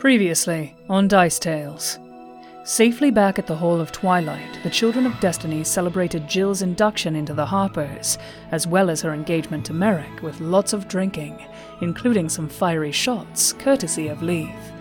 Previously 0.00 0.74
on 0.88 1.08
Dice 1.08 1.38
Tales. 1.38 1.98
Safely 2.64 3.10
back 3.10 3.38
at 3.38 3.46
the 3.46 3.56
Hall 3.56 3.82
of 3.82 3.92
Twilight, 3.92 4.58
the 4.62 4.70
Children 4.70 5.04
of 5.04 5.20
Destiny 5.20 5.62
celebrated 5.62 6.26
Jill's 6.26 6.62
induction 6.62 7.14
into 7.14 7.34
the 7.34 7.44
Harpers, 7.44 8.16
as 8.50 8.66
well 8.66 8.88
as 8.88 9.02
her 9.02 9.12
engagement 9.12 9.66
to 9.66 9.74
Merrick 9.74 10.22
with 10.22 10.40
lots 10.40 10.72
of 10.72 10.88
drinking, 10.88 11.44
including 11.82 12.30
some 12.30 12.48
fiery 12.48 12.92
shots, 12.92 13.52
courtesy 13.52 14.08
of 14.08 14.22
Leith. 14.22 14.72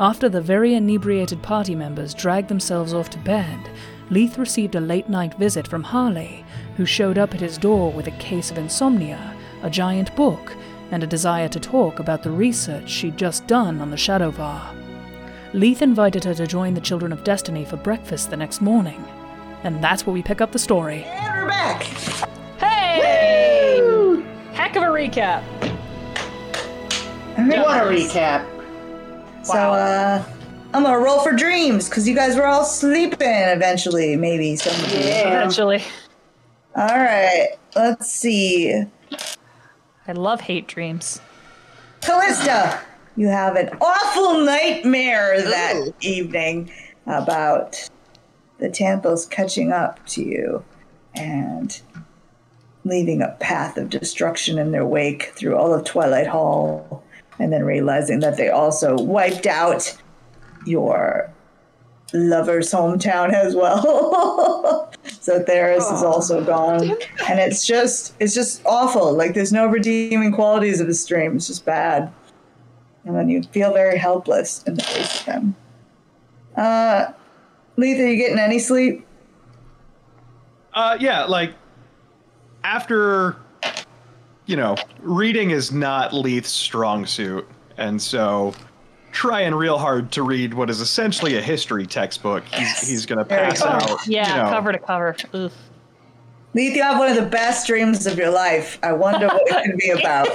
After 0.00 0.30
the 0.30 0.40
very 0.40 0.72
inebriated 0.72 1.42
party 1.42 1.74
members 1.74 2.14
dragged 2.14 2.48
themselves 2.48 2.94
off 2.94 3.10
to 3.10 3.18
bed, 3.18 3.60
Leith 4.08 4.38
received 4.38 4.76
a 4.76 4.80
late 4.80 5.10
night 5.10 5.34
visit 5.34 5.68
from 5.68 5.82
Harley, 5.82 6.42
who 6.78 6.86
showed 6.86 7.18
up 7.18 7.34
at 7.34 7.40
his 7.40 7.58
door 7.58 7.92
with 7.92 8.06
a 8.06 8.12
case 8.12 8.50
of 8.50 8.56
insomnia, 8.56 9.36
a 9.62 9.68
giant 9.68 10.16
book, 10.16 10.56
and 10.94 11.02
a 11.02 11.06
desire 11.08 11.48
to 11.48 11.58
talk 11.58 11.98
about 11.98 12.22
the 12.22 12.30
research 12.30 12.88
she'd 12.88 13.16
just 13.16 13.44
done 13.48 13.80
on 13.80 13.90
the 13.90 13.96
Shadovar. 13.96 14.72
Leith 15.52 15.82
invited 15.82 16.22
her 16.22 16.34
to 16.34 16.46
join 16.46 16.72
the 16.72 16.80
Children 16.80 17.12
of 17.12 17.24
Destiny 17.24 17.64
for 17.64 17.76
breakfast 17.76 18.30
the 18.30 18.36
next 18.36 18.60
morning. 18.60 19.04
And 19.64 19.82
that's 19.82 20.06
where 20.06 20.14
we 20.14 20.22
pick 20.22 20.40
up 20.40 20.52
the 20.52 20.58
story. 20.58 21.02
And 21.02 21.42
we're 21.42 21.48
back. 21.48 21.82
Hey! 22.60 24.22
Heck 24.52 24.76
of 24.76 24.84
a 24.84 24.86
recap. 24.86 25.42
I 27.36 27.62
want 27.62 27.82
a 27.82 27.90
recap. 27.90 28.46
So, 29.44 29.58
uh, 29.58 30.24
I'm 30.72 30.84
gonna 30.84 30.96
roll 30.96 31.24
for 31.24 31.32
dreams 31.32 31.88
because 31.88 32.08
you 32.08 32.14
guys 32.14 32.36
were 32.36 32.46
all 32.46 32.64
sleeping 32.64 33.18
eventually, 33.20 34.14
maybe 34.14 34.54
some 34.54 34.72
of 34.84 34.92
you. 34.92 35.00
Eventually. 35.00 35.82
All 36.76 36.86
right, 36.86 37.48
let's 37.74 38.12
see. 38.12 38.84
I 40.06 40.12
love 40.12 40.42
hate 40.42 40.66
dreams. 40.68 41.20
Callista, 42.00 42.80
you 43.16 43.28
have 43.28 43.56
an 43.56 43.70
awful 43.80 44.44
nightmare 44.44 45.40
that 45.40 45.92
evening 46.00 46.70
about 47.06 47.88
the 48.58 48.68
Tanthuls 48.68 49.28
catching 49.28 49.72
up 49.72 50.04
to 50.08 50.22
you 50.22 50.64
and 51.14 51.80
leaving 52.84 53.22
a 53.22 53.36
path 53.40 53.78
of 53.78 53.88
destruction 53.88 54.58
in 54.58 54.72
their 54.72 54.84
wake 54.84 55.32
through 55.34 55.56
all 55.56 55.72
of 55.72 55.84
Twilight 55.84 56.26
Hall, 56.26 57.02
and 57.38 57.52
then 57.52 57.64
realizing 57.64 58.20
that 58.20 58.36
they 58.36 58.50
also 58.50 58.96
wiped 58.98 59.46
out 59.46 59.96
your 60.66 61.30
lover's 62.12 62.70
hometown 62.70 63.32
as 63.32 63.54
well. 63.54 64.90
so 65.20 65.42
Theris 65.42 65.90
is 65.92 66.02
also 66.02 66.44
gone. 66.44 66.90
And 67.28 67.38
it's 67.38 67.66
just 67.66 68.14
it's 68.20 68.34
just 68.34 68.62
awful. 68.64 69.12
Like 69.12 69.34
there's 69.34 69.52
no 69.52 69.66
redeeming 69.66 70.32
qualities 70.32 70.80
of 70.80 70.86
the 70.86 70.94
stream. 70.94 71.36
It's 71.36 71.46
just 71.46 71.64
bad. 71.64 72.12
And 73.04 73.14
then 73.14 73.28
you 73.28 73.42
feel 73.42 73.72
very 73.72 73.98
helpless 73.98 74.62
in 74.64 74.74
the 74.74 74.82
face 74.82 75.20
of 75.20 75.26
them. 75.26 75.56
Uh 76.56 77.12
Leith, 77.76 77.98
are 77.98 78.08
you 78.08 78.16
getting 78.16 78.38
any 78.38 78.58
sleep? 78.58 79.04
Uh, 80.74 80.96
yeah, 81.00 81.24
like 81.24 81.54
after, 82.62 83.36
you 84.46 84.56
know, 84.56 84.76
reading 85.00 85.50
is 85.50 85.72
not 85.72 86.12
Leith's 86.12 86.50
strong 86.50 87.06
suit, 87.06 87.46
and 87.76 88.00
so 88.00 88.54
trying 89.14 89.54
real 89.54 89.78
hard 89.78 90.12
to 90.12 90.22
read 90.22 90.52
what 90.52 90.68
is 90.68 90.80
essentially 90.80 91.36
a 91.36 91.40
history 91.40 91.86
textbook, 91.86 92.44
he's, 92.52 92.88
he's 92.88 93.06
gonna 93.06 93.24
pass 93.24 93.62
go. 93.62 93.68
out. 93.68 94.06
Yeah, 94.06 94.28
you 94.28 94.42
know. 94.42 94.50
cover 94.50 94.72
to 94.72 94.78
cover. 94.78 95.16
Ugh. 95.32 95.50
Leith, 96.52 96.76
you 96.76 96.82
have 96.82 96.98
one 96.98 97.08
of 97.08 97.16
the 97.16 97.30
best 97.30 97.66
dreams 97.66 98.06
of 98.06 98.18
your 98.18 98.30
life. 98.30 98.78
I 98.82 98.92
wonder 98.92 99.28
what 99.28 99.42
it 99.46 99.64
could 99.64 99.78
be 99.78 99.90
about. 99.98 100.28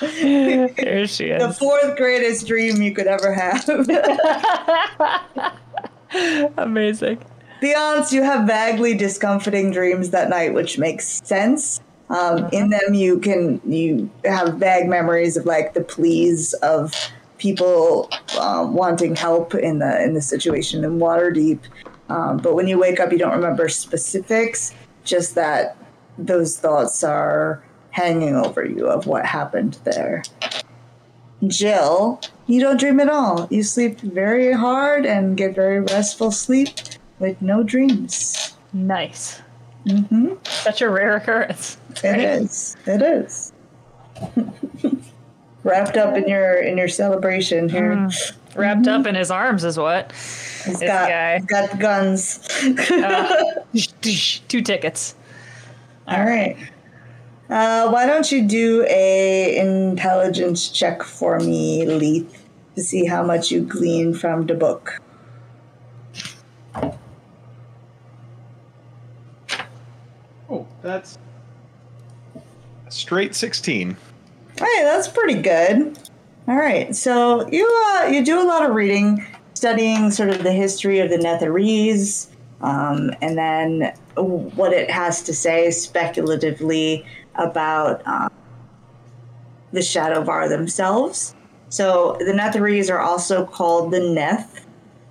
There 0.00 1.06
she 1.06 1.26
is. 1.26 1.42
the 1.42 1.52
fourth 1.58 1.96
greatest 1.96 2.46
dream 2.46 2.80
you 2.80 2.94
could 2.94 3.06
ever 3.06 3.34
have. 3.34 3.68
Amazing. 6.58 7.22
Beyonce, 7.62 8.12
you 8.12 8.22
have 8.22 8.46
vaguely 8.46 8.94
discomforting 8.94 9.70
dreams 9.70 10.08
that 10.10 10.30
night, 10.30 10.54
which 10.54 10.78
makes 10.78 11.20
sense. 11.26 11.80
Um, 12.10 12.48
In 12.52 12.70
them, 12.70 12.94
you 12.94 13.20
can 13.20 13.60
you 13.64 14.10
have 14.24 14.54
vague 14.54 14.88
memories 14.88 15.36
of 15.36 15.46
like 15.46 15.74
the 15.74 15.82
pleas 15.82 16.52
of 16.54 16.92
people 17.38 18.10
um, 18.38 18.74
wanting 18.74 19.16
help 19.16 19.54
in 19.54 19.78
the 19.78 20.02
in 20.02 20.14
the 20.14 20.22
situation 20.22 20.84
in 20.84 20.98
Waterdeep. 20.98 21.60
Um, 22.08 22.38
but 22.38 22.54
when 22.54 22.66
you 22.66 22.78
wake 22.78 22.98
up, 22.98 23.12
you 23.12 23.18
don't 23.18 23.34
remember 23.34 23.68
specifics. 23.68 24.74
Just 25.04 25.34
that 25.36 25.76
those 26.18 26.58
thoughts 26.58 27.02
are 27.04 27.62
hanging 27.92 28.36
over 28.36 28.64
you 28.64 28.88
of 28.88 29.06
what 29.06 29.24
happened 29.24 29.78
there. 29.84 30.22
Jill, 31.46 32.20
you 32.46 32.60
don't 32.60 32.78
dream 32.78 33.00
at 33.00 33.08
all. 33.08 33.48
You 33.50 33.62
sleep 33.62 34.00
very 34.00 34.52
hard 34.52 35.06
and 35.06 35.36
get 35.36 35.54
very 35.54 35.80
restful 35.80 36.30
sleep 36.30 36.68
with 37.18 37.40
no 37.40 37.62
dreams. 37.62 38.54
Nice. 38.72 39.40
Mm-hmm. 39.86 40.34
Such 40.44 40.82
a 40.82 40.90
rare 40.90 41.16
occurrence. 41.16 41.78
It 42.02 42.18
is. 42.20 42.76
It 42.86 43.02
is. 43.02 43.52
Wrapped 45.62 45.96
up 45.96 46.16
in 46.16 46.26
your 46.26 46.54
in 46.54 46.78
your 46.78 46.88
celebration 46.88 47.68
here. 47.68 48.08
Wrapped 48.54 48.86
up 48.86 49.06
in 49.06 49.14
his 49.14 49.30
arms 49.30 49.62
is 49.64 49.78
what? 49.78 50.12
He's 50.12 50.80
this 50.80 50.88
got 50.88 51.08
guy. 51.08 51.36
he's 51.38 51.46
got 51.46 51.70
the 51.70 51.76
guns. 51.76 52.48
Two 54.48 54.62
tickets. 54.62 55.14
All 56.08 56.24
right. 56.24 56.56
Uh, 57.48 57.90
why 57.90 58.06
don't 58.06 58.30
you 58.30 58.46
do 58.46 58.86
a 58.88 59.56
intelligence 59.58 60.68
check 60.68 61.02
for 61.02 61.38
me, 61.40 61.84
Leith, 61.84 62.46
to 62.76 62.82
see 62.82 63.04
how 63.04 63.22
much 63.22 63.50
you 63.50 63.60
glean 63.60 64.14
from 64.14 64.46
the 64.46 64.54
book? 64.54 65.00
Oh, 70.48 70.66
that's 70.82 71.16
a 71.16 71.18
straight 72.90 73.34
sixteen. 73.34 73.96
Hey, 74.58 74.82
that's 74.82 75.08
pretty 75.08 75.40
good. 75.40 75.98
All 76.48 76.56
right, 76.56 76.94
so 76.94 77.48
you 77.48 77.66
uh, 77.94 78.06
you 78.06 78.24
do 78.24 78.40
a 78.40 78.46
lot 78.46 78.68
of 78.68 78.74
reading, 78.74 79.24
studying 79.54 80.10
sort 80.10 80.30
of 80.30 80.42
the 80.42 80.52
history 80.52 80.98
of 80.98 81.08
the 81.08 81.16
Netherese, 81.16 82.28
um, 82.60 83.12
and 83.22 83.38
then 83.38 83.92
what 84.16 84.72
it 84.72 84.90
has 84.90 85.22
to 85.22 85.32
say 85.32 85.70
speculatively 85.70 87.06
about 87.36 88.06
um, 88.06 88.30
the 89.72 89.80
Shadovar 89.80 90.48
themselves. 90.48 91.34
So 91.68 92.16
the 92.18 92.32
Netherese 92.32 92.92
are 92.92 92.98
also 92.98 93.46
called 93.46 93.92
the 93.92 94.00
Neth, 94.00 94.64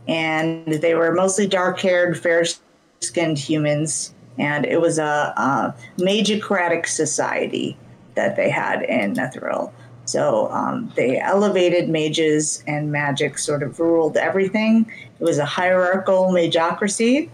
and 0.07 0.65
they 0.67 0.93
were 0.93 1.13
mostly 1.13 1.47
dark-haired, 1.47 2.19
fair-skinned 2.19 3.39
humans, 3.39 4.13
and 4.39 4.65
it 4.65 4.81
was 4.81 4.97
a, 4.97 5.33
a 5.35 5.75
magicratic 6.01 6.87
society 6.87 7.77
that 8.15 8.35
they 8.35 8.49
had 8.49 8.81
in 8.83 9.13
Netheril. 9.13 9.71
So 10.05 10.49
um, 10.51 10.91
they 10.95 11.19
elevated 11.19 11.87
mages, 11.87 12.63
and 12.65 12.91
magic 12.91 13.37
sort 13.37 13.61
of 13.61 13.79
ruled 13.79 14.17
everything. 14.17 14.91
It 15.19 15.23
was 15.23 15.37
a 15.37 15.45
hierarchical 15.45 16.31
magocracy, 16.31 17.29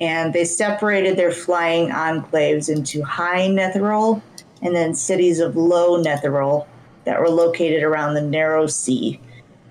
and 0.00 0.32
they 0.32 0.44
separated 0.44 1.16
their 1.16 1.32
flying 1.32 1.88
enclaves 1.90 2.68
into 2.68 3.02
high 3.02 3.48
Netheril 3.48 4.22
and 4.62 4.76
then 4.76 4.94
cities 4.94 5.40
of 5.40 5.56
low 5.56 6.00
Netheril 6.00 6.66
that 7.04 7.18
were 7.18 7.28
located 7.28 7.82
around 7.82 8.14
the 8.14 8.20
narrow 8.20 8.68
sea. 8.68 9.20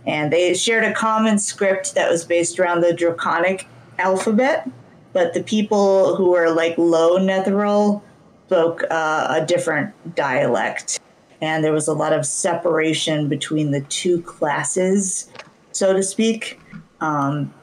And 0.05 0.33
they 0.33 0.53
shared 0.53 0.83
a 0.83 0.93
common 0.93 1.39
script 1.39 1.95
that 1.95 2.11
was 2.11 2.25
based 2.25 2.59
around 2.59 2.81
the 2.81 2.91
Draconic 2.91 3.67
alphabet, 3.97 4.69
but 5.13 5.33
the 5.33 5.43
people 5.43 6.15
who 6.15 6.31
were 6.31 6.49
like 6.49 6.77
low 6.77 7.17
Netheril 7.17 8.01
spoke 8.47 8.83
uh, 8.89 9.27
a 9.29 9.45
different 9.45 9.93
dialect. 10.15 10.99
And 11.41 11.63
there 11.63 11.73
was 11.73 11.87
a 11.87 11.93
lot 11.93 12.13
of 12.13 12.25
separation 12.25 13.27
between 13.27 13.71
the 13.71 13.81
two 13.81 14.21
classes, 14.21 15.29
so 15.71 15.93
to 15.93 16.03
speak. 16.03 16.59
Um, 16.99 17.53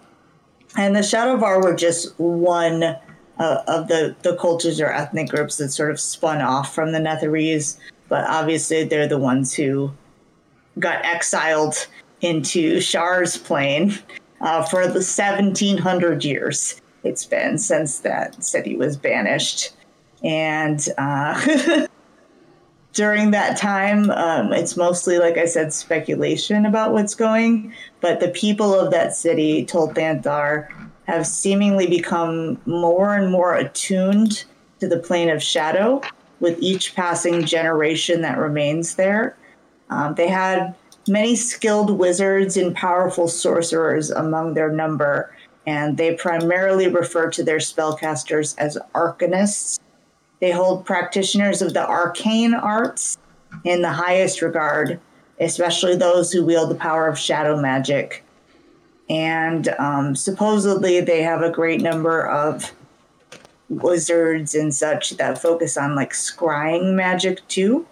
and 0.77 0.97
the 0.97 1.01
Shadovar 1.01 1.63
were 1.63 1.75
just 1.75 2.19
one 2.19 2.83
uh, 2.83 3.63
of 3.69 3.89
the, 3.89 4.17
the 4.23 4.37
cultures 4.37 4.81
or 4.81 4.93
ethnic 4.93 5.29
groups 5.29 5.59
that 5.59 5.69
sort 5.71 5.91
of 5.91 6.01
spun 6.01 6.41
off 6.41 6.75
from 6.75 6.93
the 6.93 6.99
Netherese. 6.99 7.79
But 8.09 8.25
obviously, 8.27 8.85
they're 8.85 9.07
the 9.07 9.19
ones 9.19 9.55
who 9.55 9.93
got 10.79 11.05
exiled 11.05 11.87
into 12.21 12.81
Shar's 12.81 13.37
plane 13.37 13.97
uh, 14.41 14.65
for 14.65 14.87
the 14.87 15.05
1700 15.05 16.25
years 16.25 16.81
it's 17.09 17.25
been 17.25 17.59
since 17.59 17.99
that 18.01 18.43
city 18.43 18.77
was 18.77 18.97
banished. 18.97 19.71
And 20.23 20.87
uh, 20.99 21.87
during 22.93 23.31
that 23.33 23.57
time, 23.57 24.11
um, 24.11 24.53
it's 24.53 24.77
mostly, 24.77 25.19
like 25.19 25.39
I 25.39 25.47
said, 25.47 25.73
speculation 25.73 26.67
about 26.67 26.93
what's 26.93 27.15
going. 27.15 27.73
But 28.01 28.21
the 28.21 28.29
people 28.29 28.75
of 28.75 28.91
that 28.91 29.17
city, 29.17 29.65
Thultanthar, 29.65 30.69
have 31.07 31.27
seemingly 31.27 31.87
become 31.87 32.61
more 32.67 33.15
and 33.15 33.33
more 33.33 33.55
attuned 33.55 34.45
to 34.81 34.87
the 34.87 34.99
plane 34.99 35.31
of 35.31 35.43
shadow 35.43 36.03
with 36.41 36.59
each 36.61 36.95
passing 36.95 37.45
generation 37.45 38.21
that 38.23 38.39
remains 38.39 38.95
there. 38.97 39.37
Um, 39.91 40.15
they 40.15 40.29
had 40.29 40.75
many 41.09 41.35
skilled 41.35 41.99
wizards 41.99 42.57
and 42.57 42.75
powerful 42.75 43.29
sorcerers 43.29 44.11
among 44.11 44.55
their 44.55 44.71
number, 44.71 45.35
and 45.69 45.99
they 45.99 46.15
primarily 46.15 46.89
refer 46.89 47.29
to 47.29 47.45
their 47.45 47.59
spellcasters 47.59 48.55
as 48.57 48.79
arcanists. 48.95 49.79
They 50.41 50.51
hold 50.51 50.87
practitioners 50.87 51.61
of 51.61 51.75
the 51.75 51.87
arcane 51.87 52.55
arts 52.55 53.19
in 53.65 53.83
the 53.83 53.93
highest 53.93 54.41
regard, 54.41 54.99
especially 55.39 55.95
those 55.95 56.33
who 56.33 56.43
wield 56.43 56.71
the 56.71 56.75
power 56.75 57.07
of 57.07 57.19
shadow 57.19 57.61
magic. 57.61 58.25
And 59.11 59.69
um, 59.79 60.17
supposedly, 60.17 61.03
they 61.03 61.23
have 61.23 61.43
a 61.43 61.51
great 61.51 61.83
number 61.83 62.27
of 62.27 62.73
wizards 63.69 64.55
and 64.55 64.75
such 64.75 65.11
that 65.19 65.43
focus 65.43 65.77
on 65.77 65.95
like 65.95 66.15
scrying 66.15 66.95
magic 66.95 67.47
too. 67.49 67.87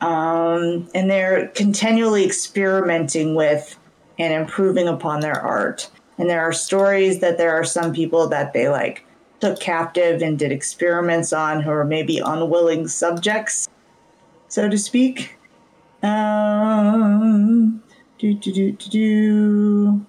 Um, 0.00 0.88
and 0.94 1.10
they're 1.10 1.48
continually 1.48 2.24
experimenting 2.24 3.34
with 3.34 3.76
and 4.16 4.32
improving 4.32 4.86
upon 4.86 5.18
their 5.18 5.40
art. 5.40 5.90
And 6.18 6.28
there 6.28 6.40
are 6.40 6.52
stories 6.52 7.20
that 7.20 7.38
there 7.38 7.54
are 7.54 7.64
some 7.64 7.92
people 7.92 8.28
that 8.28 8.52
they 8.52 8.68
like 8.68 9.06
took 9.40 9.60
captive 9.60 10.20
and 10.20 10.38
did 10.38 10.50
experiments 10.50 11.32
on 11.32 11.62
who 11.62 11.70
are 11.70 11.84
maybe 11.84 12.18
unwilling 12.18 12.88
subjects, 12.88 13.68
so 14.48 14.68
to 14.68 14.76
speak. 14.76 15.36
Um, 16.02 17.82
do 18.18 18.34
do 18.34 18.52
do 18.52 18.72
do 18.72 18.90
do. 18.90 20.06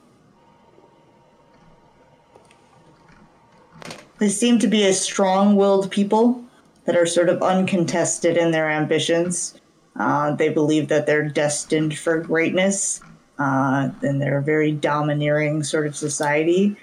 They 4.18 4.30
seem 4.30 4.60
to 4.60 4.68
be 4.68 4.86
a 4.86 4.94
strong-willed 4.94 5.92
people 5.92 6.44
that 6.84 6.98
are 6.98 7.06
sort 7.06 7.30
of 7.30 7.42
uncontested 7.42 8.36
in 8.36 8.52
their 8.52 8.70
ambitions. 8.70 9.60
Uh, 9.96 10.36
they 10.36 10.50
believe 10.50 10.90
that 10.90 11.06
they're 11.06 11.30
destined 11.30 11.98
for 11.98 12.20
greatness, 12.20 13.02
uh, 13.39 13.89
and 14.01 14.21
they're 14.21 14.39
a 14.39 14.44
very 14.44 14.71
domineering 14.71 15.63
sort 15.63 15.88
of 15.88 15.95
society. 15.95 16.75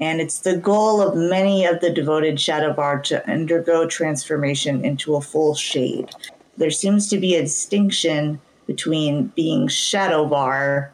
And 0.00 0.20
it's 0.20 0.40
the 0.40 0.56
goal 0.56 1.00
of 1.00 1.16
many 1.16 1.64
of 1.64 1.80
the 1.80 1.92
devoted 1.92 2.36
Shadovar 2.36 3.02
to 3.04 3.28
undergo 3.30 3.86
transformation 3.86 4.84
into 4.84 5.16
a 5.16 5.20
full 5.20 5.54
shade. 5.54 6.10
There 6.56 6.70
seems 6.70 7.08
to 7.08 7.18
be 7.18 7.34
a 7.34 7.42
distinction 7.42 8.40
between 8.66 9.26
being 9.28 9.68
Shadovar 9.68 10.90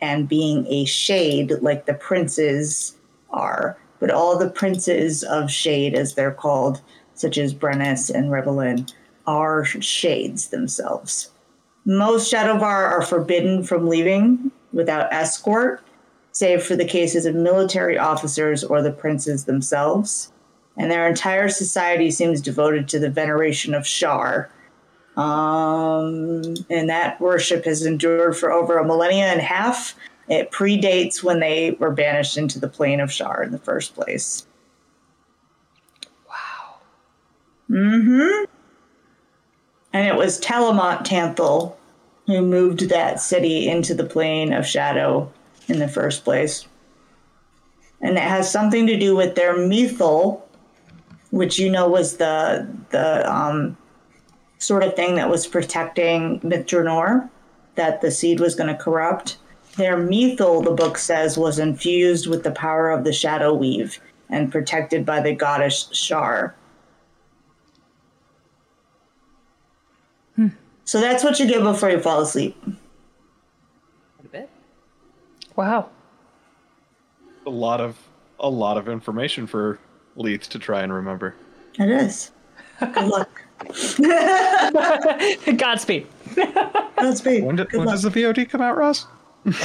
and 0.00 0.28
being 0.28 0.66
a 0.68 0.84
shade 0.84 1.52
like 1.60 1.86
the 1.86 1.94
princes 1.94 2.96
are. 3.30 3.76
But 4.00 4.10
all 4.10 4.38
the 4.38 4.50
princes 4.50 5.22
of 5.22 5.50
shade, 5.50 5.94
as 5.94 6.14
they're 6.14 6.32
called, 6.32 6.80
such 7.14 7.38
as 7.38 7.54
Brennus 7.54 8.10
and 8.10 8.30
Rivalen, 8.30 8.92
are 9.26 9.64
shades 9.64 10.48
themselves. 10.48 11.30
Most 11.86 12.32
Shadovar 12.32 12.62
are 12.62 13.02
forbidden 13.02 13.62
from 13.62 13.88
leaving 13.88 14.50
without 14.74 15.12
escort, 15.12 15.80
save 16.32 16.62
for 16.62 16.76
the 16.76 16.84
cases 16.84 17.24
of 17.24 17.34
military 17.34 17.96
officers 17.96 18.64
or 18.64 18.82
the 18.82 18.90
princes 18.90 19.44
themselves. 19.44 20.32
And 20.76 20.90
their 20.90 21.08
entire 21.08 21.48
society 21.48 22.10
seems 22.10 22.40
devoted 22.40 22.88
to 22.88 22.98
the 22.98 23.08
veneration 23.08 23.74
of 23.74 23.86
Shar. 23.86 24.50
Um, 25.16 26.42
and 26.68 26.88
that 26.88 27.20
worship 27.20 27.64
has 27.64 27.86
endured 27.86 28.36
for 28.36 28.50
over 28.50 28.78
a 28.78 28.84
millennia 28.84 29.26
and 29.26 29.40
a 29.40 29.44
half. 29.44 29.94
It 30.28 30.50
predates 30.50 31.22
when 31.22 31.38
they 31.38 31.76
were 31.78 31.92
banished 31.92 32.36
into 32.36 32.58
the 32.58 32.68
plane 32.68 32.98
of 32.98 33.12
Shar 33.12 33.44
in 33.44 33.52
the 33.52 33.58
first 33.58 33.94
place. 33.94 34.44
Wow. 36.28 36.76
Mm-hmm. 37.70 38.44
And 39.92 40.08
it 40.08 40.16
was 40.16 40.40
Telamont 40.40 41.06
Tanthul 41.06 41.76
who 42.26 42.40
moved 42.42 42.88
that 42.88 43.20
city 43.20 43.68
into 43.68 43.94
the 43.94 44.04
plane 44.04 44.52
of 44.52 44.66
shadow 44.66 45.30
in 45.68 45.78
the 45.78 45.88
first 45.88 46.24
place. 46.24 46.66
And 48.00 48.16
it 48.16 48.22
has 48.22 48.50
something 48.50 48.86
to 48.86 48.98
do 48.98 49.16
with 49.16 49.34
their 49.34 49.54
Mythal, 49.54 50.42
which 51.30 51.58
you 51.58 51.70
know 51.70 51.88
was 51.88 52.16
the 52.16 52.68
the 52.90 53.30
um, 53.30 53.76
sort 54.58 54.82
of 54.82 54.94
thing 54.94 55.16
that 55.16 55.30
was 55.30 55.46
protecting 55.46 56.40
Myth 56.42 56.66
Drannor, 56.66 57.28
that 57.74 58.00
the 58.00 58.10
seed 58.10 58.40
was 58.40 58.54
going 58.54 58.74
to 58.74 58.82
corrupt. 58.82 59.38
Their 59.76 59.96
Mythal, 59.96 60.64
the 60.64 60.70
book 60.70 60.98
says, 60.98 61.36
was 61.36 61.58
infused 61.58 62.26
with 62.26 62.44
the 62.44 62.52
power 62.52 62.90
of 62.90 63.04
the 63.04 63.12
Shadow 63.12 63.52
Weave 63.54 63.98
and 64.30 64.52
protected 64.52 65.04
by 65.04 65.20
the 65.20 65.34
goddess 65.34 65.88
Shar. 65.92 66.54
So 70.84 71.00
that's 71.00 71.24
what 71.24 71.38
you 71.38 71.46
get 71.46 71.62
before 71.62 71.90
you 71.90 72.00
fall 72.00 72.20
asleep. 72.20 72.56
A 74.24 74.28
bit. 74.28 74.50
Wow. 75.56 75.90
A 77.46 77.50
lot 77.50 77.80
of 77.80 77.96
a 78.40 78.48
lot 78.48 78.76
of 78.76 78.88
information 78.88 79.46
for 79.46 79.78
Leith 80.16 80.48
to 80.50 80.58
try 80.58 80.82
and 80.82 80.92
remember. 80.92 81.34
It 81.78 81.88
is. 81.88 82.30
Good 82.80 83.06
luck. 83.06 83.42
Godspeed. 85.56 86.06
Godspeed. 86.96 87.44
When, 87.44 87.56
did, 87.56 87.72
when 87.72 87.86
does 87.86 88.02
the 88.02 88.10
VOD 88.10 88.48
come 88.50 88.60
out, 88.60 88.76
Ross? 88.76 89.06
As 89.46 89.56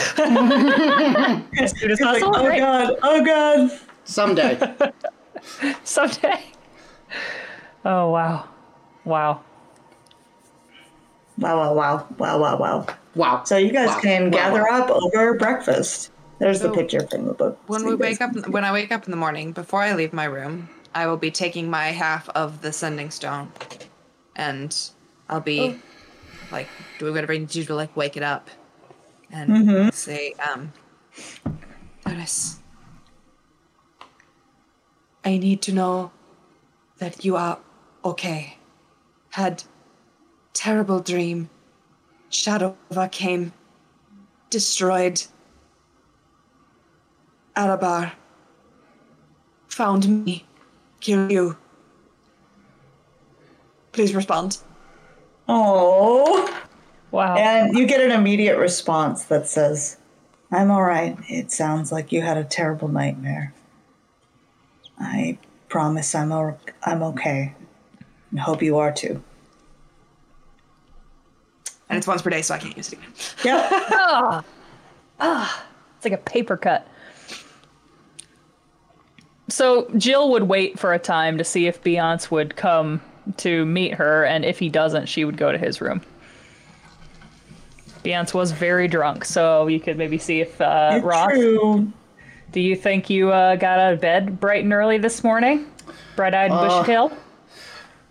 soon 1.78 1.92
as 1.92 2.00
He's 2.00 2.02
like, 2.02 2.24
oh 2.24 2.44
Great. 2.44 2.60
god, 2.60 2.96
oh 3.02 3.26
god. 3.26 3.80
Someday. 4.04 4.60
Someday. 5.84 6.44
Oh 7.86 8.10
wow. 8.10 8.48
Wow. 9.06 9.42
Wow, 11.40 11.58
wow, 11.58 11.74
wow, 11.74 12.08
wow, 12.18 12.40
wow, 12.40 12.58
wow. 12.58 12.86
Wow. 13.16 13.44
So 13.44 13.58
you 13.58 13.72
guys 13.72 13.88
Wow. 13.90 14.00
can 14.02 14.26
Wow, 14.26 14.38
gather 14.38 14.62
wow. 14.70 14.84
up 14.84 14.90
over 14.92 15.34
breakfast. 15.36 16.12
There's 16.40 16.62
the 16.62 16.70
picture 16.70 17.08
from 17.08 17.26
the 17.28 17.34
book. 17.34 17.60
When 17.68 17.82
So 17.82 17.90
we 17.90 17.96
wake 17.96 18.22
up, 18.22 18.36
when 18.48 18.64
I 18.66 18.72
wake 18.72 18.92
up 18.92 19.06
in 19.06 19.12
the 19.12 19.18
morning, 19.18 19.52
before 19.52 19.82
I 19.82 19.94
leave 19.94 20.14
my 20.14 20.26
room, 20.26 20.70
I 20.94 21.08
will 21.08 21.18
be 21.18 21.32
taking 21.32 21.70
my 21.70 21.88
half 21.88 22.28
of 22.30 22.62
the 22.62 22.72
sending 22.74 23.12
stone, 23.12 23.52
and 24.36 24.76
I'll 25.30 25.40
be 25.42 25.80
like 26.52 26.72
"Do 26.98 27.12
we 27.12 27.20
I 27.20 27.26
need 27.26 27.50
to 27.50 27.54
do 27.60 27.64
to 27.66 27.76
like 27.76 27.96
wake 27.96 28.18
it 28.18 28.24
up, 28.24 28.50
and 29.32 29.94
say, 29.94 30.34
um, 30.52 30.74
Notice, 32.06 32.60
I 35.24 35.38
need 35.38 35.62
to 35.64 35.74
know 35.74 36.12
that 36.98 37.24
you 37.24 37.36
are 37.36 37.60
okay. 38.04 38.58
Had 39.32 39.64
terrible 40.60 41.00
dream. 41.00 41.50
Shadovar 42.30 43.10
came, 43.10 43.54
destroyed 44.50 45.24
Arabar 47.56 48.12
found 49.70 50.26
me, 50.26 50.46
killed 51.00 51.32
you. 51.32 51.58
Please 53.94 54.14
respond. 54.14 54.58
Oh. 55.48 56.62
Wow. 57.12 57.38
And 57.38 57.78
you 57.78 57.86
get 57.88 58.02
an 58.02 58.12
immediate 58.12 58.58
response 58.58 59.24
that 59.26 59.48
says, 59.48 59.96
I'm 60.52 60.72
all 60.72 60.84
right. 60.84 61.18
It 61.30 61.54
sounds 61.54 61.90
like 61.90 62.12
you 62.12 62.22
had 62.22 62.38
a 62.38 62.44
terrible 62.44 62.90
nightmare. 62.90 63.54
I 65.00 65.38
promise 65.70 66.14
I'm, 66.14 66.34
o- 66.34 66.58
I'm 66.84 67.02
okay. 67.04 67.56
And 68.32 68.42
hope 68.42 68.62
you 68.62 68.78
are 68.78 68.92
too. 68.92 69.24
And 71.90 71.98
it's 71.98 72.06
once 72.08 72.22
per 72.22 72.30
day, 72.30 72.42
so 72.42 72.54
I 72.54 72.60
can't 72.60 72.78
use 72.78 72.94
it 72.94 73.00
again. 73.00 73.14
Yep. 73.44 74.46
It's 75.98 76.06
like 76.06 76.14
a 76.14 76.18
paper 76.18 76.56
cut. 76.56 76.88
So 79.50 79.90
Jill 79.98 80.32
would 80.32 80.44
wait 80.44 80.80
for 80.80 80.94
a 80.94 81.00
time 81.00 81.38
to 81.40 81.44
see 81.44 81.68
if 81.68 81.84
Beyonce 81.84 82.32
would 82.32 82.56
come 82.56 83.02
to 83.38 83.66
meet 83.66 83.96
her, 83.96 84.24
and 84.24 84.46
if 84.46 84.60
he 84.60 84.70
doesn't, 84.70 85.08
she 85.08 85.26
would 85.26 85.36
go 85.36 85.52
to 85.52 85.58
his 85.58 85.82
room. 85.82 86.02
Beyonce 88.06 88.34
was 88.34 88.54
very 88.54 88.88
drunk, 88.88 89.26
so 89.26 89.68
you 89.68 89.82
could 89.82 89.98
maybe 89.98 90.18
see 90.18 90.40
if 90.40 90.62
uh, 90.62 91.02
Ross. 91.04 91.32
true. 91.34 91.92
Do 92.54 92.62
you 92.62 92.78
think 92.78 93.10
you 93.10 93.32
uh, 93.32 93.58
got 93.58 93.78
out 93.80 93.94
of 93.94 94.00
bed 94.00 94.40
bright 94.40 94.64
and 94.64 94.72
early 94.72 94.98
this 95.00 95.22
morning? 95.24 95.66
Bright-eyed 96.16 96.50
Uh, 96.52 96.84
bushtail. 96.84 97.14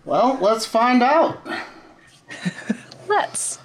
Well, 0.04 0.36
let's 0.42 0.66
find 0.66 1.02
out. 1.02 1.40
Let's. 3.08 3.58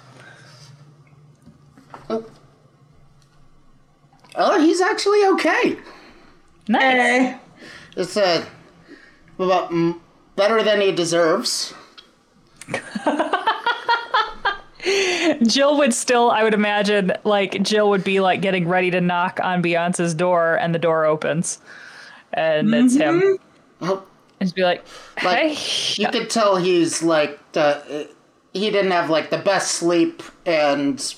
Oh, 4.36 4.60
he's 4.60 4.80
actually 4.80 5.24
okay. 5.26 5.76
Nice. 6.68 6.82
Hey. 6.82 7.38
It's 7.96 8.16
uh, 8.16 8.44
about 9.38 9.70
mm, 9.70 10.00
better 10.36 10.62
than 10.62 10.80
he 10.80 10.90
deserves. 10.92 11.74
Jill 15.42 15.78
would 15.78 15.94
still, 15.94 16.30
I 16.30 16.42
would 16.42 16.54
imagine, 16.54 17.12
like 17.24 17.62
Jill 17.62 17.88
would 17.90 18.04
be 18.04 18.20
like 18.20 18.42
getting 18.42 18.68
ready 18.68 18.90
to 18.90 19.00
knock 19.00 19.38
on 19.42 19.62
Beyonce's 19.62 20.14
door, 20.14 20.56
and 20.56 20.74
the 20.74 20.78
door 20.78 21.04
opens, 21.04 21.60
and 22.32 22.74
it's 22.74 22.94
him. 22.94 23.38
Oh, 23.80 24.02
just 24.40 24.54
be 24.54 24.62
like, 24.62 24.84
Like 25.22 25.52
hey, 25.52 26.02
you 26.02 26.08
could 26.08 26.28
tell 26.28 26.56
he's 26.56 27.02
like 27.02 27.38
the 27.52 28.08
he 28.52 28.70
didn't 28.70 28.92
have 28.92 29.10
like 29.10 29.30
the 29.30 29.38
best 29.38 29.72
sleep 29.72 30.22
and 30.44 31.14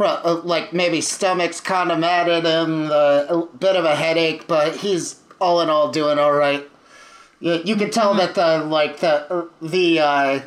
pro- 0.00 0.08
uh, 0.08 0.40
like 0.44 0.72
maybe 0.72 1.02
stomach's 1.02 1.60
kind 1.60 1.92
of 1.92 1.98
mad 1.98 2.26
at 2.26 2.44
him, 2.44 2.88
the, 2.88 3.26
a 3.28 3.56
bit 3.58 3.76
of 3.76 3.84
a 3.84 3.94
headache, 3.94 4.46
but 4.46 4.76
he's 4.76 5.20
all 5.38 5.60
in 5.60 5.68
all 5.68 5.90
doing 5.90 6.18
all 6.18 6.32
right. 6.32 6.66
You, 7.38 7.60
you 7.66 7.76
can 7.76 7.90
tell 7.90 8.14
that 8.14 8.34
the 8.34 8.64
like 8.64 9.00
the 9.00 9.30
uh, 9.30 9.46
the 9.60 10.00
uh, 10.00 10.40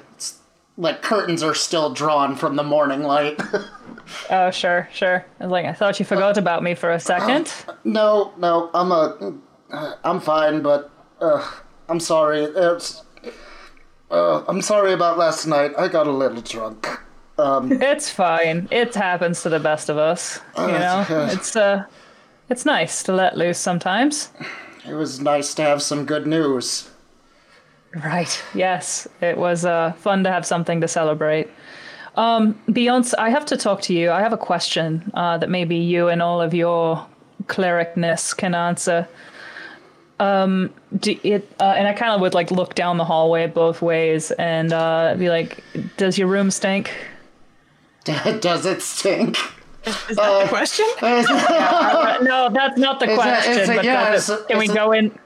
like 0.75 1.03
curtains 1.03 1.43
are 1.43 1.53
still 1.53 1.93
drawn 1.93 2.35
from 2.35 2.55
the 2.55 2.63
morning 2.63 3.03
light. 3.03 3.39
oh 4.31 4.49
sure, 4.49 4.89
sure. 4.91 5.23
I 5.39 5.43
was 5.43 5.51
like, 5.51 5.65
I 5.65 5.73
thought 5.73 5.99
you 5.99 6.05
forgot 6.05 6.39
about 6.39 6.63
me 6.63 6.73
for 6.73 6.89
a 6.89 6.99
second. 6.99 7.53
no, 7.83 8.33
no, 8.39 8.71
I'm 8.73 8.91
a 8.91 9.35
uh, 9.69 9.95
I'm 10.03 10.19
fine, 10.19 10.63
but 10.63 10.89
uh, 11.21 11.47
I'm 11.87 11.99
sorry. 11.99 12.41
It's 12.41 13.03
uh, 14.09 14.43
I'm 14.47 14.63
sorry 14.63 14.93
about 14.93 15.19
last 15.19 15.45
night. 15.45 15.73
I 15.77 15.89
got 15.89 16.07
a 16.07 16.11
little 16.11 16.41
drunk. 16.41 16.87
Um, 17.37 17.71
It's 17.81 18.09
fine. 18.09 18.67
It 18.71 18.93
happens 18.95 19.41
to 19.43 19.49
the 19.49 19.59
best 19.59 19.89
of 19.89 19.97
us. 19.97 20.39
You 20.57 20.67
know, 20.67 21.05
it's 21.09 21.55
uh, 21.55 21.85
it's 22.49 22.65
nice 22.65 23.03
to 23.03 23.13
let 23.13 23.37
loose 23.37 23.57
sometimes. 23.57 24.29
it 24.87 24.93
was 24.93 25.19
nice 25.19 25.53
to 25.55 25.61
have 25.63 25.81
some 25.81 26.05
good 26.05 26.27
news. 26.27 26.89
Right. 27.95 28.41
Yes, 28.55 29.07
it 29.21 29.37
was 29.37 29.65
uh, 29.65 29.93
fun 29.93 30.23
to 30.23 30.31
have 30.31 30.45
something 30.45 30.81
to 30.81 30.87
celebrate. 30.87 31.47
Um, 32.15 32.53
Beyonce, 32.69 33.13
I 33.17 33.29
have 33.29 33.45
to 33.45 33.57
talk 33.57 33.81
to 33.83 33.93
you. 33.93 34.11
I 34.11 34.21
have 34.21 34.33
a 34.33 34.37
question 34.37 35.11
uh, 35.15 35.37
that 35.39 35.49
maybe 35.49 35.75
you 35.77 36.09
and 36.09 36.21
all 36.21 36.41
of 36.41 36.53
your 36.53 37.05
clericness 37.47 38.35
can 38.35 38.53
answer. 38.55 39.07
Um, 40.19 40.71
do 40.99 41.17
it, 41.23 41.51
uh, 41.59 41.73
and 41.75 41.87
I 41.87 41.93
kind 41.93 42.11
of 42.13 42.21
would 42.21 42.33
like 42.35 42.51
look 42.51 42.75
down 42.75 42.97
the 42.97 43.03
hallway 43.05 43.47
both 43.47 43.81
ways 43.81 44.31
and 44.31 44.71
uh, 44.71 45.15
be 45.17 45.29
like, 45.29 45.63
"Does 45.97 46.17
your 46.17 46.27
room 46.27 46.51
stink?" 46.51 46.91
Does 48.41 48.65
it 48.65 48.81
stink? 48.81 49.37
Is 49.85 50.15
that 50.17 50.43
the 50.43 50.47
question? 50.49 50.85
Uh, 51.01 52.17
no, 52.21 52.49
that's 52.53 52.77
not 52.77 52.99
the 52.99 53.09
Is 53.09 53.17
that- 53.17 53.43
question. 53.43 53.51
is 53.59 53.69
it- 53.69 53.75
but 53.75 53.85
yeah, 53.85 54.13
is 54.13 54.29
it- 54.29 54.39
it- 54.41 54.47
can 54.47 54.57
we 54.59 54.65
it- 54.69 54.73
go 54.73 54.91
in? 54.91 55.17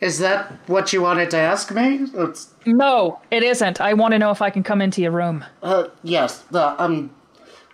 Is 0.00 0.18
that 0.18 0.52
what 0.66 0.92
you 0.92 1.00
wanted 1.00 1.30
to 1.30 1.38
ask 1.38 1.70
me? 1.72 2.00
It's, 2.14 2.48
No, 2.66 3.18
it 3.30 3.42
isn't. 3.42 3.80
I 3.80 3.94
want 3.94 4.12
to 4.12 4.18
know 4.18 4.30
if 4.30 4.42
I 4.42 4.50
can 4.50 4.62
come 4.62 4.82
into 4.82 5.00
your 5.00 5.10
room. 5.12 5.44
uh, 5.62 5.84
yes, 6.02 6.44
the, 6.50 6.80
um, 6.82 7.10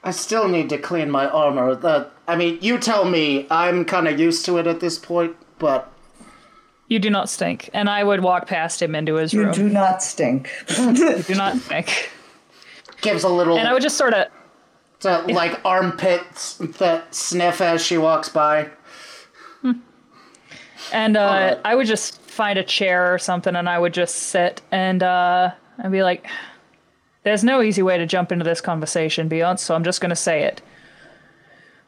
I 0.04 0.12
still 0.12 0.47
need 0.49 0.69
to 0.71 0.78
clean 0.78 1.11
my 1.11 1.26
armor. 1.28 1.75
The, 1.75 2.09
I 2.28 2.37
mean, 2.37 2.59
you 2.61 2.78
tell 2.78 3.04
me. 3.04 3.47
I'm 3.50 3.85
kind 3.85 4.07
of 4.07 4.21
used 4.21 4.45
to 4.47 4.59
it 4.59 4.66
at 4.69 4.78
this 4.81 4.99
point, 4.99 5.35
but 5.59 5.90
You 6.88 6.99
do 7.00 7.11
not 7.11 7.28
stink, 7.28 7.71
and 7.75 7.88
I 7.90 8.04
would 8.04 8.21
walk 8.23 8.47
past 8.47 8.81
him 8.83 8.95
into 8.95 9.14
his 9.16 9.33
You 9.33 9.40
room. 9.42 9.49
You 9.49 9.54
do 9.54 9.69
not 9.69 10.02
stink. 10.02 10.49
You 10.78 10.92
do 11.23 11.35
not 11.35 11.57
stink. 11.57 12.11
gives 13.00 13.25
a 13.25 13.28
little 13.28 13.59
And 13.59 13.66
I 13.66 13.73
would 13.73 13.83
just 13.83 13.97
sort 13.97 14.14
of 14.14 14.26
uh, 15.04 15.25
like 15.28 15.61
armpits 15.64 16.54
that 16.78 17.14
sniff 17.14 17.61
as 17.61 17.85
she 17.85 17.99
walks 17.99 18.28
by. 18.28 18.71
And 20.92 21.16
uh, 21.16 21.21
Alright. 21.21 21.61
I 21.64 21.75
would 21.75 21.87
just 21.87 22.21
find 22.23 22.59
a 22.59 22.64
chair 22.64 23.14
or 23.14 23.18
something 23.18 23.56
and 23.56 23.68
I 23.68 23.78
would 23.78 23.94
just 23.94 24.16
sit 24.16 24.61
and 24.71 25.02
uh, 25.02 25.52
I'd 25.78 25.92
be 25.92 26.02
like, 26.02 26.26
there's 27.23 27.44
no 27.44 27.62
easy 27.62 27.82
way 27.82 27.99
to 27.99 28.06
jump 28.06 28.32
into 28.32 28.44
this 28.44 28.61
conversation, 28.61 29.28
Beyonce, 29.28 29.61
so 29.61 29.75
I'm 29.75 29.85
just 29.85 30.00
going 30.00 30.11
to 30.11 30.16
say 30.16 30.42
it. 30.42 30.61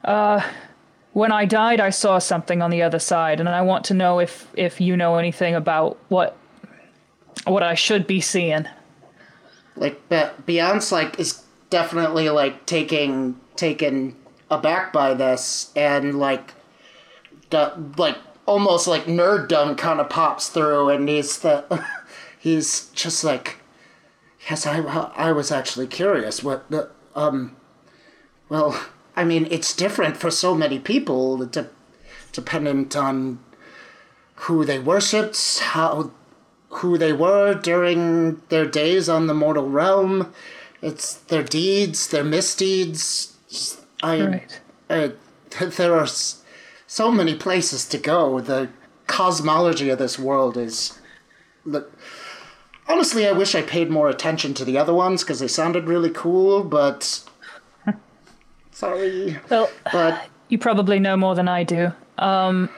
Uh, 0.04 0.40
when 1.12 1.32
I 1.32 1.44
died, 1.44 1.80
I 1.80 1.90
saw 1.90 2.18
something 2.18 2.62
on 2.62 2.70
the 2.70 2.82
other 2.82 2.98
side, 2.98 3.40
and 3.40 3.48
I 3.48 3.62
want 3.62 3.84
to 3.86 3.94
know 3.94 4.20
if, 4.20 4.48
if 4.54 4.80
you 4.80 4.96
know 4.96 5.16
anything 5.16 5.54
about 5.54 5.98
what 6.08 6.36
what 7.46 7.62
I 7.62 7.74
should 7.74 8.06
be 8.06 8.20
seeing. 8.20 8.66
like 9.76 10.08
Be- 10.08 10.56
Beyonce 10.58 10.92
like 10.92 11.18
is 11.18 11.43
definitely 11.74 12.30
like 12.30 12.66
taking 12.66 13.34
taken 13.56 14.14
aback 14.48 14.92
by 14.92 15.12
this 15.12 15.72
and 15.74 16.20
like 16.20 16.54
the 17.50 17.72
like 17.98 18.16
almost 18.46 18.86
like 18.86 19.06
nerddom 19.06 19.76
kind 19.76 19.98
of 19.98 20.08
pops 20.08 20.50
through 20.50 20.88
and 20.88 21.08
he's 21.08 21.40
the 21.40 21.84
he's 22.38 22.90
just 22.90 23.24
like 23.24 23.56
yes 24.48 24.68
I 24.68 24.76
I 25.16 25.32
was 25.32 25.50
actually 25.50 25.88
curious 25.88 26.44
what 26.44 26.70
the 26.70 26.90
um 27.16 27.56
well 28.48 28.80
I 29.16 29.24
mean 29.24 29.48
it's 29.50 29.74
different 29.74 30.16
for 30.16 30.30
so 30.30 30.54
many 30.54 30.78
people 30.78 31.38
de- 31.38 31.70
dependent 32.30 32.94
on 32.94 33.40
who 34.46 34.64
they 34.64 34.78
worshipped 34.78 35.58
how 35.58 36.12
who 36.68 36.98
they 36.98 37.12
were 37.12 37.54
during 37.54 38.40
their 38.48 38.66
days 38.66 39.08
on 39.08 39.26
the 39.26 39.34
mortal 39.34 39.68
realm. 39.68 40.32
It's 40.84 41.14
their 41.14 41.42
deeds, 41.42 42.08
their 42.08 42.24
misdeeds. 42.24 43.36
I, 44.02 44.20
Right. 44.90 45.16
Th- 45.50 45.76
there 45.76 45.94
are 45.94 46.06
so 46.86 47.10
many 47.10 47.34
places 47.34 47.86
to 47.88 47.98
go. 47.98 48.40
The 48.40 48.68
cosmology 49.06 49.88
of 49.88 49.98
this 49.98 50.18
world 50.18 50.56
is. 50.56 50.98
Look, 51.64 51.90
honestly, 52.86 53.26
I 53.26 53.32
wish 53.32 53.54
I 53.54 53.62
paid 53.62 53.88
more 53.90 54.10
attention 54.10 54.52
to 54.54 54.64
the 54.64 54.76
other 54.76 54.92
ones 54.92 55.22
because 55.22 55.40
they 55.40 55.48
sounded 55.48 55.88
really 55.88 56.10
cool, 56.10 56.62
but. 56.62 57.22
Sorry. 58.72 59.38
Well, 59.48 59.70
But 59.90 60.28
you 60.48 60.58
probably 60.58 60.98
know 61.00 61.16
more 61.16 61.34
than 61.34 61.48
I 61.48 61.64
do. 61.64 61.92
Um, 62.18 62.68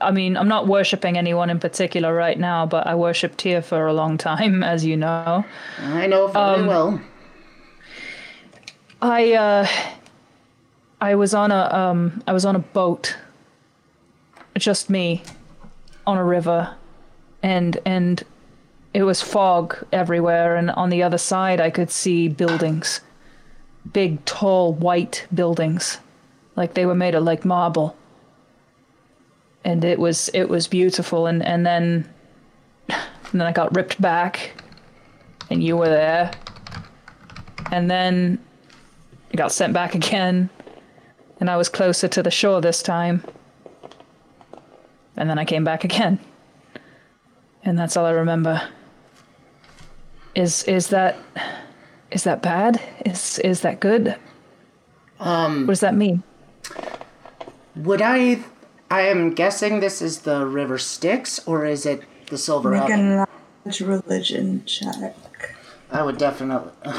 I 0.00 0.12
mean, 0.12 0.36
I'm 0.36 0.48
not 0.48 0.68
worshipping 0.68 1.18
anyone 1.18 1.50
in 1.50 1.58
particular 1.58 2.14
right 2.14 2.38
now, 2.38 2.64
but 2.66 2.86
I 2.86 2.94
worshipped 2.94 3.42
here 3.42 3.60
for 3.62 3.86
a 3.86 3.92
long 3.92 4.18
time, 4.30 4.62
as 4.62 4.84
you 4.84 4.96
know. 4.96 5.44
I 5.80 6.06
know 6.06 6.28
very 6.28 6.66
well. 6.66 7.00
I 9.00 9.34
uh 9.34 9.66
I 11.00 11.14
was 11.14 11.34
on 11.34 11.52
a 11.52 11.74
um 11.74 12.22
I 12.26 12.32
was 12.32 12.44
on 12.44 12.56
a 12.56 12.60
boat. 12.60 13.16
Just 14.56 14.88
me 14.88 15.22
on 16.06 16.16
a 16.16 16.24
river 16.24 16.74
and 17.42 17.78
and 17.84 18.22
it 18.94 19.02
was 19.02 19.20
fog 19.20 19.84
everywhere 19.92 20.56
and 20.56 20.70
on 20.70 20.88
the 20.88 21.02
other 21.02 21.18
side 21.18 21.60
I 21.60 21.70
could 21.70 21.90
see 21.90 22.28
buildings. 22.28 23.00
Big 23.92 24.24
tall 24.24 24.72
white 24.72 25.26
buildings. 25.34 25.98
Like 26.56 26.72
they 26.72 26.86
were 26.86 26.94
made 26.94 27.14
of 27.14 27.24
like 27.24 27.44
marble. 27.44 27.96
And 29.62 29.84
it 29.84 29.98
was 29.98 30.30
it 30.32 30.48
was 30.48 30.66
beautiful 30.66 31.26
and 31.26 31.44
and 31.44 31.66
then 31.66 32.08
and 32.88 33.40
then 33.40 33.42
I 33.42 33.52
got 33.52 33.76
ripped 33.76 34.00
back 34.00 34.52
and 35.50 35.62
you 35.62 35.76
were 35.76 35.88
there. 35.88 36.30
And 37.70 37.90
then 37.90 38.38
I 39.32 39.36
got 39.36 39.52
sent 39.52 39.72
back 39.72 39.94
again, 39.94 40.50
and 41.40 41.50
I 41.50 41.56
was 41.56 41.68
closer 41.68 42.08
to 42.08 42.22
the 42.22 42.30
shore 42.30 42.60
this 42.60 42.82
time. 42.82 43.24
And 45.16 45.28
then 45.30 45.38
I 45.38 45.44
came 45.44 45.64
back 45.64 45.84
again. 45.84 46.18
And 47.62 47.78
that's 47.78 47.96
all 47.96 48.04
I 48.06 48.10
remember. 48.10 48.68
Is 50.34 50.62
is 50.64 50.88
that 50.88 51.16
is 52.10 52.24
that 52.24 52.42
bad? 52.42 52.80
Is 53.04 53.38
is 53.40 53.62
that 53.62 53.80
good? 53.80 54.16
Um 55.18 55.62
what 55.62 55.72
does 55.72 55.80
that 55.80 55.94
mean? 55.94 56.22
Would 57.74 58.02
I? 58.02 58.40
I 58.90 59.02
am 59.02 59.34
guessing 59.34 59.80
this 59.80 60.00
is 60.00 60.20
the 60.20 60.46
River 60.46 60.78
Styx, 60.78 61.40
or 61.46 61.66
is 61.66 61.86
it 61.86 62.02
the 62.28 62.38
Silver 62.38 62.70
Make 62.70 62.82
Heaven? 62.82 63.00
a 63.00 63.26
knowledge 63.64 63.80
religion 63.80 64.62
check. 64.64 65.16
I 65.90 66.02
would 66.02 66.18
definitely. 66.18 66.70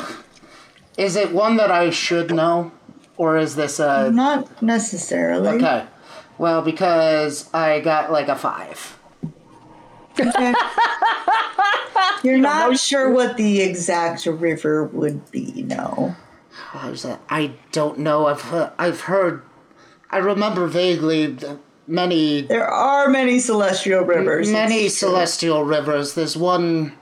Is 0.98 1.16
it 1.16 1.32
one 1.32 1.58
that 1.58 1.72
I 1.72 1.90
should 1.92 2.34
know, 2.34 2.72
or 3.18 3.38
is 3.38 3.56
this 3.56 3.80
a 3.80 4.10
Not 4.12 4.62
necessarily. 4.62 5.50
okay? 5.50 5.86
Well, 6.38 6.62
because 6.62 7.50
I 7.54 7.80
got 7.80 8.12
like 8.12 8.28
a 8.28 8.36
five. 8.36 8.98
Okay. 10.20 10.54
You're 12.24 12.40
not 12.40 12.78
sure 12.80 13.12
what 13.12 13.38
the 13.38 13.62
exact 13.62 14.26
river 14.26 14.84
would 14.86 15.30
be, 15.32 15.62
no. 15.64 16.16
What 16.72 16.92
was 16.92 17.04
that? 17.04 17.22
I 17.30 17.54
don't 17.72 18.00
know. 18.00 18.26
I've 18.28 18.42
heard, 18.42 18.72
I've 18.80 19.02
heard. 19.02 19.44
I 20.10 20.18
remember 20.18 20.66
vaguely 20.68 21.38
many 21.86 22.42
There 22.42 22.68
are 22.68 23.08
many 23.10 23.40
celestial 23.40 24.02
rivers. 24.02 24.50
many 24.52 24.90
celestial 24.90 25.64
rivers. 25.64 26.16
There's 26.16 26.36
one 26.36 26.94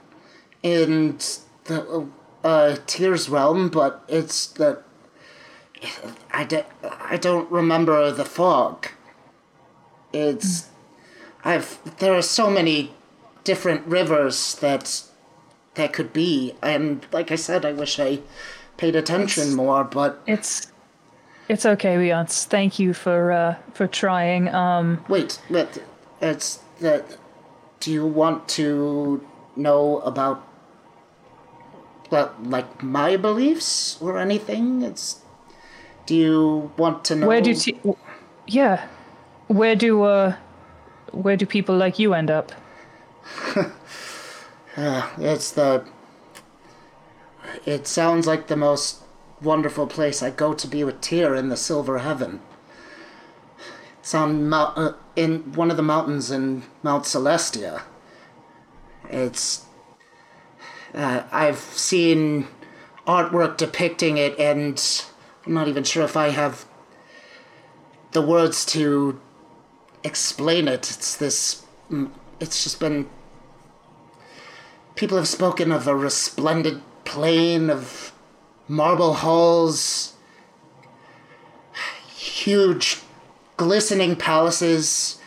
in 0.62 1.18
the 1.64 2.06
uh, 2.46 2.76
Tyr's 2.86 3.28
realm, 3.28 3.68
but 3.68 4.04
it's 4.08 4.46
the. 4.46 4.82
I, 6.32 6.44
de- 6.44 6.64
I 7.00 7.16
don't 7.16 7.50
remember 7.50 8.12
the 8.12 8.24
fog. 8.24 8.86
It's. 10.12 10.68
I've. 11.44 11.78
There 11.98 12.14
are 12.14 12.22
so 12.22 12.48
many 12.48 12.94
different 13.42 13.86
rivers 13.86 14.54
that 14.56 15.02
there 15.74 15.88
could 15.88 16.12
be, 16.12 16.54
and 16.62 17.04
like 17.12 17.32
I 17.32 17.36
said, 17.36 17.64
I 17.64 17.72
wish 17.72 17.98
I 17.98 18.20
paid 18.76 18.94
attention 18.94 19.54
more, 19.54 19.82
but 19.82 20.22
It's 20.26 20.70
it's 21.48 21.66
okay, 21.66 21.96
Beyonce. 21.96 22.44
Thank 22.44 22.78
you 22.78 22.94
for 22.94 23.32
uh 23.32 23.56
for 23.74 23.86
trying. 23.88 24.48
Um 24.54 25.04
wait, 25.08 25.40
but 25.50 25.78
it's 26.20 26.60
that. 26.80 27.18
Do 27.80 27.92
you 27.92 28.06
want 28.06 28.48
to 28.48 29.24
know 29.54 30.00
about 30.00 30.42
like 32.10 32.82
my 32.82 33.16
beliefs 33.16 33.98
or 34.00 34.18
anything? 34.18 34.82
It's 34.82 35.20
do 36.06 36.14
you 36.14 36.72
want 36.76 37.04
to 37.06 37.16
know 37.16 37.26
Where 37.26 37.40
do 37.40 37.54
t- 37.54 37.78
yeah, 38.46 38.86
where 39.48 39.74
do 39.74 40.02
uh, 40.02 40.36
where 41.12 41.36
do 41.36 41.46
people 41.46 41.76
like 41.76 41.98
you 41.98 42.14
end 42.14 42.30
up? 42.30 42.52
It's 44.76 45.50
the. 45.52 45.84
It 47.64 47.86
sounds 47.86 48.26
like 48.26 48.48
the 48.48 48.56
most 48.56 49.02
wonderful 49.40 49.86
place. 49.86 50.22
I 50.22 50.30
go 50.30 50.52
to 50.54 50.66
be 50.66 50.84
with 50.84 51.00
Tyr 51.00 51.34
in 51.34 51.48
the 51.48 51.56
Silver 51.56 51.98
Heaven. 51.98 52.40
It's 54.00 54.14
on 54.14 54.48
Mount, 54.48 54.76
uh, 54.76 54.92
in 55.16 55.52
one 55.54 55.70
of 55.70 55.76
the 55.76 55.82
mountains 55.82 56.30
in 56.30 56.62
Mount 56.82 57.04
Celestia. 57.04 57.82
It's. 59.08 59.65
Uh, 60.96 61.22
I've 61.30 61.58
seen 61.58 62.48
artwork 63.06 63.58
depicting 63.58 64.16
it, 64.16 64.38
and 64.38 64.82
I'm 65.44 65.52
not 65.54 65.68
even 65.68 65.84
sure 65.84 66.04
if 66.04 66.16
I 66.16 66.30
have 66.30 66.64
the 68.12 68.22
words 68.22 68.64
to 68.66 69.20
explain 70.02 70.66
it. 70.68 70.90
It's 70.90 71.16
this. 71.16 71.64
mm, 71.90 72.10
It's 72.40 72.64
just 72.64 72.80
been 72.80 73.08
People 74.96 75.18
have 75.18 75.28
spoken 75.28 75.70
of 75.72 75.86
a 75.86 75.94
resplendent 75.94 76.82
plain 77.04 77.68
of 77.68 78.12
marble 78.66 79.12
halls, 79.12 80.14
huge, 82.08 83.00
glistening 83.58 84.16
palaces, 84.16 85.20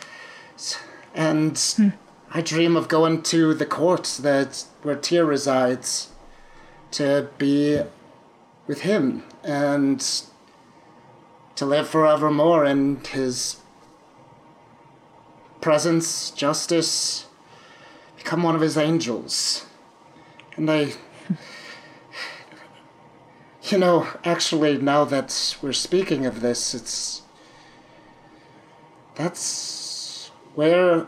and 1.14 1.56
I 2.32 2.42
dream 2.42 2.76
of 2.76 2.86
going 2.86 3.22
to 3.22 3.54
the 3.54 3.66
court 3.66 4.18
that 4.22 4.64
where 4.82 4.94
Tyr 4.94 5.24
resides 5.24 6.10
to 6.92 7.28
be 7.38 7.82
with 8.68 8.82
him 8.82 9.24
and 9.42 10.00
to 11.56 11.66
live 11.66 11.88
forevermore 11.88 12.64
in 12.64 13.00
his 13.04 13.56
presence, 15.60 16.30
justice 16.30 17.26
become 18.16 18.44
one 18.44 18.54
of 18.54 18.60
his 18.60 18.76
angels. 18.76 19.66
And 20.56 20.70
I. 20.70 20.92
You 23.64 23.78
know, 23.78 24.08
actually, 24.24 24.78
now 24.78 25.04
that 25.04 25.56
we're 25.62 25.74
speaking 25.74 26.26
of 26.26 26.40
this, 26.40 26.74
it's. 26.74 27.22
That's 29.14 30.32
where. 30.56 31.06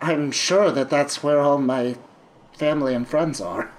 I'm 0.00 0.30
sure 0.30 0.70
that 0.70 0.90
that's 0.90 1.22
where 1.22 1.40
all 1.40 1.58
my 1.58 1.96
family 2.56 2.94
and 2.94 3.06
friends 3.06 3.40
are. 3.40 3.70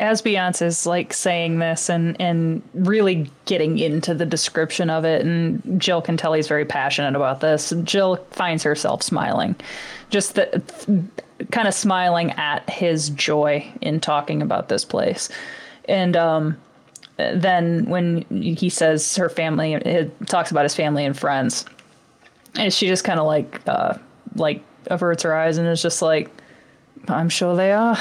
as 0.00 0.20
Beyonce's 0.22 0.86
like 0.86 1.12
saying 1.12 1.58
this 1.60 1.88
and 1.88 2.20
and 2.20 2.62
really 2.74 3.30
getting 3.46 3.78
into 3.78 4.14
the 4.14 4.26
description 4.26 4.90
of 4.90 5.04
it, 5.04 5.24
and 5.24 5.80
Jill 5.80 6.02
can 6.02 6.16
tell 6.16 6.32
he's 6.32 6.48
very 6.48 6.64
passionate 6.64 7.14
about 7.16 7.40
this. 7.40 7.72
Jill 7.84 8.16
finds 8.30 8.62
herself 8.62 9.02
smiling, 9.02 9.56
just 10.10 10.34
the 10.34 10.62
kind 11.50 11.68
of 11.68 11.74
smiling 11.74 12.32
at 12.32 12.68
his 12.68 13.10
joy 13.10 13.66
in 13.80 14.00
talking 14.00 14.42
about 14.42 14.68
this 14.68 14.84
place, 14.84 15.28
and 15.86 16.16
um, 16.16 16.56
then 17.16 17.86
when 17.86 18.22
he 18.30 18.68
says 18.68 19.16
her 19.16 19.28
family, 19.28 20.10
talks 20.26 20.50
about 20.50 20.64
his 20.64 20.74
family 20.74 21.04
and 21.04 21.16
friends, 21.16 21.64
and 22.56 22.72
she 22.72 22.86
just 22.86 23.04
kind 23.04 23.20
of 23.20 23.26
like 23.26 23.60
uh, 23.66 23.98
like 24.34 24.62
averts 24.86 25.22
her 25.22 25.34
eyes 25.34 25.58
and 25.58 25.66
is 25.68 25.82
just 25.82 26.02
like, 26.02 26.30
I'm 27.08 27.28
sure 27.28 27.56
they 27.56 27.72
are, 27.72 27.98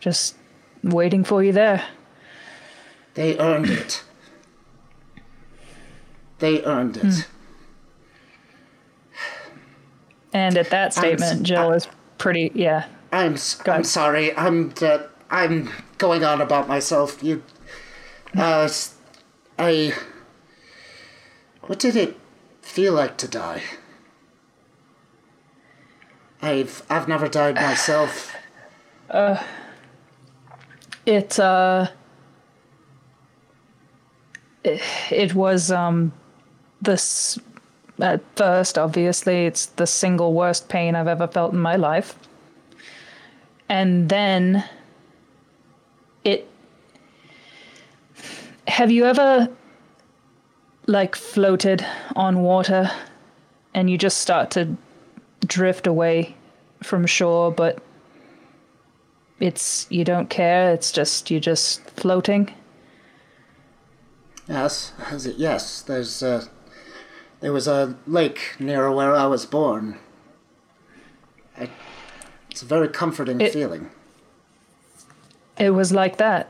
just 0.00 0.36
waiting 0.82 1.24
for 1.24 1.42
you 1.42 1.52
there. 1.52 1.84
They 3.14 3.38
earned 3.38 3.70
it. 3.70 4.02
They 6.38 6.64
earned 6.64 6.96
it. 6.96 7.26
And 10.34 10.56
at 10.56 10.70
that 10.70 10.94
statement, 10.94 11.42
Jill 11.42 11.72
is 11.72 11.86
pretty, 12.16 12.50
yeah. 12.54 12.86
I'm 13.12 13.36
I'm 13.66 13.84
sorry. 13.84 14.34
I'm 14.34 14.72
uh, 14.80 15.00
I'm 15.30 15.68
going 15.98 16.24
on 16.24 16.40
about 16.40 16.68
myself. 16.68 17.22
You, 17.22 17.42
uh, 18.34 18.66
I. 19.58 19.92
What 21.60 21.78
did 21.78 21.96
it 21.96 22.18
feel 22.62 22.94
like 22.94 23.18
to 23.18 23.28
die? 23.28 23.62
I've 26.42 26.82
I've 26.90 27.08
never 27.08 27.28
died 27.28 27.54
myself. 27.54 28.36
It, 31.04 31.40
uh, 31.40 31.88
it, 34.62 34.80
it 35.10 35.34
was, 35.34 35.72
um, 35.72 36.12
this, 36.80 37.40
at 38.00 38.20
first, 38.36 38.78
obviously, 38.78 39.46
it's 39.46 39.66
the 39.66 39.86
single 39.86 40.32
worst 40.32 40.68
pain 40.68 40.94
I've 40.94 41.08
ever 41.08 41.26
felt 41.26 41.52
in 41.52 41.58
my 41.58 41.74
life. 41.74 42.14
And 43.68 44.08
then 44.08 44.64
it, 46.22 46.48
have 48.68 48.92
you 48.92 49.04
ever, 49.04 49.48
like, 50.86 51.16
floated 51.16 51.84
on 52.14 52.42
water 52.42 52.92
and 53.74 53.90
you 53.90 53.98
just 53.98 54.18
start 54.18 54.52
to 54.52 54.76
drift 55.46 55.86
away 55.86 56.36
from 56.82 57.06
shore, 57.06 57.50
but 57.50 57.78
it's 59.40 59.86
you 59.90 60.04
don't 60.04 60.30
care 60.30 60.72
it's 60.72 60.92
just 60.92 61.28
you're 61.30 61.40
just 61.40 61.82
floating 61.90 62.52
Yes, 64.48 64.92
it? 65.26 65.36
Yes, 65.36 65.82
there's 65.82 66.22
uh, 66.22 66.44
there 67.40 67.52
was 67.52 67.66
a 67.68 67.96
lake 68.06 68.56
near 68.58 68.90
where 68.92 69.14
I 69.14 69.26
was 69.26 69.46
born. 69.46 69.98
I, 71.58 71.68
it's 72.50 72.62
a 72.62 72.64
very 72.66 72.88
comforting 72.88 73.40
It- 73.40 73.52
feeling. 73.52 73.90
it 75.58 75.70
was 75.70 75.92
like 75.92 76.16
that 76.18 76.48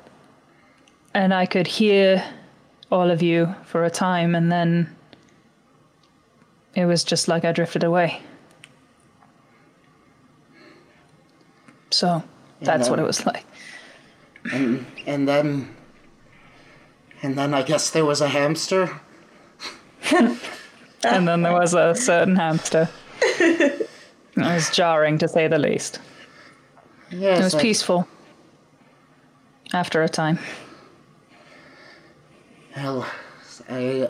and 1.15 1.35
i 1.35 1.45
could 1.45 1.67
hear 1.67 2.25
all 2.91 3.11
of 3.11 3.21
you 3.23 3.55
for 3.65 3.85
a 3.85 3.91
time 3.91 4.35
and 4.35 4.51
then 4.51 4.95
it 6.75 6.87
was 6.87 7.05
just 7.05 7.27
like 7.29 7.45
i 7.45 7.53
drifted 7.53 7.83
away 7.85 8.21
so 11.93 12.23
that's 12.61 12.89
what 12.89 12.99
it 12.99 13.05
was 13.05 13.25
like. 13.27 13.45
and 14.53 14.85
and 15.07 15.29
then 15.29 15.75
and 17.23 17.37
then 17.37 17.55
I 17.55 17.63
guess 17.63 17.91
there 17.91 18.05
was 18.05 18.21
a 18.21 18.29
hamster. 18.29 19.01
and 20.11 20.39
then 21.29 21.43
there 21.43 21.53
was 21.53 21.75
a 21.75 21.95
certain 21.95 22.37
hamster. 22.37 22.89
It 23.39 23.89
was 24.37 24.71
jarring 24.71 25.19
to 25.19 25.29
say 25.29 25.47
the 25.47 25.59
least. 25.59 26.01
Yes, 27.11 27.39
it 27.41 27.45
was 27.45 27.55
I- 27.55 27.63
peaceful. 27.63 28.09
After 29.73 30.03
a 30.03 30.09
time. 30.09 30.39
Well, 32.77 33.07
I 33.69 34.09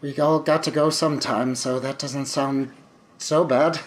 we 0.00 0.18
all 0.18 0.38
got 0.38 0.62
to 0.64 0.70
go 0.70 0.90
sometime, 0.90 1.54
so 1.54 1.78
that 1.80 1.98
doesn't 1.98 2.26
sound 2.26 2.70
so 3.18 3.44
bad. 3.44 3.80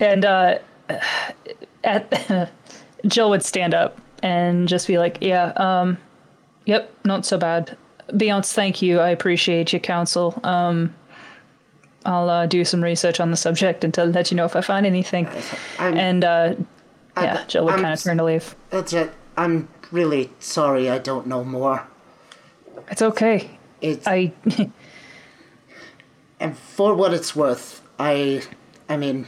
And 0.00 0.24
uh, 0.24 0.58
at 1.84 2.50
Jill 3.06 3.30
would 3.30 3.42
stand 3.44 3.74
up 3.74 4.00
and 4.22 4.68
just 4.68 4.86
be 4.86 4.98
like, 4.98 5.18
"Yeah, 5.20 5.52
um, 5.56 5.98
yep, 6.66 6.92
not 7.04 7.24
so 7.24 7.38
bad." 7.38 7.76
Beyonce, 8.10 8.52
thank 8.54 8.82
you. 8.82 8.98
I 8.98 9.10
appreciate 9.10 9.72
your 9.72 9.80
counsel. 9.80 10.38
Um, 10.42 10.94
I'll 12.04 12.28
uh, 12.28 12.46
do 12.46 12.64
some 12.64 12.82
research 12.82 13.20
on 13.20 13.30
the 13.30 13.36
subject 13.36 13.84
and 13.84 13.94
to 13.94 14.04
let 14.04 14.30
you 14.30 14.36
know 14.36 14.46
if 14.46 14.56
I 14.56 14.62
find 14.62 14.84
anything. 14.86 15.28
I'm, 15.78 15.96
And 15.96 16.24
uh, 16.24 16.54
I- 17.16 17.24
yeah, 17.24 17.44
Jill 17.46 17.66
would 17.66 17.74
I'm 17.74 17.82
kind 17.82 17.94
of 17.94 18.02
turn 18.02 18.16
to 18.16 18.24
leave. 18.24 18.56
That's 18.70 18.92
it. 18.92 19.12
I'm 19.36 19.68
really 19.92 20.30
sorry. 20.40 20.90
I 20.90 20.98
don't 20.98 21.26
know 21.28 21.44
more. 21.44 21.86
It's 22.90 23.02
okay. 23.02 23.50
It's 23.80 24.06
I 24.06 24.32
and 26.40 26.56
for 26.58 26.94
what 26.94 27.14
it's 27.14 27.36
worth, 27.36 27.82
I, 27.98 28.42
I 28.90 28.98
mean, 28.98 29.26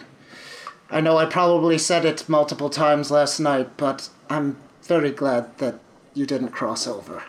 I 0.90 1.00
know 1.00 1.16
I 1.16 1.24
probably 1.24 1.78
said 1.78 2.04
it 2.04 2.28
multiple 2.28 2.68
times 2.68 3.10
last 3.10 3.40
night, 3.40 3.78
but 3.78 4.10
I'm 4.28 4.58
very 4.82 5.10
glad 5.10 5.56
that 5.58 5.80
you 6.12 6.26
didn't 6.26 6.50
cross 6.50 6.86
over. 6.86 7.22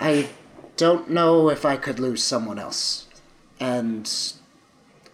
I 0.00 0.30
don't 0.76 1.08
know 1.08 1.48
if 1.48 1.64
I 1.64 1.76
could 1.76 2.00
lose 2.00 2.24
someone 2.24 2.58
else, 2.58 3.06
and 3.60 4.12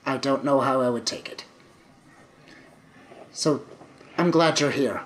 I 0.06 0.16
don't 0.16 0.44
know 0.44 0.60
how 0.60 0.80
I 0.80 0.88
would 0.88 1.04
take 1.04 1.28
it. 1.28 1.44
So, 3.32 3.62
I'm 4.16 4.30
glad 4.30 4.60
you're 4.60 4.70
here. 4.70 5.02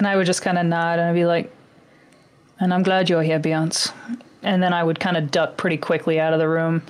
and 0.00 0.06
I 0.06 0.16
would 0.16 0.24
just 0.24 0.40
kind 0.40 0.56
of 0.56 0.64
nod 0.64 0.98
and 0.98 1.10
I'd 1.10 1.14
be 1.14 1.26
like, 1.26 1.52
And 2.58 2.72
I'm 2.72 2.82
glad 2.82 3.10
you're 3.10 3.22
here, 3.22 3.38
Beyonce. 3.38 3.92
And 4.42 4.62
then 4.62 4.72
I 4.72 4.82
would 4.82 5.00
kind 5.00 5.16
of 5.16 5.30
duck 5.30 5.56
pretty 5.56 5.76
quickly 5.76 6.18
out 6.20 6.32
of 6.32 6.38
the 6.38 6.48
room. 6.48 6.82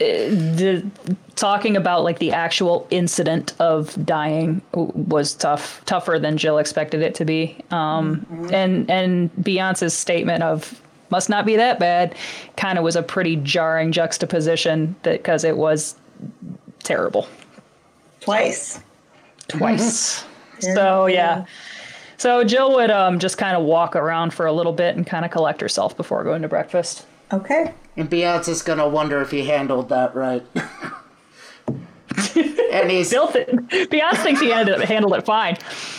Uh, 0.00 0.04
the, 0.04 0.90
talking 1.36 1.76
about 1.76 2.02
like 2.04 2.18
the 2.18 2.32
actual 2.32 2.86
incident 2.90 3.52
of 3.60 3.94
dying 4.06 4.62
was 4.72 5.34
tough, 5.34 5.82
tougher 5.84 6.18
than 6.18 6.38
Jill 6.38 6.58
expected 6.58 7.02
it 7.02 7.14
to 7.16 7.24
be. 7.24 7.56
Um, 7.70 8.26
And 8.52 8.90
and 8.90 9.30
Beyonce's 9.36 9.94
statement 9.94 10.42
of 10.42 10.80
must 11.10 11.28
not 11.28 11.44
be 11.44 11.56
that 11.56 11.78
bad 11.78 12.14
kind 12.56 12.78
of 12.78 12.84
was 12.84 12.96
a 12.96 13.02
pretty 13.02 13.36
jarring 13.36 13.92
juxtaposition 13.92 14.96
that 15.02 15.18
because 15.18 15.44
it 15.44 15.56
was 15.56 15.96
terrible 16.82 17.28
Twice. 18.20 18.80
twice. 19.48 20.24
so 20.60 21.06
yeah. 21.06 21.44
So 22.20 22.44
Jill 22.44 22.74
would 22.74 22.90
um, 22.90 23.18
just 23.18 23.38
kind 23.38 23.56
of 23.56 23.64
walk 23.64 23.96
around 23.96 24.34
for 24.34 24.44
a 24.44 24.52
little 24.52 24.74
bit 24.74 24.94
and 24.94 25.06
kind 25.06 25.24
of 25.24 25.30
collect 25.30 25.58
herself 25.62 25.96
before 25.96 26.22
going 26.22 26.42
to 26.42 26.48
breakfast. 26.48 27.06
Okay. 27.32 27.72
And 27.96 28.10
Beyonce's 28.10 28.60
gonna 28.60 28.86
wonder 28.86 29.22
if 29.22 29.30
he 29.30 29.46
handled 29.46 29.88
that 29.88 30.14
right. 30.14 30.44
and 32.36 32.90
he's 32.90 33.08
Bill 33.08 33.28
th- 33.28 33.48
Beyonce 33.48 34.22
thinks 34.22 34.42
he 34.42 34.50
handled 34.50 34.82
it, 34.82 34.86
handled 34.86 35.14
it 35.14 35.24
fine. 35.24 35.56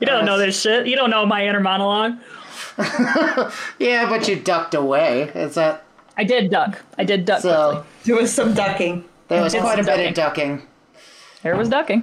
you 0.00 0.08
don't 0.08 0.24
know 0.24 0.36
this 0.38 0.60
shit. 0.60 0.88
You 0.88 0.96
don't 0.96 1.10
know 1.10 1.24
my 1.24 1.46
inner 1.46 1.60
monologue. 1.60 2.14
yeah, 3.78 4.08
but 4.08 4.26
you 4.26 4.40
ducked 4.40 4.74
away. 4.74 5.30
Is 5.36 5.54
that 5.54 5.84
I 6.16 6.24
did 6.24 6.50
duck. 6.50 6.82
I 6.98 7.04
did 7.04 7.26
duck 7.26 7.42
so? 7.42 7.70
quickly. 7.70 7.86
There 8.02 8.16
was 8.16 8.34
some 8.34 8.54
ducking. 8.54 9.04
There 9.28 9.40
was 9.40 9.54
quite 9.54 9.78
a 9.78 9.84
bit 9.84 10.08
of 10.08 10.14
ducking. 10.14 10.62
There 11.44 11.54
was 11.54 11.68
ducking. 11.68 12.02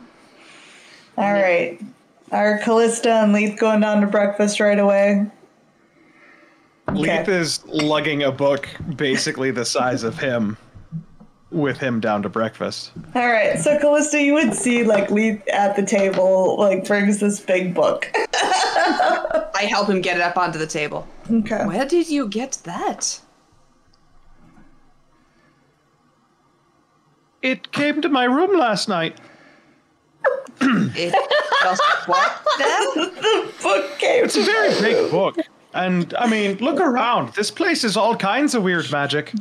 All 1.18 1.34
right. 1.34 1.82
Are 2.32 2.60
Callista 2.60 3.10
and 3.10 3.34
Leith 3.34 3.58
going 3.58 3.80
down 3.80 4.02
to 4.02 4.08
breakfast 4.08 4.60
right 4.60 4.80
away? 4.80 5.26
Leith 6.94 7.28
is 7.28 7.66
lugging 7.66 8.24
a 8.24 8.32
book 8.32 8.68
basically 8.96 9.52
the 9.52 9.66
size 9.66 10.04
of 10.04 10.18
him 10.18 10.58
with 11.52 11.78
him 11.78 12.00
down 12.00 12.22
to 12.24 12.30
breakfast. 12.30 12.92
All 13.16 13.28
right. 13.28 13.58
So 13.58 13.80
Callista, 13.80 14.22
you 14.22 14.34
would 14.34 14.54
see 14.54 14.84
like 14.84 15.10
Leith 15.10 15.42
at 15.48 15.76
the 15.76 15.86
table, 15.86 16.58
like 16.58 16.86
brings 16.86 17.20
this 17.20 17.40
big 17.40 17.74
book. 17.74 18.10
I 18.34 19.66
help 19.68 19.90
him 19.90 20.02
get 20.02 20.18
it 20.18 20.22
up 20.24 20.38
onto 20.38 20.60
the 20.60 20.68
table. 20.68 21.08
Okay. 21.32 21.66
Where 21.66 21.86
did 21.86 22.10
you 22.10 22.28
get 22.28 22.60
that? 22.64 23.22
It 27.42 27.72
came 27.72 28.02
to 28.02 28.10
my 28.10 28.26
room 28.26 28.58
last 28.58 28.90
night. 28.90 29.20
It 30.60 31.14
just 31.64 31.82
what 32.08 32.42
then? 32.58 33.52
Book 33.62 34.00
came. 34.00 34.26
It's 34.26 34.36
a 34.36 34.44
very 34.44 34.74
big 34.82 35.12
book. 35.12 35.38
And 35.74 36.14
I 36.18 36.28
mean, 36.28 36.58
look 36.58 36.80
around. 36.80 37.34
This 37.34 37.52
place 37.52 37.84
is 37.84 37.96
all 37.96 38.16
kinds 38.16 38.56
of 38.56 38.64
weird 38.64 38.92
magic. 38.92 39.34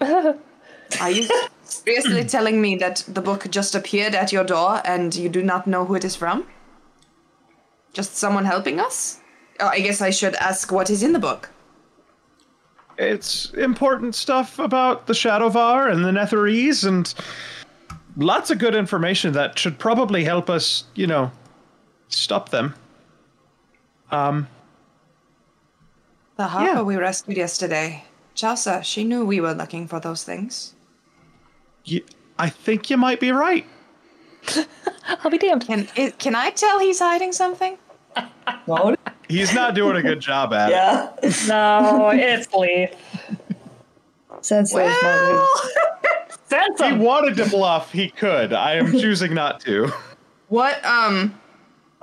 Are 0.00 1.10
you 1.10 1.28
seriously 1.62 2.24
telling 2.36 2.60
me 2.60 2.76
that 2.76 3.04
the 3.06 3.20
book 3.20 3.48
just 3.50 3.74
appeared 3.74 4.14
at 4.14 4.32
your 4.32 4.44
door 4.44 4.80
and 4.84 5.14
you 5.14 5.28
do 5.28 5.42
not 5.42 5.66
know 5.66 5.84
who 5.84 5.94
it 5.94 6.04
is 6.04 6.16
from? 6.16 6.46
Just 7.92 8.16
someone 8.16 8.44
helping 8.44 8.80
us? 8.80 9.20
Oh, 9.60 9.68
I 9.68 9.80
guess 9.80 10.00
I 10.00 10.10
should 10.10 10.34
ask 10.36 10.72
what 10.72 10.90
is 10.90 11.02
in 11.02 11.12
the 11.12 11.18
book. 11.18 11.50
It's 12.98 13.50
important 13.54 14.14
stuff 14.14 14.58
about 14.58 15.06
the 15.06 15.12
Shadovar 15.12 15.90
and 15.90 16.04
the 16.04 16.10
Netherese 16.10 16.86
and 16.86 17.12
lots 18.16 18.50
of 18.50 18.58
good 18.58 18.74
information 18.74 19.32
that 19.34 19.58
should 19.58 19.78
probably 19.78 20.24
help 20.24 20.50
us, 20.50 20.84
you 20.94 21.06
know, 21.06 21.30
stop 22.08 22.50
them. 22.50 22.74
Um, 24.10 24.48
The 26.36 26.46
harper 26.48 26.66
Yeah. 26.76 26.82
we 26.82 26.96
rescued 26.96 27.36
yesterday. 27.36 28.04
Chelsea, 28.34 28.82
she 28.82 29.04
knew 29.04 29.24
we 29.24 29.40
were 29.40 29.52
looking 29.54 29.86
for 29.86 30.00
those 30.00 30.24
things. 30.24 30.74
I 32.38 32.48
think 32.48 32.88
you 32.90 32.96
might 32.96 33.20
be 33.20 33.30
right. 33.32 33.66
I'll 35.22 35.30
be 35.30 35.38
damned. 35.38 35.66
Can 35.66 35.88
i 35.96 36.10
can 36.10 36.34
I 36.34 36.50
tell 36.50 36.78
he's 36.80 36.98
hiding 36.98 37.32
something? 37.32 37.76
What? 38.66 38.98
He's 39.28 39.54
not 39.54 39.74
doing 39.74 39.96
a 39.96 40.02
good 40.02 40.20
job 40.20 40.52
at 40.52 40.70
it. 40.70 40.72
Yeah. 40.72 41.10
No, 41.48 42.10
it's 42.12 42.52
Leith. 42.52 42.94
Sense 44.40 44.72
those 44.72 44.92
Well, 46.52 46.76
Send 46.76 47.00
He 47.00 47.04
wanted 47.04 47.36
to 47.36 47.46
bluff, 47.48 47.92
he 47.92 48.08
could. 48.08 48.52
I 48.52 48.74
am 48.74 48.92
choosing 49.00 49.34
not 49.34 49.60
to. 49.60 49.90
what 50.48 50.84
um 50.84 51.38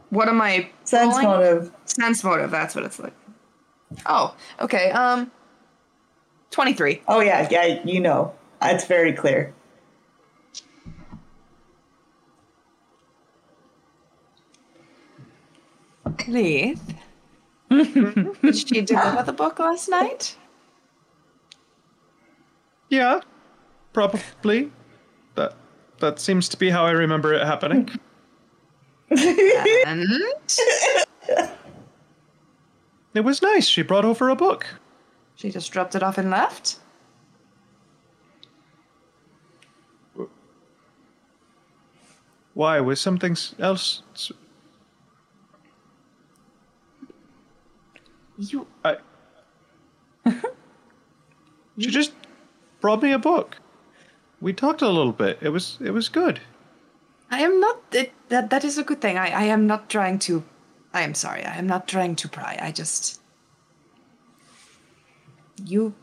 what 0.09 0.27
am 0.27 0.41
I 0.41 0.69
Sense 0.83 1.13
rolling? 1.13 1.27
motive. 1.27 1.71
Sense 1.85 2.23
motive, 2.23 2.49
that's 2.51 2.75
what 2.75 2.83
it's 2.83 2.99
like. 2.99 3.13
Oh, 4.05 4.35
okay. 4.59 4.91
Um 4.91 5.31
23. 6.51 7.01
Oh 7.07 7.19
yeah, 7.19 7.47
yeah. 7.51 7.81
You 7.85 7.99
know, 7.99 8.33
it's 8.61 8.85
very 8.85 9.13
clear. 9.13 9.53
Leith. 16.27 16.95
Did 17.69 18.55
she 18.57 18.81
deliver 18.81 19.23
the 19.23 19.33
book 19.33 19.59
last 19.59 19.89
night? 19.89 20.35
Yeah, 22.89 23.19
probably. 23.93 24.71
That 25.35 25.55
that 25.99 26.19
seems 26.19 26.49
to 26.49 26.57
be 26.57 26.69
how 26.69 26.85
I 26.85 26.91
remember 26.91 27.33
it 27.33 27.45
happening. 27.45 27.89
And 29.11 30.05
It 33.15 33.21
was 33.21 33.41
nice. 33.41 33.67
She 33.67 33.81
brought 33.81 34.05
over 34.05 34.29
a 34.29 34.35
book. 34.35 34.67
she 35.35 35.49
just 35.49 35.71
dropped 35.71 35.95
it 35.95 36.03
off 36.03 36.17
and 36.19 36.29
left? 36.29 36.77
Why? 42.53 42.79
Was 42.81 42.99
something 43.01 43.35
else? 43.57 44.03
You 48.37 48.67
I. 48.83 48.97
she 51.79 51.89
just 51.89 52.13
brought 52.81 53.01
me 53.01 53.11
a 53.11 53.19
book. 53.19 53.57
We 54.41 54.53
talked 54.53 54.81
a 54.81 54.89
little 54.89 55.11
bit. 55.11 55.37
It 55.41 55.49
was 55.49 55.77
it 55.81 55.91
was 55.91 56.09
good. 56.09 56.39
I 57.31 57.41
am 57.41 57.59
not 57.59 57.81
it, 57.91 58.13
that 58.29 58.49
that 58.49 58.63
is 58.63 58.77
a 58.77 58.83
good 58.83 59.01
thing. 59.01 59.17
I, 59.17 59.29
I 59.29 59.43
am 59.43 59.67
not 59.67 59.89
trying 59.89 60.19
to 60.19 60.43
I 60.93 61.01
am 61.01 61.13
sorry. 61.13 61.43
I 61.43 61.57
am 61.57 61.67
not 61.67 61.87
trying 61.87 62.15
to 62.17 62.29
pry. 62.29 62.57
I 62.61 62.71
just 62.71 63.21
you 65.63 65.93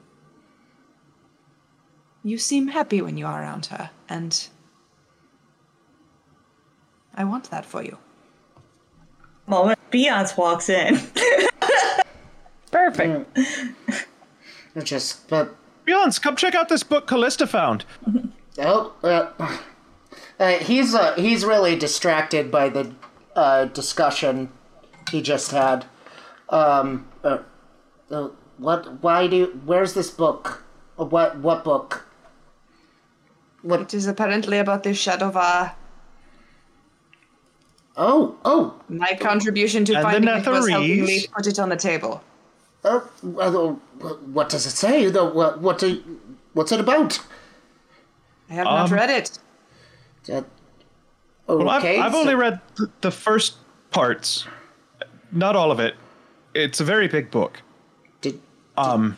you 2.23 2.39
seem 2.39 2.69
happy 2.69 3.01
when 3.01 3.17
you 3.17 3.27
are 3.27 3.41
around 3.41 3.67
her 3.67 3.91
and 4.09 4.49
I 7.15 7.25
want 7.25 7.51
that 7.51 7.65
for 7.65 7.83
you. 7.83 7.97
Moment. 9.47 9.79
Beyonce 9.91 10.37
walks 10.37 10.69
in. 10.69 10.97
Perfect. 12.71 13.35
Mm. 13.35 14.05
It 14.75 14.85
just 14.85 15.29
but 15.29 15.57
Beyonce, 15.87 16.21
come 16.21 16.37
check 16.37 16.55
out 16.55 16.69
this 16.69 16.83
book 16.83 17.07
Callista 17.07 17.47
found. 17.47 17.85
oh 18.59 18.93
uh, 19.03 19.31
uh, 20.41 20.53
he's 20.59 20.95
uh, 20.95 21.15
he's 21.15 21.45
really 21.45 21.77
distracted 21.77 22.51
by 22.51 22.69
the 22.69 22.93
uh, 23.35 23.67
discussion 23.67 24.51
he 25.11 25.23
just 25.23 25.53
had. 25.53 25.87
Um, 26.49 27.07
uh, 27.23 27.39
uh, 28.11 28.29
what? 28.59 29.03
Why 29.03 29.27
do? 29.27 29.61
Where's 29.65 29.95
this 29.95 30.11
book? 30.11 30.65
Uh, 30.99 31.05
What? 31.05 31.39
What 31.39 31.63
book? 31.63 32.07
What? 33.63 33.81
It 33.81 33.95
is 33.95 34.07
apparently 34.07 34.59
about 34.59 34.83
the 34.83 34.95
Shadow 34.95 35.31
Shadovar. 35.31 35.75
Oh, 37.99 38.37
oh, 38.45 38.75
My 38.89 39.17
contribution 39.19 39.87
to 39.87 39.95
And 39.95 40.01
the 40.01 40.11
finding 40.11 40.29
it 40.29 40.47
was 40.47 40.69
helping 40.69 41.05
me 41.05 41.27
put 41.35 41.47
it 41.47 41.59
on 41.59 41.71
the 41.71 41.77
table. 41.77 42.23
Oh. 42.85 43.09
uh, 44.03 44.09
what 44.33 44.49
does 44.49 44.67
it 44.67 44.71
say? 44.71 45.11
The 45.11 45.25
what? 45.25 45.61
What? 45.61 45.79
Do, 45.79 46.03
what's 46.53 46.73
it 46.73 46.81
about? 46.81 47.19
I 48.51 48.55
have 48.55 48.65
not 48.65 48.87
Um, 48.91 48.93
read 48.93 49.11
it. 49.11 49.39
Uh, 50.33 50.43
Well, 51.49 51.69
I've, 51.69 51.85
I've 51.85 52.13
so- 52.13 52.19
only 52.21 52.35
read 52.35 52.61
th- 52.77 52.91
the 53.01 53.11
first 53.11 53.57
parts, 53.91 54.47
not 55.33 55.57
all 55.57 55.71
of 55.71 55.81
it. 55.81 55.95
It's 56.55 56.81
a 56.81 56.85
very 56.85 57.07
big 57.09 57.31
book. 57.31 57.61
Did, 58.21 58.41
um, 58.77 59.17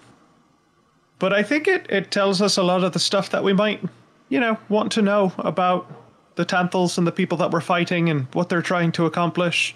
But 1.19 1.33
I 1.33 1.43
think 1.43 1.67
it, 1.69 1.87
it 1.91 2.11
tells 2.11 2.41
us 2.43 2.57
a 2.59 2.63
lot 2.63 2.85
of 2.85 2.93
the 2.93 2.99
stuff 2.99 3.31
that 3.31 3.43
we 3.45 3.53
might, 3.53 3.83
you 4.29 4.41
know, 4.41 4.57
want 4.69 4.93
to 4.93 5.03
know 5.03 5.33
about 5.39 5.91
the 6.37 6.45
Tanthuls 6.45 6.97
and 6.99 7.07
the 7.07 7.13
people 7.13 7.37
that 7.39 7.51
we're 7.51 7.61
fighting 7.61 8.09
and 8.11 8.27
what 8.35 8.49
they're 8.49 8.63
trying 8.63 8.93
to 8.93 9.07
accomplish. 9.07 9.75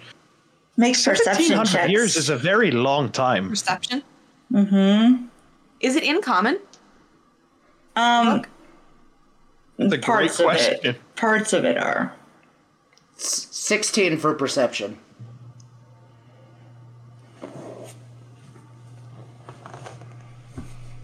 Makes 0.75 1.05
perception 1.05 1.63
checks. 1.65 1.91
years 1.91 2.15
is 2.15 2.29
a 2.29 2.37
very 2.37 2.71
long 2.71 3.09
time. 3.11 3.49
Perception. 3.49 4.03
Mm-hmm. 4.51 5.25
Is 5.79 5.95
it 5.95 6.03
in 6.03 6.21
common? 6.21 6.59
Um, 7.95 8.43
the 9.77 9.99
parts 9.99 10.37
great 10.37 10.45
question. 10.45 10.73
Of 10.79 10.85
it, 10.95 11.15
parts 11.15 11.53
of 11.53 11.63
it 11.65 11.77
are. 11.77 12.13
Sixteen 13.17 14.17
for 14.17 14.33
perception. 14.33 14.97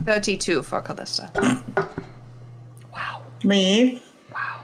Thirty-two 0.04 0.64
for 0.64 0.82
Callista. 0.82 1.30
wow. 2.92 3.22
Me. 3.44 4.02
Wow. 4.34 4.62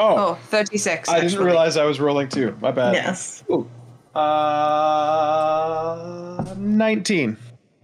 Oh. 0.00 0.16
Oh, 0.16 0.34
36. 0.48 1.08
I 1.08 1.20
didn't 1.20 1.44
realize 1.44 1.76
I 1.76 1.84
was 1.84 1.98
rolling 2.00 2.28
too. 2.28 2.56
My 2.60 2.70
bad. 2.70 2.94
Yes. 2.94 3.42
Ooh. 3.50 3.68
Uh, 5.18 6.54
19. 6.58 7.36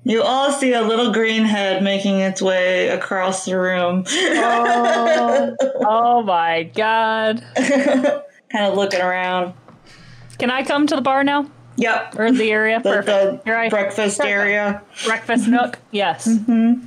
You 0.07 0.23
all 0.23 0.53
see 0.53 0.73
a 0.75 0.83
little 0.83 1.13
green 1.13 1.45
head 1.45 1.83
making 1.83 2.21
its 2.21 2.43
way 2.43 2.89
across 2.89 3.45
the 3.47 3.59
room, 3.59 4.05
Oh, 4.07 5.57
oh 5.81 6.23
my 6.23 6.65
god. 6.75 7.43
kind 7.57 8.67
of 8.67 8.75
looking 8.77 9.01
around. 9.01 9.55
Can 10.39 10.51
I 10.51 10.63
come 10.63 10.87
to 10.89 10.95
the 10.97 11.01
bar 11.01 11.25
now? 11.25 11.49
Yep. 11.77 12.17
Or 12.19 12.31
the 12.31 12.51
area? 12.53 12.81
The, 12.85 12.91
Perfect. 12.91 13.45
the 13.45 13.51
Here 13.51 13.71
breakfast 13.71 14.19
Perfect. 14.19 14.31
area. 14.33 14.83
Breakfast 15.07 15.49
nook? 15.49 15.79
Yes. 15.91 16.25
So 16.25 16.81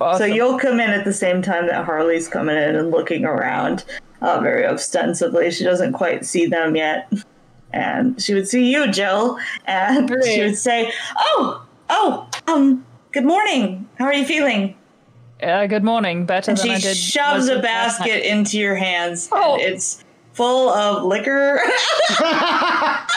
Awesome. 0.00 0.30
you'll 0.32 0.58
come 0.58 0.80
in 0.80 0.90
at 0.90 1.04
the 1.04 1.12
same 1.12 1.42
time 1.42 1.66
that 1.68 1.84
Harley's 1.84 2.28
coming 2.28 2.56
in 2.56 2.76
and 2.76 2.90
looking 2.90 3.24
around 3.24 3.84
uh, 4.20 4.40
very 4.40 4.64
ostensibly. 4.66 5.50
She 5.50 5.64
doesn't 5.64 5.92
quite 5.92 6.24
see 6.24 6.46
them 6.46 6.74
yet. 6.76 7.12
And 7.72 8.20
she 8.22 8.34
would 8.34 8.46
see 8.48 8.70
you, 8.70 8.90
Jill, 8.90 9.38
and 9.66 10.10
she 10.24 10.40
would 10.42 10.58
say, 10.58 10.92
Oh, 11.18 11.64
oh, 11.88 12.28
um, 12.46 12.84
good 13.12 13.24
morning. 13.24 13.88
How 13.98 14.04
are 14.06 14.14
you 14.14 14.24
feeling? 14.26 14.76
Uh, 15.42 15.66
good 15.66 15.82
morning. 15.84 16.24
Better 16.26 16.50
And 16.52 16.58
than 16.58 16.66
she 16.66 16.72
I 16.74 16.78
did. 16.78 16.96
shoves 16.96 17.48
a 17.48 17.58
it 17.58 17.64
last 17.64 17.98
night. 18.00 18.06
basket 18.08 18.30
into 18.30 18.58
your 18.58 18.74
hands. 18.76 19.28
Oh. 19.32 19.54
And 19.54 19.62
it's 19.62 20.04
full 20.34 20.68
of 20.70 21.04
liquor. 21.04 21.60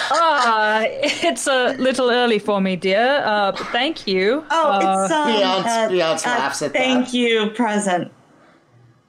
Ah, 0.08 0.84
it's 0.88 1.48
a 1.48 1.74
little 1.80 2.10
early 2.12 2.38
for 2.40 2.62
me, 2.62 2.76
dear. 2.76 3.24
Uh, 3.26 3.52
thank 3.72 4.06
you. 4.08 4.44
Oh, 4.52 4.72
Uh, 4.72 5.04
it's 5.04 5.12
um, 5.14 5.28
Beyonce- 5.30 5.90
Beyonce 5.90 6.26
laughs 6.28 6.62
at 6.62 6.74
Thank 6.74 7.06
that. 7.08 7.14
you, 7.14 7.50
present. 7.52 8.12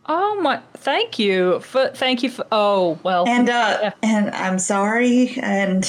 Oh 0.08 0.40
my, 0.40 0.60
thank 0.74 1.18
you 1.18 1.60
for, 1.60 1.88
thank 1.88 2.22
you 2.22 2.30
for. 2.30 2.46
Oh 2.52 2.98
well. 3.02 3.26
And 3.28 3.48
uh, 3.48 3.78
Yeah. 3.82 3.92
and 4.02 4.30
I'm 4.34 4.58
sorry, 4.58 5.36
and 5.40 5.82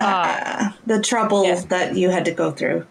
Ah. 0.00 0.68
uh, 0.70 0.72
the 0.86 1.00
trouble 1.02 1.44
Yeah. 1.44 1.60
that 1.68 1.96
you 1.96 2.10
had 2.10 2.24
to 2.26 2.30
go 2.32 2.52
through. 2.52 2.86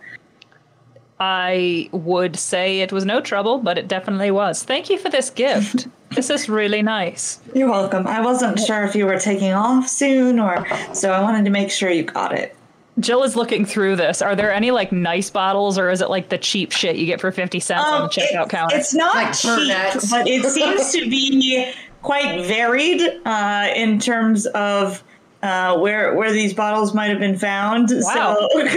I 1.19 1.89
would 1.91 2.35
say 2.35 2.81
it 2.81 2.91
was 2.91 3.03
no 3.05 3.21
trouble, 3.21 3.57
but 3.57 3.77
it 3.79 3.87
definitely 3.87 4.29
was. 4.29 4.63
Thank 4.63 4.89
you 4.89 4.97
for 4.99 5.09
this 5.09 5.29
gift. 5.31 5.87
this 6.11 6.29
is 6.29 6.47
really 6.47 6.81
nice. 6.83 7.39
You're 7.55 7.71
welcome. 7.71 8.05
I 8.05 8.21
wasn't 8.21 8.59
sure 8.59 8.83
if 8.83 8.93
you 8.95 9.05
were 9.07 9.17
taking 9.19 9.51
off 9.53 9.87
soon, 9.87 10.37
or 10.39 10.65
so 10.93 11.11
I 11.13 11.21
wanted 11.21 11.45
to 11.45 11.51
make 11.51 11.71
sure 11.71 11.89
you 11.89 12.03
got 12.03 12.33
it. 12.33 12.55
Jill 12.99 13.23
is 13.23 13.35
looking 13.35 13.65
through 13.65 13.95
this. 13.97 14.21
Are 14.21 14.35
there 14.35 14.51
any 14.51 14.71
like 14.71 14.91
nice 14.91 15.29
bottles, 15.29 15.77
or 15.77 15.89
is 15.89 16.01
it 16.01 16.09
like 16.09 16.29
the 16.29 16.37
cheap 16.37 16.71
shit 16.71 16.95
you 16.95 17.05
get 17.05 17.21
for 17.21 17.31
fifty 17.31 17.59
cents 17.59 17.85
on 17.85 17.99
the 17.99 18.03
Um, 18.05 18.09
checkout 18.09 18.45
it- 18.45 18.49
counter? 18.49 18.75
It's 18.75 18.93
not 18.93 19.15
Like 19.15 19.33
cheap, 19.33 19.51
Burnett's. 19.51 20.09
but 20.11 20.27
it 20.27 20.43
seems 20.45 20.91
to 20.93 21.09
be 21.09 21.71
quite 22.01 22.45
varied 22.47 23.01
uh, 23.25 23.67
in 23.75 23.99
terms 23.99 24.45
of 24.47 25.03
uh, 25.43 25.77
where 25.77 26.15
where 26.15 26.31
these 26.31 26.53
bottles 26.53 26.93
might 26.95 27.09
have 27.09 27.19
been 27.19 27.37
found. 27.37 27.89
Wow. 27.91 28.47
So 28.53 28.67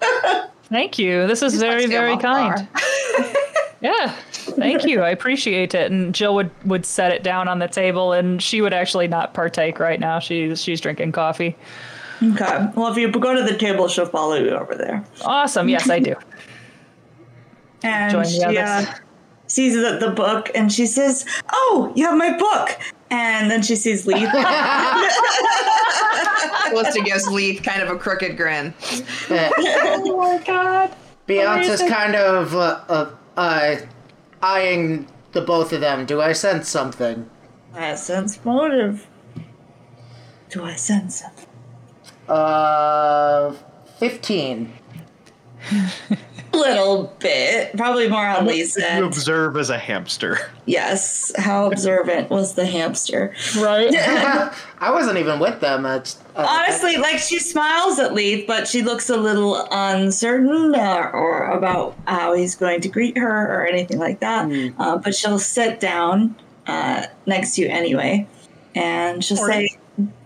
Thank 0.64 0.98
you. 0.98 1.26
This 1.26 1.42
is 1.42 1.58
very, 1.58 1.86
very 1.86 2.16
kind. 2.18 2.68
Yeah. 3.80 4.14
Thank 4.32 4.84
you. 4.84 5.02
I 5.02 5.10
appreciate 5.10 5.74
it. 5.74 5.90
And 5.90 6.14
Jill 6.14 6.34
would, 6.34 6.50
would 6.66 6.84
set 6.84 7.10
it 7.12 7.22
down 7.22 7.48
on 7.48 7.58
the 7.58 7.68
table 7.68 8.12
and 8.12 8.42
she 8.42 8.60
would 8.60 8.72
actually 8.74 9.08
not 9.08 9.32
partake 9.34 9.78
right 9.78 9.98
now. 9.98 10.18
She's 10.18 10.62
she's 10.62 10.80
drinking 10.80 11.12
coffee. 11.12 11.56
Okay. 12.22 12.66
Well, 12.74 12.90
if 12.90 12.96
you 12.96 13.10
go 13.10 13.34
to 13.34 13.42
the 13.42 13.56
table, 13.56 13.88
she'll 13.88 14.06
follow 14.06 14.34
you 14.34 14.50
over 14.50 14.74
there. 14.74 15.04
Awesome. 15.22 15.68
Yes, 15.68 15.88
I 15.88 15.98
do. 16.00 16.14
and 17.82 18.12
Join 18.12 18.26
she 18.26 18.58
uh, 18.58 18.84
sees 19.46 19.74
the, 19.74 19.98
the 20.00 20.10
book 20.10 20.50
and 20.54 20.72
she 20.72 20.86
says, 20.86 21.24
"Oh, 21.52 21.92
you 21.94 22.04
have 22.06 22.16
my 22.16 22.36
book." 22.36 22.78
And 23.10 23.50
then 23.50 23.62
she 23.62 23.76
sees 23.76 24.06
Leith. 24.06 24.28
Callista 26.68 27.00
gives 27.04 27.26
Leith 27.28 27.62
kind 27.62 27.80
of 27.80 27.88
a 27.88 27.96
crooked 27.96 28.36
grin. 28.36 28.74
oh 29.30 30.16
my 30.16 30.42
god. 30.44 30.94
Beyonce's 31.26 31.80
kind 31.88 32.14
of 32.14 32.54
uh, 32.54 32.80
uh, 32.88 33.10
uh, 33.36 33.76
eyeing 34.42 35.06
the 35.32 35.40
both 35.40 35.72
of 35.72 35.80
them. 35.80 36.04
Do 36.06 36.20
I 36.20 36.32
sense 36.32 36.68
something? 36.68 37.28
I 37.74 37.94
sense 37.94 38.44
motive. 38.44 39.06
Do 40.50 40.64
I 40.64 40.74
sense 40.74 41.20
something? 41.20 41.46
Uh, 42.28 43.54
15. 43.98 44.72
Little 46.52 47.14
bit, 47.18 47.76
probably 47.76 48.08
more 48.08 48.26
on 48.26 48.46
Lee's 48.46 48.76
You 48.76 49.04
observe 49.04 49.56
as 49.56 49.70
a 49.70 49.78
hamster. 49.78 50.38
Yes. 50.66 51.30
How 51.36 51.70
observant 51.70 52.30
was 52.30 52.54
the 52.54 52.66
hamster? 52.66 53.34
Right. 53.58 53.94
I 54.80 54.90
wasn't 54.90 55.18
even 55.18 55.40
with 55.40 55.60
them. 55.60 55.84
It's, 55.84 56.18
uh, 56.34 56.46
Honestly, 56.48 56.96
like 56.96 57.18
she 57.18 57.38
smiles 57.38 57.98
at 57.98 58.14
Leith, 58.14 58.46
but 58.46 58.66
she 58.66 58.82
looks 58.82 59.10
a 59.10 59.16
little 59.16 59.66
uncertain 59.70 60.74
uh, 60.74 61.10
or 61.12 61.44
about 61.50 61.96
how 62.06 62.32
he's 62.32 62.54
going 62.54 62.80
to 62.80 62.88
greet 62.88 63.18
her 63.18 63.54
or 63.54 63.66
anything 63.66 63.98
like 63.98 64.20
that. 64.20 64.50
Uh, 64.78 64.96
but 64.96 65.14
she'll 65.14 65.38
sit 65.38 65.80
down 65.80 66.34
uh, 66.66 67.06
next 67.26 67.54
to 67.54 67.62
you 67.62 67.68
anyway, 67.68 68.26
and 68.74 69.22
she'll 69.24 69.36
say, 69.36 69.68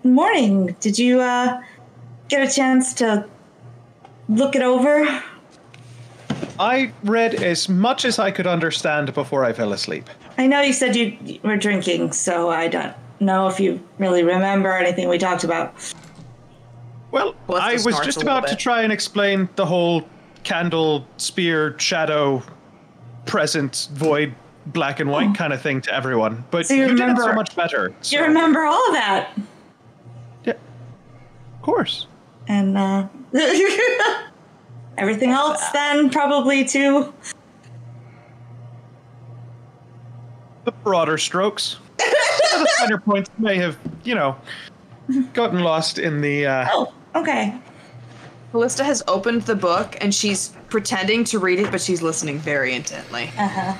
"Morning. 0.04 0.76
Did 0.80 0.98
you 0.98 1.20
uh, 1.20 1.60
get 2.32 2.48
a 2.48 2.50
chance 2.50 2.94
to 2.94 3.26
look 4.28 4.56
it 4.56 4.62
over?" 4.62 5.22
I 6.58 6.92
read 7.02 7.34
as 7.34 7.68
much 7.68 8.04
as 8.04 8.18
I 8.18 8.30
could 8.30 8.46
understand 8.46 9.14
before 9.14 9.44
I 9.44 9.52
fell 9.52 9.72
asleep. 9.72 10.08
I 10.38 10.46
know 10.46 10.60
you 10.60 10.72
said 10.72 10.96
you 10.96 11.38
were 11.42 11.56
drinking, 11.56 12.12
so 12.12 12.50
I 12.50 12.68
don't 12.68 12.94
know 13.20 13.46
if 13.48 13.58
you 13.60 13.80
really 13.98 14.22
remember 14.22 14.72
anything 14.72 15.08
we 15.08 15.18
talked 15.18 15.44
about. 15.44 15.74
Well, 17.10 17.34
Well, 17.46 17.60
I 17.60 17.74
was 17.84 17.98
just 18.00 18.22
about 18.22 18.46
to 18.48 18.56
try 18.56 18.82
and 18.82 18.92
explain 18.92 19.48
the 19.56 19.66
whole 19.66 20.02
candle, 20.44 21.06
spear, 21.18 21.78
shadow, 21.78 22.42
present, 23.26 23.88
void, 23.92 24.34
black 24.66 25.00
and 25.00 25.10
white 25.10 25.30
oh. 25.30 25.34
kind 25.34 25.52
of 25.52 25.60
thing 25.60 25.80
to 25.82 25.94
everyone. 25.94 26.44
But 26.50 26.66
So 26.66 26.74
you 26.74 26.86
you, 26.88 26.96
did 26.96 27.10
it 27.10 27.18
so 27.18 27.32
much 27.32 27.54
better. 27.54 27.92
So, 28.00 28.16
You 28.16 28.22
remember 28.24 28.64
all 28.64 28.88
of 28.88 28.94
that, 28.94 29.30
Yeah, 30.44 30.52
of 30.52 31.62
course. 31.62 32.06
And 32.48 32.76
uh, 32.76 33.09
everything 34.98 35.31
else 35.31 35.62
then 35.70 36.11
probably 36.11 36.64
too. 36.64 37.12
The 40.64 40.72
broader 40.72 41.18
strokes. 41.18 41.76
Some 41.98 42.61
of 42.61 42.66
the 42.66 42.72
finer 42.78 42.98
points 42.98 43.31
may 43.38 43.57
have, 43.57 43.76
you 44.05 44.14
know, 44.14 44.37
gotten 45.33 45.61
lost 45.61 45.98
in 45.98 46.20
the. 46.20 46.46
Uh, 46.46 46.66
Oh, 46.70 46.92
okay. 47.16 47.59
Callista 48.52 48.85
has 48.85 49.02
opened 49.09 49.42
the 49.42 49.57
book 49.57 49.96
and 50.00 50.14
she's 50.14 50.55
pretending 50.68 51.24
to 51.24 51.38
read 51.38 51.59
it, 51.59 51.70
but 51.70 51.81
she's 51.81 52.02
listening 52.02 52.38
very 52.38 52.74
intently. 52.74 53.31
Uh 53.38 53.48
huh. 53.48 53.74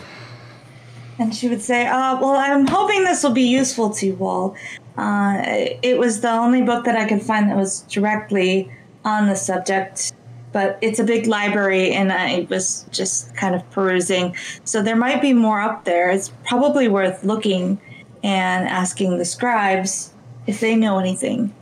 And 1.19 1.35
she 1.35 1.49
would 1.49 1.61
say, 1.61 1.87
uh, 1.87 2.19
"Well, 2.21 2.35
I'm 2.37 2.67
hoping 2.67 3.05
this 3.05 3.23
will 3.23 3.33
be 3.33 3.43
useful 3.43 3.91
to 3.91 4.07
you 4.07 4.17
all. 4.21 4.57
Uh, 4.97 5.43
it 5.83 5.99
was 5.99 6.21
the 6.21 6.31
only 6.31 6.63
book 6.63 6.85
that 6.85 6.97
I 6.97 7.07
could 7.09 7.23
find 7.23 7.51
that 7.51 7.57
was 7.57 7.83
directly 7.83 8.71
on 9.05 9.27
the 9.27 9.37
subject." 9.37 10.13
But 10.53 10.79
it's 10.83 10.99
a 10.99 11.05
big 11.05 11.27
library, 11.27 11.93
and 11.93 12.13
I 12.13 12.47
was 12.51 12.85
just 12.91 13.35
kind 13.35 13.55
of 13.55 13.69
perusing. 13.71 14.37
So 14.65 14.83
there 14.83 14.97
might 14.97 15.23
be 15.23 15.33
more 15.33 15.61
up 15.61 15.85
there. 15.85 16.11
It's 16.11 16.31
probably 16.45 16.89
worth 16.89 17.25
looking 17.25 17.81
and 18.23 18.69
asking 18.69 19.19
the 19.19 19.25
scribes 19.25 20.13
if 20.47 20.61
they 20.61 20.77
know 20.77 20.99
anything. 20.99 21.55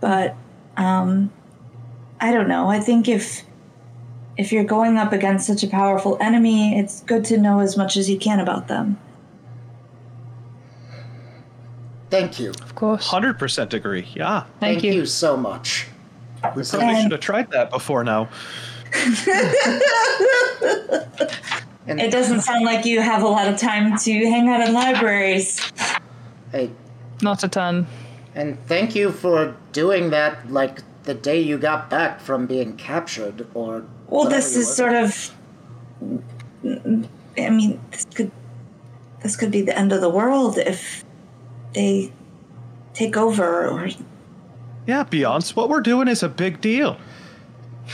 But 0.00 0.34
um, 0.76 1.30
I 2.20 2.32
don't 2.32 2.48
know. 2.48 2.68
I 2.68 2.80
think 2.80 3.08
if 3.08 3.42
if 4.36 4.52
you're 4.52 4.64
going 4.64 4.98
up 4.98 5.12
against 5.12 5.46
such 5.46 5.62
a 5.62 5.66
powerful 5.66 6.18
enemy, 6.20 6.78
it's 6.78 7.02
good 7.02 7.24
to 7.26 7.38
know 7.38 7.60
as 7.60 7.76
much 7.76 7.96
as 7.96 8.10
you 8.10 8.18
can 8.18 8.38
about 8.38 8.68
them. 8.68 8.98
Thank 12.10 12.38
you. 12.38 12.50
Of 12.50 12.74
course. 12.74 13.08
100% 13.08 13.72
agree. 13.74 14.06
Yeah. 14.14 14.44
Thank, 14.60 14.84
you. 14.84 15.06
so 15.06 15.36
much. 15.36 15.86
We 16.54 16.62
probably 16.62 16.88
And- 16.88 17.02
should 17.02 17.12
have 17.12 17.20
tried 17.20 17.50
that 17.50 17.70
before 17.70 18.04
now. 18.04 18.28
It 21.88 22.10
doesn't 22.10 22.40
sound 22.40 22.64
like 22.64 22.84
you 22.84 23.00
have 23.00 23.22
a 23.22 23.28
lot 23.28 23.46
of 23.46 23.60
time 23.60 23.96
to 23.98 24.12
hang 24.28 24.48
out 24.48 24.60
in 24.60 24.74
libraries. 24.74 25.60
Hey, 26.50 26.70
Not 27.22 27.44
a 27.44 27.48
ton. 27.48 27.86
and 28.34 28.58
thank 28.66 28.96
you 28.96 29.12
for 29.12 29.54
doing 29.72 30.10
that 30.10 30.50
like 30.50 30.80
the 31.04 31.14
day 31.14 31.40
you 31.40 31.56
got 31.58 31.88
back 31.88 32.20
from 32.20 32.46
being 32.46 32.76
captured 32.76 33.46
or 33.54 33.84
Well, 34.08 34.28
this 34.28 34.56
is 34.56 34.74
sort 34.74 34.94
of. 34.94 35.30
I 36.02 37.50
mean, 37.50 37.80
this 37.92 38.04
could 38.12 38.32
this 39.22 39.36
could 39.36 39.52
be 39.52 39.62
the 39.62 39.78
end 39.78 39.92
of 39.92 40.00
the 40.00 40.10
world 40.10 40.58
if 40.58 41.04
they 41.76 42.10
take 42.94 43.16
over. 43.16 43.68
Or 43.68 43.88
Yeah, 44.86 45.04
Beyonce, 45.04 45.54
what 45.54 45.68
we're 45.68 45.80
doing 45.82 46.08
is 46.08 46.24
a 46.24 46.28
big 46.28 46.60
deal. 46.60 46.96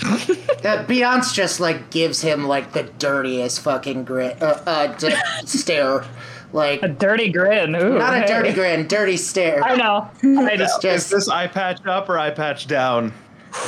Uh, 0.63 0.85
Beyonce 0.87 1.35
just 1.35 1.59
like 1.59 1.91
gives 1.91 2.23
him 2.23 2.47
like 2.47 2.73
the 2.73 2.85
dirtiest 2.85 3.63
fucking 3.63 4.05
grin, 4.05 4.37
uh, 4.41 4.63
uh, 4.65 4.87
d- 4.97 5.13
stare, 5.45 6.05
like 6.53 6.81
A 6.85 6.89
dirty 6.89 7.33
grin. 7.33 7.75
Ooh, 7.75 7.99
not 7.99 8.15
a 8.23 8.25
dirty 8.29 8.53
grin, 8.53 8.87
dirty 8.87 9.17
stare. 9.17 9.61
I 9.65 9.75
know. 9.75 10.09
I 10.23 10.55
know. 10.55 10.65
Is 10.65 10.79
Just 10.81 11.11
this 11.11 11.29
eye 11.29 11.49
patch 11.49 11.85
up 11.85 12.09
or 12.09 12.17
eye 12.17 12.31
patch 12.31 12.69
down? 12.69 13.13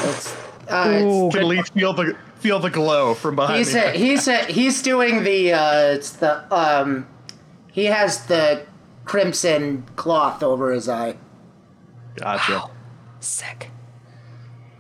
it's, 0.04 0.32
uh, 0.68 0.88
it's 0.92 1.04
Ooh, 1.04 1.30
Can 1.36 1.48
Leith 1.48 1.68
feel 1.74 1.92
the 1.92 2.16
feel 2.38 2.60
the 2.60 2.70
glow 2.70 3.14
from 3.14 3.34
behind 3.34 3.58
He's 3.58 3.74
me? 3.74 3.80
a, 3.80 3.90
he's 3.90 4.28
a, 4.28 4.36
he's 4.44 4.80
doing 4.80 5.24
the 5.24 5.52
uh 5.52 5.94
it's 5.94 6.12
the 6.12 6.54
um 6.54 7.08
he 7.72 7.86
has 7.86 8.24
the 8.26 8.64
crimson 9.04 9.84
cloth 9.96 10.42
over 10.42 10.72
his 10.72 10.88
eye. 10.88 11.16
Gotcha. 12.16 12.70
sick. 13.20 13.70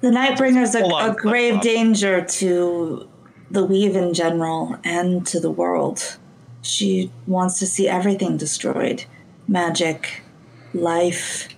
The 0.00 0.10
Nightbringer's 0.10 0.74
a, 0.74 0.82
Hold 0.82 1.10
a 1.10 1.14
grave 1.14 1.60
danger 1.60 2.22
to 2.22 3.08
the 3.50 3.64
Weave 3.64 3.96
in 3.96 4.12
general 4.12 4.76
and 4.84 5.26
to 5.28 5.40
the 5.40 5.50
world. 5.50 6.18
She 6.62 7.10
wants 7.26 7.58
to 7.60 7.66
see 7.66 7.88
everything 7.88 8.36
destroyed 8.36 9.04
magic, 9.48 10.22
life, 10.72 11.48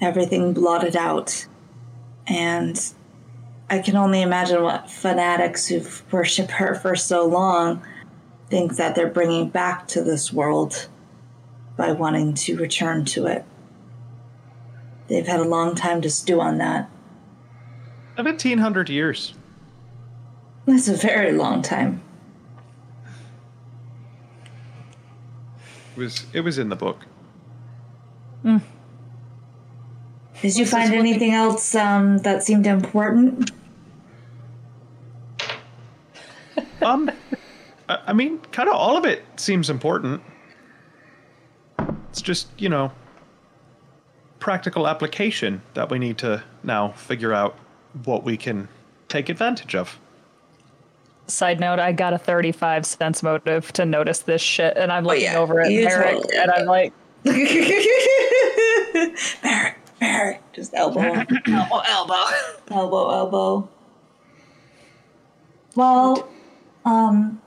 everything 0.00 0.52
blotted 0.52 0.96
out. 0.96 1.46
And 2.26 2.80
I 3.70 3.78
can 3.78 3.96
only 3.96 4.22
imagine 4.22 4.62
what 4.62 4.90
fanatics 4.90 5.66
who've 5.66 6.02
worshipped 6.12 6.52
her 6.52 6.74
for 6.74 6.96
so 6.96 7.26
long 7.26 7.82
think 8.48 8.76
that 8.76 8.94
they're 8.94 9.08
bringing 9.08 9.48
back 9.48 9.88
to 9.88 10.02
this 10.02 10.32
world 10.32 10.88
by 11.76 11.92
wanting 11.92 12.34
to 12.34 12.56
return 12.56 13.04
to 13.06 13.26
it. 13.26 13.44
They've 15.08 15.26
had 15.26 15.40
a 15.40 15.44
long 15.44 15.74
time 15.74 16.00
to 16.02 16.10
stew 16.10 16.40
on 16.40 16.58
that. 16.58 16.88
1700 18.16 18.88
years. 18.88 19.34
That's 20.66 20.88
a 20.88 20.96
very 20.96 21.32
long 21.32 21.62
time. 21.62 22.02
It 25.96 25.98
was 25.98 26.26
it 26.32 26.40
was 26.40 26.58
in 26.58 26.70
the 26.70 26.76
book. 26.76 27.06
Did 30.40 30.56
you 30.56 30.66
find 30.66 30.92
anything 30.92 31.32
else 31.32 31.74
um, 31.74 32.18
that 32.18 32.42
seemed 32.42 32.66
important? 32.66 33.50
Um, 36.82 37.10
I 37.88 38.12
mean, 38.12 38.38
kind 38.52 38.68
of 38.68 38.74
all 38.74 38.96
of 38.98 39.06
it 39.06 39.24
seems 39.36 39.70
important. 39.70 40.22
It's 42.14 42.22
just 42.22 42.46
you 42.56 42.68
know, 42.68 42.92
practical 44.38 44.86
application 44.86 45.62
that 45.74 45.90
we 45.90 45.98
need 45.98 46.16
to 46.18 46.44
now 46.62 46.92
figure 46.92 47.32
out 47.32 47.56
what 48.04 48.22
we 48.22 48.36
can 48.36 48.68
take 49.08 49.28
advantage 49.28 49.74
of. 49.74 49.98
Side 51.26 51.58
note, 51.58 51.80
I 51.80 51.90
got 51.90 52.12
a 52.12 52.18
35 52.18 52.86
cents 52.86 53.24
motive 53.24 53.72
to 53.72 53.84
notice 53.84 54.20
this 54.20 54.40
shit, 54.40 54.76
and 54.76 54.92
I'm 54.92 55.04
looking 55.04 55.24
yeah, 55.24 55.38
over 55.38 55.60
at 55.60 55.72
you 55.72 55.86
Merrick, 55.86 56.14
totally 56.14 56.36
and 56.36 56.52
I'm 56.52 56.66
like, 56.66 56.92
Barrett, 59.42 59.74
Barrett, 59.98 60.40
just 60.52 60.72
elbow, 60.72 61.00
elbow, 61.48 61.82
elbow. 61.84 62.24
elbow, 62.70 63.10
elbow. 63.10 63.68
Well, 65.74 66.28
um, 66.84 67.42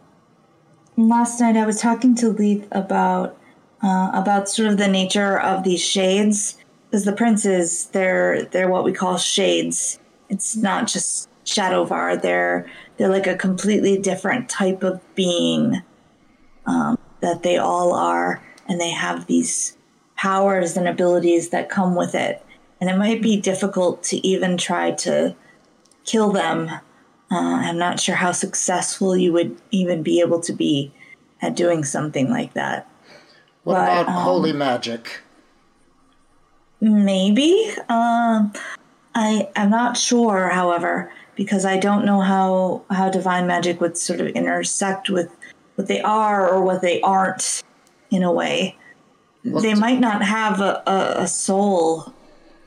last 0.98 1.40
night 1.40 1.56
I 1.56 1.66
was 1.66 1.80
talking 1.80 2.16
to 2.16 2.28
Leith 2.28 2.68
about 2.72 3.37
uh, 3.82 4.12
about 4.14 4.50
sort 4.50 4.70
of 4.70 4.78
the 4.78 4.88
nature 4.88 5.40
of 5.40 5.64
these 5.64 5.84
shades, 5.84 6.58
because 6.90 7.06
the 7.06 7.14
princes 7.14 7.88
they're 7.88 8.46
they're 8.46 8.70
what 8.70 8.84
we 8.84 8.94
call 8.94 9.18
shades. 9.18 10.00
It's 10.30 10.56
not 10.56 10.88
just 10.88 11.30
Shadovar. 11.46 12.22
They're 12.22 12.70
they're 12.98 13.10
like 13.10 13.28
a 13.28 13.36
completely 13.36 13.98
different 13.98 14.50
type 14.50 14.84
of 14.84 15.02
being 15.16 15.82
um, 16.66 16.98
that 17.22 17.44
they 17.44 17.58
all 17.58 17.94
are, 17.94 18.44
and 18.68 18.80
they 18.80 18.92
have 18.92 19.28
these 19.28 19.78
powers 20.16 20.76
and 20.76 20.88
abilities 20.88 21.50
that 21.50 21.70
come 21.70 21.96
with 21.96 22.16
it. 22.16 22.44
And 22.82 22.90
it 22.90 22.98
might 22.98 23.22
be 23.22 23.40
difficult 23.40 24.04
to 24.04 24.28
even 24.28 24.58
try 24.58 24.92
to 24.92 25.36
kill 26.06 26.32
them. 26.32 26.70
Uh, 27.30 27.60
I'm 27.62 27.78
not 27.78 28.00
sure 28.00 28.16
how 28.16 28.32
successful 28.32 29.16
you 29.16 29.34
would 29.34 29.60
even 29.72 30.04
be 30.04 30.22
able 30.22 30.40
to 30.42 30.54
be 30.54 30.92
at 31.42 31.56
doing 31.56 31.84
something 31.84 32.30
like 32.30 32.54
that. 32.54 32.90
What 33.68 33.74
But, 33.74 33.84
about 33.84 34.08
um, 34.08 34.24
holy 34.24 34.54
magic? 34.54 35.20
Maybe. 36.80 37.70
Um, 37.90 38.54
I 39.14 39.50
I'm 39.58 39.70
not 39.70 39.98
sure, 39.98 40.48
however, 40.48 41.12
because 41.36 41.66
I 41.66 41.78
don't 41.78 42.06
know 42.06 42.22
how 42.22 42.84
how 42.90 43.10
divine 43.10 43.46
magic 43.46 43.82
would 43.82 43.98
sort 43.98 44.22
of 44.22 44.28
intersect 44.28 45.10
with 45.10 45.36
what 45.76 45.90
they 45.90 46.00
are 46.00 46.48
or 46.50 46.64
what 46.64 46.82
they 46.82 47.02
aren't 47.02 47.62
in 48.10 48.24
a 48.24 48.32
way. 48.32 48.78
they 49.44 49.74
might 49.74 50.00
not 50.00 50.24
have 50.24 50.62
a, 50.62 50.82
a, 50.88 51.24
a 51.24 51.28
soul 51.28 52.14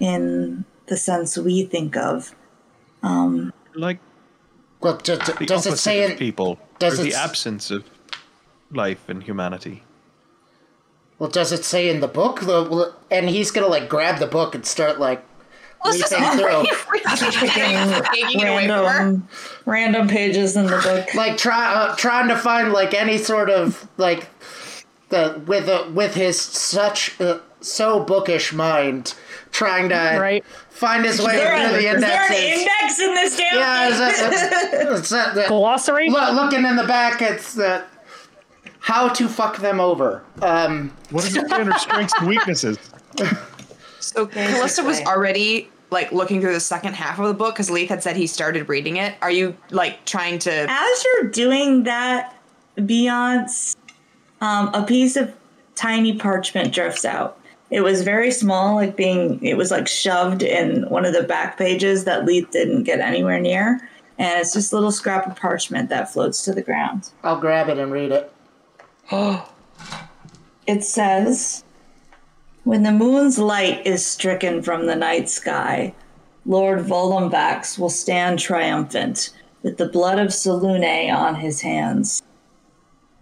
in 0.01 0.67
the 0.89 0.99
sense 0.99 1.39
we 1.39 1.65
think 1.65 1.97
of. 1.97 2.35
Like 3.75 4.01
Well, 4.81 4.99
d- 4.99 5.17
d- 5.17 5.33
the 5.39 5.47
does 5.47 5.65
it 5.67 5.79
say 5.79 6.05
of 6.05 6.11
in 6.11 6.19
people, 6.19 6.59
does 6.79 6.99
it 6.99 7.05
the 7.05 7.15
s- 7.15 7.25
absence 7.25 7.71
of 7.71 7.85
life 8.71 9.09
and 9.09 9.23
humanity. 9.23 9.83
Well 11.21 11.31
does 11.31 11.53
it 11.53 11.65
say 11.65 11.89
in 11.89 12.01
the 12.01 12.09
book? 12.09 12.41
The- 12.41 12.93
And 13.13 13.29
he's 13.29 13.53
gonna 13.53 13.69
like 13.69 13.89
grab 13.89 14.19
the 14.19 14.27
book 14.27 14.57
and 14.57 14.67
start 14.67 14.99
like 14.99 15.23
Let's 15.85 16.11
leafing 16.11 16.25
through, 16.39 16.65
taking 18.13 18.41
it 18.41 18.49
away 18.49 18.67
from 18.67 18.77
her. 18.77 18.83
Random 18.85 19.29
random 19.65 20.09
pages 20.09 20.57
in 20.57 20.67
the 20.67 20.77
book. 20.79 21.15
like 21.15 21.39
try 21.39 21.73
uh, 21.75 21.95
trying 21.97 22.29
to 22.29 22.37
find 22.37 22.73
like 22.73 22.93
any 22.93 23.17
sort 23.17 23.49
of 23.49 23.89
like 23.97 24.29
the 25.09 25.41
with 25.47 25.69
a 25.69 25.91
with 25.95 26.15
his 26.15 26.39
such 26.41 27.19
uh, 27.21 27.39
so 27.63 28.01
bookish 28.05 28.53
mind, 28.53 29.15
trying 29.53 29.89
to 29.91 29.95
right? 30.21 30.45
find 30.71 31.05
his 31.05 31.21
way 31.21 31.37
There- 31.37 31.69
through 31.69 31.81
the 31.83 31.89
is 31.95 32.01
there 32.01 32.23
an 32.25 32.33
index 32.35 32.99
in 32.99 33.15
this 33.15 33.37
damn 33.37 33.59
Yeah, 33.59 33.85
thing? 33.85 33.93
is 33.93 33.99
that, 34.31 34.93
it's 34.99 35.09
that, 35.11 35.35
that- 35.35 35.49
Glossary? 35.49 36.11
Look, 36.11 36.33
looking 36.35 36.65
in 36.65 36.77
the 36.77 36.87
back, 36.87 37.21
it's 37.23 37.59
uh, 37.59 37.85
how 38.81 39.09
to 39.11 39.29
fuck 39.29 39.59
them 39.59 39.79
over. 39.81 40.23
Um, 40.43 40.93
What 41.11 41.25
is 41.25 41.37
it 41.37 41.51
under 41.53 41.73
strengths 41.79 42.15
and 42.19 42.29
weaknesses? 42.29 42.79
So 44.01 44.27
Callista 44.27 44.83
was 44.83 45.01
already 45.03 45.71
like 45.91 46.13
looking 46.13 46.41
through 46.41 46.55
the 46.55 46.61
second 46.61 46.95
half 46.95 47.19
of 47.19 47.27
the 47.27 47.35
book 47.35 47.55
because 47.55 47.71
Leith 47.71 47.89
had 47.89 48.03
said 48.03 48.17
he 48.17 48.27
started 48.27 48.69
reading 48.69 48.97
it. 48.97 49.15
Are 49.23 49.31
you 49.31 49.57
like 49.71 50.05
trying 50.07 50.39
to? 50.41 50.67
As 50.69 51.05
you're 51.05 51.31
doing 51.31 51.85
that, 51.85 52.37
Beyonce, 52.77 53.77
um, 54.41 54.73
a 54.75 54.85
piece 54.85 55.17
of 55.17 55.33
tiny 55.75 56.17
parchment 56.17 56.73
drifts 56.73 57.05
out. 57.05 57.39
It 57.71 57.83
was 57.83 58.03
very 58.03 58.33
small, 58.33 58.75
like 58.77 58.97
being, 58.97 59.45
it 59.45 59.57
was 59.57 59.71
like 59.71 59.87
shoved 59.87 60.43
in 60.43 60.89
one 60.89 61.05
of 61.05 61.13
the 61.13 61.23
back 61.23 61.57
pages 61.57 62.05
that 62.05 62.25
Leith 62.25 62.51
didn't 62.51 62.83
get 62.83 62.99
anywhere 63.01 63.39
near. 63.39 63.89
And 64.19 64.41
it's 64.41 64.53
just 64.53 64.73
a 64.73 64.77
little 64.77 64.91
scrap 64.91 65.27
of 65.27 65.37
parchment 65.37 65.89
that 65.89 66.13
floats 66.13 66.45
to 66.45 66.53
the 66.53 66.63
ground. 66.63 67.11
I'll 67.23 67.39
grab 67.41 67.69
it 67.69 67.79
and 67.79 67.93
read 67.93 68.11
it. 68.11 68.33
It 70.67 70.85
says, 70.85 71.65
When 72.63 72.85
the 72.85 72.93
moon's 72.93 73.39
light 73.39 73.85
is 73.85 74.07
stricken 74.07 74.63
from 74.63 74.87
the 74.87 74.95
night 74.95 75.29
sky, 75.29 75.95
Lord 76.47 76.81
Volumvax 76.81 77.77
will 77.77 77.91
stand 77.91 78.39
triumphant 78.39 79.31
with 79.63 79.79
the 79.79 79.89
blood 79.89 80.21
of 80.21 80.29
Selune 80.29 81.13
on 81.13 81.35
his 81.35 81.63
hands. 81.63 82.23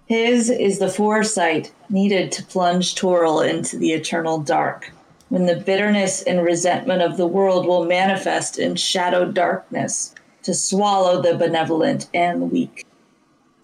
His 0.06 0.50
is 0.50 0.78
the 0.78 0.90
foresight 0.90 1.72
needed 1.88 2.32
to 2.32 2.44
plunge 2.44 2.94
Toril 2.94 3.40
into 3.40 3.78
the 3.78 3.92
eternal 3.92 4.38
dark, 4.38 4.92
when 5.30 5.46
the 5.46 5.56
bitterness 5.56 6.22
and 6.22 6.42
resentment 6.42 7.00
of 7.00 7.16
the 7.16 7.26
world 7.26 7.66
will 7.66 7.86
manifest 7.86 8.58
in 8.58 8.76
shadow 8.76 9.30
darkness 9.30 10.14
to 10.42 10.52
swallow 10.52 11.22
the 11.22 11.36
benevolent 11.36 12.08
and 12.12 12.50
weak. 12.50 12.84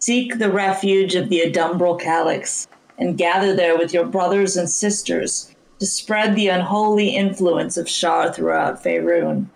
Seek 0.04 0.38
the 0.38 0.52
refuge 0.52 1.14
of 1.14 1.30
the 1.30 1.40
Adumbral 1.40 1.98
Calyx 1.98 2.68
and 2.98 3.16
gather 3.16 3.56
there 3.56 3.78
with 3.78 3.94
your 3.94 4.04
brothers 4.04 4.54
and 4.54 4.68
sisters 4.68 5.50
to 5.78 5.86
spread 5.86 6.36
the 6.36 6.48
unholy 6.48 7.16
influence 7.16 7.78
of 7.78 7.88
Shar 7.88 8.30
throughout 8.30 8.84
Faerun. 8.84 9.46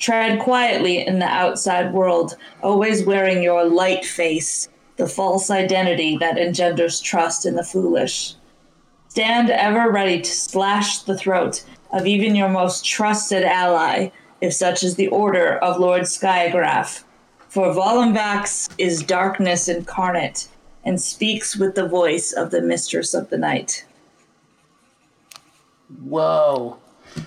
Tread 0.00 0.40
quietly 0.40 1.06
in 1.06 1.20
the 1.20 1.26
outside 1.26 1.94
world, 1.94 2.36
always 2.60 3.04
wearing 3.04 3.40
your 3.40 3.66
light 3.66 4.04
face, 4.04 4.68
the 4.96 5.06
false 5.06 5.48
identity 5.48 6.16
that 6.16 6.38
engenders 6.38 7.00
trust 7.00 7.46
in 7.46 7.54
the 7.54 7.62
foolish. 7.62 8.34
Stand 9.06 9.48
ever 9.48 9.92
ready 9.92 10.20
to 10.20 10.28
slash 10.28 11.02
the 11.02 11.16
throat 11.16 11.64
of 11.92 12.04
even 12.04 12.34
your 12.34 12.48
most 12.48 12.84
trusted 12.84 13.44
ally, 13.44 14.10
if 14.40 14.52
such 14.52 14.82
is 14.82 14.96
the 14.96 15.06
order 15.06 15.56
of 15.58 15.78
Lord 15.78 16.02
Skygraph. 16.02 17.04
For 17.48 17.72
Volumvax 17.74 18.68
is 18.78 19.02
darkness 19.02 19.68
incarnate 19.68 20.48
and 20.84 21.00
speaks 21.00 21.56
with 21.56 21.74
the 21.74 21.88
voice 21.88 22.32
of 22.32 22.50
the 22.50 22.60
Mistress 22.60 23.14
of 23.14 23.30
the 23.30 23.38
Night. 23.38 23.84
Whoa. 26.02 26.78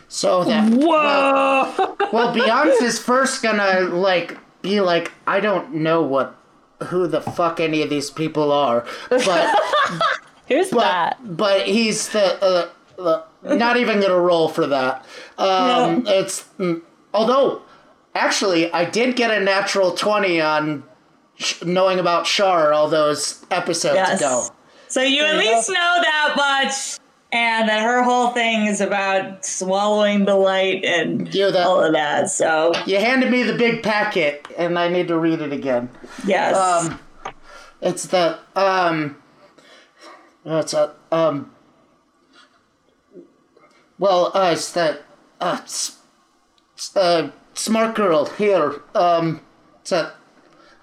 So 0.08 0.44
that 0.44 0.72
Whoa! 0.72 1.96
well, 2.14 2.34
Beyonce's 2.36 3.00
first 3.00 3.42
gonna 3.42 3.82
like 3.82 4.38
be 4.62 4.80
like, 4.80 5.12
I 5.26 5.40
don't 5.40 5.74
know 5.74 6.04
what 6.04 6.36
who 6.86 7.08
the 7.08 7.22
fuck 7.22 7.60
any 7.60 7.82
of 7.82 7.90
these 7.90 8.10
people 8.12 8.52
are, 8.52 8.86
but 9.10 9.60
Who's 10.48 10.70
but 10.70 10.80
that? 10.82 11.18
but 11.38 11.66
he's 11.66 12.10
the, 12.10 12.44
uh, 12.44 12.70
the 13.44 13.56
not 13.56 13.78
even 13.78 14.00
gonna 14.02 14.20
roll 14.20 14.48
for 14.50 14.68
that. 14.68 15.04
Um, 15.38 16.06
It's 16.08 16.44
mm, 16.60 16.82
although 17.14 17.64
actually 18.16 18.72
I 18.72 18.86
did 18.86 19.16
get 19.16 19.32
a 19.32 19.40
natural 19.44 19.92
twenty 19.92 20.40
on 20.42 20.84
sh- 21.38 21.62
knowing 21.64 22.00
about 22.00 22.28
Shar 22.28 22.74
all 22.74 22.88
those 22.90 23.46
episodes 23.52 23.96
Yes. 23.96 24.20
ago. 24.20 24.48
So 24.88 25.02
you 25.02 25.24
at 25.24 25.38
least 25.38 25.70
know 25.70 25.76
that 26.02 26.34
much, 26.36 27.00
and 27.32 27.70
that 27.70 27.82
her 27.82 28.04
whole 28.04 28.32
thing 28.32 28.66
is 28.66 28.82
about 28.82 29.46
swallowing 29.46 30.26
the 30.26 30.36
light 30.36 30.84
and 30.84 31.34
all 31.56 31.82
of 31.82 31.94
that. 31.94 32.30
So 32.30 32.74
You 32.86 32.98
handed 32.98 33.32
me 33.32 33.44
the 33.44 33.54
big 33.58 33.84
packet, 33.84 34.46
and 34.58 34.78
I 34.78 34.90
need 34.90 35.08
to 35.08 35.18
read 35.18 35.40
it 35.40 35.54
again. 35.54 35.90
yes, 36.26 36.58
Um, 36.58 37.00
it's 37.82 38.06
the 38.08 38.38
um, 38.56 39.16
it's 40.46 40.74
a 40.74 40.94
um. 41.12 41.52
Well, 43.98 44.32
uh, 44.36 44.50
it's 44.54 44.72
that 44.74 45.04
uh, 45.40 45.60
uh, 46.96 47.30
smart 47.62 47.96
girl 47.96 48.26
here. 48.26 48.82
Um, 48.96 49.42
it's 49.82 49.92
a, 49.92 50.14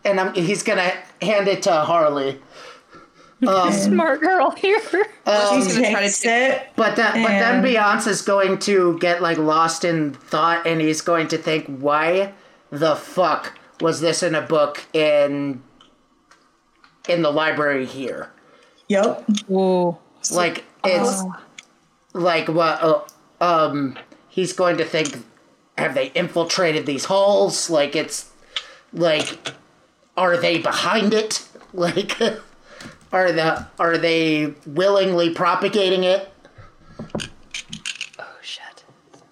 and 0.04 0.20
I'm, 0.20 0.34
he's 0.34 0.62
gonna 0.62 0.92
hand 1.20 1.48
it 1.48 1.62
to 1.62 1.72
Harley. 1.72 2.40
Smart 3.70 4.20
girl 4.20 4.50
here. 4.50 4.80
She's 4.80 4.96
gonna 5.24 5.90
try 5.92 6.00
takes 6.02 6.20
to 6.22 6.28
it. 6.28 6.68
But 6.74 6.96
that, 6.96 7.14
but 7.14 7.28
then 7.28 7.56
And- 7.56 7.64
Beyonce's 7.64 8.22
going 8.22 8.58
to 8.60 8.98
get 8.98 9.22
like 9.22 9.38
lost 9.38 9.84
in 9.84 10.12
thought, 10.14 10.66
and 10.66 10.80
he's 10.80 11.02
going 11.02 11.28
to 11.28 11.38
think, 11.38 11.66
why 11.66 12.32
the 12.70 12.96
fuck 12.96 13.56
was 13.80 14.00
this 14.00 14.24
in 14.24 14.34
a 14.34 14.42
book 14.42 14.84
in 14.92 15.62
in 17.08 17.22
the 17.22 17.30
library 17.30 17.86
here? 17.86 18.32
Yep. 18.88 19.24
Whoa. 19.46 19.98
Like 20.32 20.64
it's 20.84 21.22
like 22.12 22.48
what? 22.48 22.82
Uh, 22.82 23.00
um, 23.40 23.96
he's 24.28 24.52
going 24.52 24.78
to 24.78 24.84
think, 24.84 25.16
have 25.78 25.94
they 25.94 26.08
infiltrated 26.14 26.86
these 26.86 27.06
halls? 27.06 27.70
Like 27.70 27.94
it's 27.96 28.30
like, 28.92 29.52
are 30.16 30.36
they 30.36 30.58
behind 30.58 31.14
it? 31.14 31.44
Like, 31.74 32.18
are 33.12 33.30
the 33.30 33.66
are 33.78 33.98
they 33.98 34.54
willingly 34.66 35.28
propagating 35.34 36.02
it? 36.02 36.32
Oh 38.18 38.24
shit. 38.40 38.84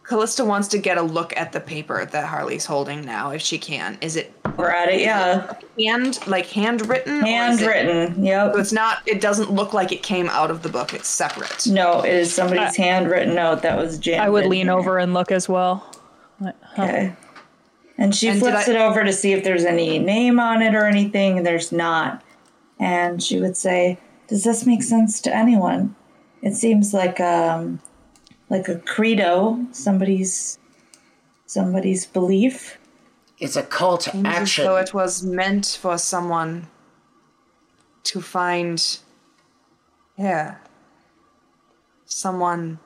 Callista 0.04 0.44
wants 0.44 0.68
to 0.68 0.78
get 0.78 0.98
a 0.98 1.02
look 1.02 1.34
at 1.36 1.52
the 1.52 1.60
paper 1.60 2.04
that 2.04 2.26
Harley's 2.26 2.66
holding 2.66 3.06
now, 3.06 3.30
if 3.30 3.40
she 3.40 3.58
can. 3.58 3.96
Is 4.02 4.16
it 4.16 4.34
We're 4.58 4.68
at 4.70 4.90
it. 4.90 5.00
Yeah. 5.00 5.54
hand 5.78 6.18
like 6.26 6.46
handwritten? 6.46 7.14
or 7.14 7.16
is 7.24 7.24
it- 7.24 7.28
Handwritten. 7.72 8.22
Yep. 8.24 8.52
So 8.54 8.60
it's 8.60 8.72
not. 8.72 8.98
It 9.06 9.22
doesn't 9.22 9.50
look 9.50 9.72
like 9.72 9.92
it 9.92 10.02
came 10.02 10.28
out 10.28 10.50
of 10.50 10.62
the 10.62 10.68
book. 10.68 10.92
It's 10.92 11.08
separate. 11.08 11.66
No, 11.66 12.02
it 12.04 12.12
is 12.12 12.34
somebody's 12.34 12.76
handwritten 12.76 13.34
note 13.34 13.62
that 13.62 13.78
was 13.78 13.98
jammed. 13.98 14.22
I 14.22 14.28
would 14.28 14.44
lean 14.44 14.66
here. 14.66 14.76
over 14.76 14.98
and 14.98 15.14
look 15.14 15.32
as 15.32 15.48
well. 15.48 15.90
Like, 16.40 16.54
huh. 16.62 16.82
Okay. 16.84 17.12
And 17.98 18.14
she 18.14 18.28
And 18.28 18.38
flips 18.38 18.68
I- 18.68 18.72
it 18.72 18.76
over 18.76 19.04
to 19.04 19.12
see 19.12 19.32
if 19.32 19.42
there's 19.42 19.64
any 19.64 19.98
name 19.98 20.38
on 20.38 20.60
it 20.62 20.74
or 20.74 20.84
anything, 20.84 21.38
and 21.38 21.46
there's 21.46 21.72
not. 21.72 22.22
And 22.78 23.22
she 23.22 23.40
would 23.40 23.56
say, 23.56 23.98
"Does 24.28 24.44
this 24.44 24.66
make 24.66 24.82
sense 24.82 25.20
to 25.22 25.34
anyone? 25.34 25.94
It 26.42 26.54
seems 26.54 26.92
like 26.92 27.18
um, 27.20 27.80
like 28.50 28.68
a 28.68 28.78
credo, 28.80 29.66
somebody's 29.72 30.58
somebody's 31.46 32.04
belief." 32.04 32.78
It's 33.38 33.56
a 33.56 33.62
call 33.62 33.96
to 33.98 34.10
Seems 34.10 34.26
as 34.26 34.34
action. 34.34 34.64
though 34.66 34.76
it 34.76 34.92
was 34.92 35.22
meant 35.22 35.78
for 35.80 35.96
someone 35.96 36.68
to 38.04 38.20
find. 38.20 38.98
Yeah. 40.18 40.56
Someone 42.04 42.78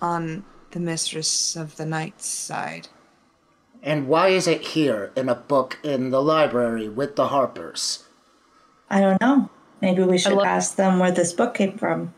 on 0.00 0.44
the 0.70 0.80
mistress 0.80 1.56
of 1.56 1.76
the 1.76 1.86
night's 1.86 2.26
side. 2.26 2.88
And 3.82 4.08
why 4.08 4.28
is 4.28 4.46
it 4.46 4.60
here 4.60 5.12
in 5.16 5.28
a 5.28 5.34
book 5.34 5.78
in 5.82 6.10
the 6.10 6.22
library 6.22 6.88
with 6.88 7.16
the 7.16 7.28
Harpers? 7.28 8.04
I 8.90 9.00
don't 9.00 9.20
know. 9.20 9.50
Maybe 9.80 10.02
we 10.02 10.18
should 10.18 10.32
look- 10.32 10.46
ask 10.46 10.76
them 10.76 10.98
where 10.98 11.12
this 11.12 11.32
book 11.32 11.54
came 11.54 11.78
from. 11.78 12.12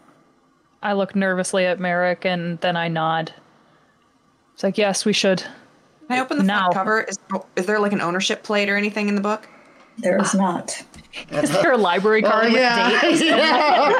I 0.83 0.95
look 0.95 1.15
nervously 1.15 1.67
at 1.67 1.79
Merrick 1.79 2.25
and 2.25 2.59
then 2.61 2.77
I 2.77 2.89
nod. 2.89 3.35
It's 4.55 4.63
like, 4.63 4.79
yes, 4.79 5.05
we 5.05 5.13
should. 5.13 5.41
Can 5.41 6.19
I 6.19 6.21
open 6.21 6.39
the 6.39 6.45
Now. 6.45 6.71
front 6.71 6.75
cover? 6.75 7.03
Is, 7.03 7.19
is 7.57 7.67
there 7.67 7.79
like 7.79 7.93
an 7.93 8.01
ownership 8.01 8.43
plate 8.43 8.71
or 8.71 8.77
anything 8.77 9.09
in 9.09 9.15
the 9.15 9.21
book? 9.21 9.47
There 9.99 10.19
is 10.19 10.29
is 10.29 10.35
not. 10.35 10.83
Is 11.31 11.51
there 11.51 11.73
a 11.73 11.77
library 11.77 12.25
oh, 12.25 12.31
card 12.31 12.45
with 12.47 12.55
yeah. 12.55 13.01
date 13.03 13.21
yeah. 13.21 13.93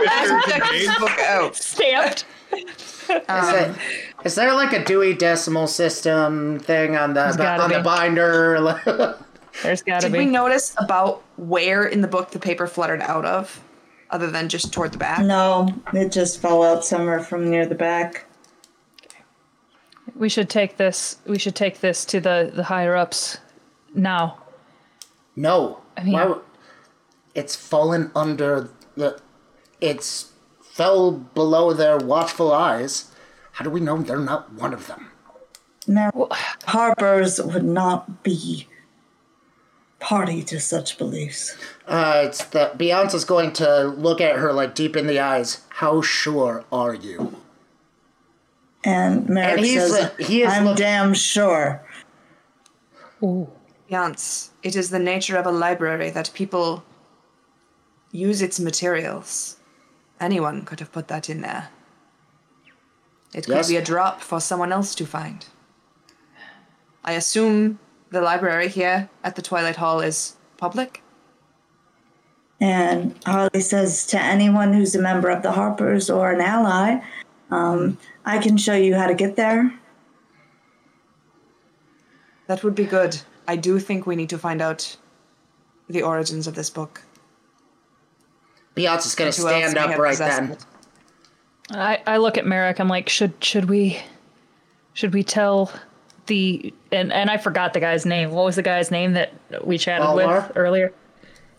Check 1.53 2.25
this 3.15 3.21
book 3.21 3.31
out. 3.31 3.45
stamped? 3.55 3.79
Is, 3.81 3.87
it, 3.87 4.15
um, 4.19 4.25
is 4.27 4.35
there 4.35 4.55
like 4.55 4.73
a 4.73 4.85
Dewey 4.85 5.15
Decimal 5.15 5.67
System 5.67 6.59
thing 6.61 6.97
on 6.97 7.15
the 7.15 7.35
gotta 7.37 7.63
on 7.63 7.71
the 7.71 7.81
binder? 7.81 9.17
There's 9.63 9.83
gotta 9.83 10.07
Did 10.07 10.13
be. 10.13 10.19
we 10.21 10.27
notice 10.27 10.75
about 10.79 11.23
where 11.37 11.85
in 11.85 12.01
the 12.03 12.09
book 12.09 12.31
the 12.31 12.39
paper 12.39 12.67
fluttered 12.67 13.03
out 13.03 13.25
of, 13.25 13.63
other 14.11 14.31
than 14.31 14.49
just 14.49 14.73
toward 14.73 14.93
the 14.93 14.99
back? 14.99 15.25
No, 15.25 15.69
it 15.93 16.13
just 16.13 16.41
fell 16.41 16.63
out 16.63 16.85
somewhere 16.85 17.21
from 17.21 17.51
near 17.51 17.67
the 17.67 17.75
back. 17.75 18.27
We 20.15 20.29
should 20.29 20.49
take 20.49 20.77
this. 20.77 21.19
We 21.27 21.39
should 21.39 21.55
take 21.55 21.81
this 21.81 22.05
to 22.07 22.21
the 22.21 22.51
the 22.55 22.65
higher 22.65 22.97
ups 22.97 23.39
now. 23.95 24.39
no. 25.37 25.81
I 25.97 26.05
mean- 26.05 26.13
Why 26.15 26.39
it's 27.35 27.55
fallen 27.55 28.11
under 28.15 28.71
the. 28.97 29.21
It's 29.81 30.30
fell 30.73 31.13
below 31.13 31.73
their 31.73 31.99
watchful 31.99 32.53
eyes. 32.53 33.11
How 33.53 33.65
do 33.65 33.71
we 33.71 33.81
know 33.81 33.99
they're 33.99 34.19
not 34.19 34.53
one 34.53 34.73
of 34.73 34.87
them? 34.87 35.11
Now, 35.87 36.29
Harper's 36.67 37.41
would 37.41 37.65
not 37.65 38.23
be 38.23 38.67
party 39.99 40.43
to 40.45 40.61
such 40.61 40.97
beliefs. 40.97 41.57
Uh, 41.87 42.23
it's 42.27 42.45
that 42.47 42.79
Beyonce's 42.79 43.25
going 43.25 43.53
to 43.55 43.85
look 43.87 44.21
at 44.21 44.37
her 44.37 44.53
like 44.53 44.75
deep 44.75 44.97
in 44.97 45.07
the 45.07 45.19
eyes. 45.19 45.63
How 45.69 46.01
sure 46.01 46.65
are 46.73 46.95
you? 46.95 47.37
And 48.85 49.29
Merrick 49.29 49.59
And 49.59 49.67
he's, 49.67 49.95
says, 49.95 50.13
he 50.19 50.43
is 50.43 50.53
I'm 50.53 50.65
look- 50.65 50.79
damn 50.79 51.13
sure. 51.13 51.83
Yance, 53.91 54.51
it 54.63 54.75
is 54.77 54.89
the 54.91 54.99
nature 54.99 55.37
of 55.37 55.45
a 55.45 55.51
library 55.53 56.09
that 56.11 56.31
people 56.33 56.83
use 58.13 58.41
its 58.41 58.59
materials. 58.59 59.57
Anyone 60.21 60.65
could 60.65 60.81
have 60.81 60.93
put 60.93 61.09
that 61.09 61.31
in 61.31 61.41
there. 61.41 61.69
It 63.33 63.47
could 63.47 63.55
Yes. 63.57 63.69
be 63.69 63.77
a 63.77 63.85
drop 63.85 64.21
for 64.21 64.41
someone 64.41 64.73
else 64.73 64.95
to 64.97 65.07
find. 65.07 65.47
I 67.05 67.13
assume 67.13 67.79
the 68.11 68.21
library 68.21 68.69
here 68.69 69.09
at 69.25 69.37
the 69.37 69.43
Twilight 69.43 69.77
Hall 69.77 70.01
is 70.01 70.37
public? 70.59 71.03
And 72.61 73.19
Harley 73.25 73.63
says 73.63 74.07
to 74.09 74.21
anyone 74.21 74.75
who's 74.75 74.95
a 74.95 75.01
member 75.01 75.31
of 75.31 75.43
the 75.43 75.53
Harpers 75.53 76.11
or 76.11 76.31
an 76.31 76.43
ally, 76.43 77.01
um, 77.51 77.97
I 78.27 78.39
can 78.39 78.59
show 78.59 78.75
you 78.75 78.95
how 78.97 79.07
to 79.07 79.15
get 79.15 79.37
there. 79.37 79.73
That 82.49 82.63
would 82.63 82.75
be 82.75 82.85
good. 82.85 83.23
I 83.49 83.57
do 83.57 83.79
think 83.79 84.07
we 84.07 84.17
need 84.17 84.29
to 84.31 84.39
find 84.39 84.61
out 84.61 84.97
the 85.89 86.03
origins 86.03 86.47
of 86.47 86.55
this 86.55 86.69
book. 86.69 87.03
Beyonce's 88.81 89.15
gonna 89.15 89.33
stand 89.33 89.77
up 89.77 89.99
right 89.99 90.11
possessed 90.11 90.41
then. 90.41 90.57
I, 91.73 92.03
I 92.07 92.17
look 92.17 92.37
at 92.37 92.47
Merrick. 92.47 92.81
I'm 92.81 92.89
like, 92.89 93.09
should 93.09 93.33
should 93.43 93.67
we 93.67 94.01
should 94.93 95.15
we 95.15 95.23
tell 95.23 95.73
the 96.27 96.73
and 96.91 97.13
and 97.13 97.31
I 97.31 97.37
forgot 97.37 97.75
the 97.75 97.81
guy's 97.81 98.07
name. 98.07 98.31
What 98.31 98.45
was 98.45 98.57
the 98.57 98.63
guy's 98.63 98.91
name 98.91 99.13
that 99.13 99.33
we 99.65 99.79
chatted 99.79 100.07
Belwar? 100.07 100.49
with 100.49 100.57
earlier? 100.57 100.93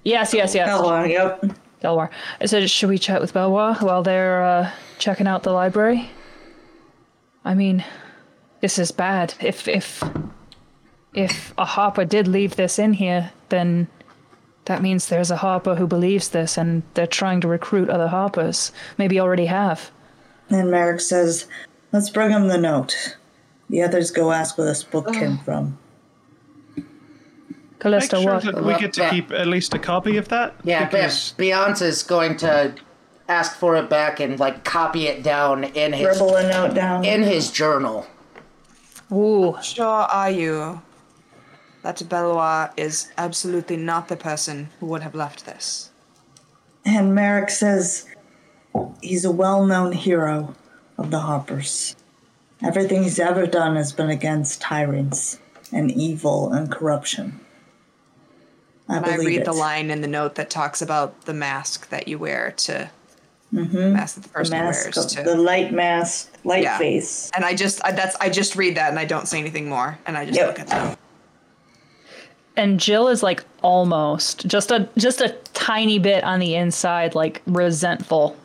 Yes, 0.04 0.34
yes, 0.34 0.56
yes. 0.56 0.70
Oh, 0.72 1.04
yep. 1.04 1.44
Belwar. 1.82 2.10
I 2.40 2.46
said, 2.46 2.70
should 2.70 2.90
we 2.90 2.98
chat 2.98 3.22
with 3.22 3.34
Belwar 3.34 3.82
while 3.82 4.04
they're 4.04 4.44
uh, 4.44 4.72
checking 4.98 5.28
out 5.28 5.44
the 5.44 5.52
library? 5.52 6.10
I 7.44 7.54
mean, 7.54 7.84
this 8.62 8.78
is 8.80 8.92
bad. 8.92 9.34
If 9.40 9.68
if 9.68 10.04
if 11.14 11.54
a 11.58 11.66
Harper 11.66 12.06
did 12.06 12.28
leave 12.28 12.56
this 12.56 12.80
in 12.80 12.94
here, 12.94 13.32
then 13.50 13.88
that 14.66 14.82
means 14.82 15.08
there's 15.08 15.32
a 15.32 15.38
Harper 15.38 15.76
who 15.76 15.88
believes 15.88 16.30
this, 16.30 16.58
and 16.58 16.84
they're 16.94 17.08
trying 17.08 17.42
to 17.42 17.48
recruit 17.48 17.90
other 17.90 18.08
Harpers. 18.08 18.72
Maybe 18.98 19.20
already 19.20 19.48
have. 19.48 19.92
And 20.50 20.70
Merrick 20.70 21.00
says, 21.00 21.48
Let's 21.92 22.10
bring 22.10 22.32
him 22.32 22.48
the 22.48 22.58
note. 22.58 23.18
The 23.70 23.82
others 23.82 24.12
go 24.12 24.32
ask 24.32 24.58
where 24.58 24.68
this 24.68 24.84
book 24.84 25.12
came 25.14 25.40
oh. 25.40 25.44
from. 25.44 25.78
Make 26.76 26.86
Callista, 27.80 28.22
sure 28.22 28.34
what? 28.36 28.44
that 28.46 28.64
we 28.64 28.78
get 28.78 28.94
to 28.94 29.10
keep 29.10 29.32
at 29.32 29.48
least 29.48 29.74
a 29.74 29.80
copy 29.80 30.18
of 30.18 30.28
that. 30.28 30.56
Yeah, 30.64 30.86
because 30.86 31.34
but 31.36 31.44
Beyonce's 31.44 32.04
going 32.04 32.38
to 32.38 32.76
ask 33.28 33.56
for 33.58 33.76
it 33.78 33.90
back 33.90 34.20
and 34.20 34.40
like 34.40 34.64
copy 34.64 35.08
it 35.08 35.24
down 35.24 35.64
in 35.64 35.94
his 35.94 36.16
Scribble 36.16 36.36
a 36.36 36.48
note 36.48 36.76
down. 36.76 37.04
in 37.04 37.24
his 37.24 37.50
journal. 37.50 38.06
Ooh, 39.12 39.58
Sure 39.64 39.86
are 39.86 40.30
you? 40.30 40.82
That 41.84 41.98
Belwar 41.98 42.72
is 42.78 43.12
absolutely 43.18 43.78
not 43.78 44.08
the 44.08 44.16
person 44.16 44.70
who 44.80 44.86
would 44.88 45.02
have 45.02 45.16
left 45.16 45.46
this. 45.46 45.90
And 46.86 47.16
Merrick 47.16 47.50
says 47.50 48.08
he's 49.02 49.26
a 49.26 49.32
well 49.32 49.66
known 49.66 49.92
hero 49.92 50.56
of 50.98 51.12
the 51.12 51.20
Harpers. 51.20 51.96
Everything 52.64 53.04
he's 53.04 53.20
ever 53.20 53.48
done 53.48 53.76
has 53.76 53.92
been 53.92 54.10
against 54.12 54.62
tyrants 54.62 55.40
and 55.72 55.92
evil 55.92 56.54
and 56.54 56.72
corruption. 56.72 57.40
I 58.88 58.98
And 58.98 59.06
I 59.06 59.16
read 59.18 59.40
it. 59.42 59.46
the 59.46 59.54
line 59.54 59.90
in 59.90 60.02
the 60.02 60.08
note 60.08 60.36
that 60.36 60.50
talks 60.50 60.82
about 60.82 61.22
the 61.26 61.34
mask 61.34 61.90
that 61.90 62.08
you 62.08 62.20
wear 62.20 62.52
to 62.58 62.90
mm-hmm. 63.52 63.94
mask 63.94 64.16
that 64.16 64.22
the 64.22 64.28
The 64.30 64.34
person 64.34 64.52
mask, 64.60 64.84
wears 64.86 64.98
of- 64.98 65.08
to 65.12 65.24
the 65.24 65.36
light 65.36 65.74
mask, 65.74 66.32
light 66.44 66.64
Yeah. 66.64 66.78
face. 66.78 67.32
and 67.36 67.44
I 67.44 67.56
just 67.56 67.84
I, 67.84 67.92
that's 67.94 68.16
I 68.18 68.30
just 68.30 68.56
read 68.56 68.76
that 68.78 68.90
and 68.90 69.00
I 69.00 69.06
don't 69.06 69.28
say 69.28 69.40
anything 69.40 69.68
more 69.70 69.98
and 70.06 70.16
I 70.18 70.26
just 70.26 70.38
Yep. 70.38 70.48
look 70.48 70.60
at 70.60 70.68
them. 70.68 70.98
And 72.58 72.80
Jill 72.80 73.08
is 73.08 73.24
like 73.24 73.44
almost 73.62 74.46
just 74.48 74.72
a 74.72 74.88
just 74.98 75.22
a 75.22 75.30
tiny 75.54 76.00
bit 76.00 76.24
on 76.24 76.40
the 76.40 76.56
inside, 76.56 77.16
like 77.16 77.42
resentful 77.46 78.36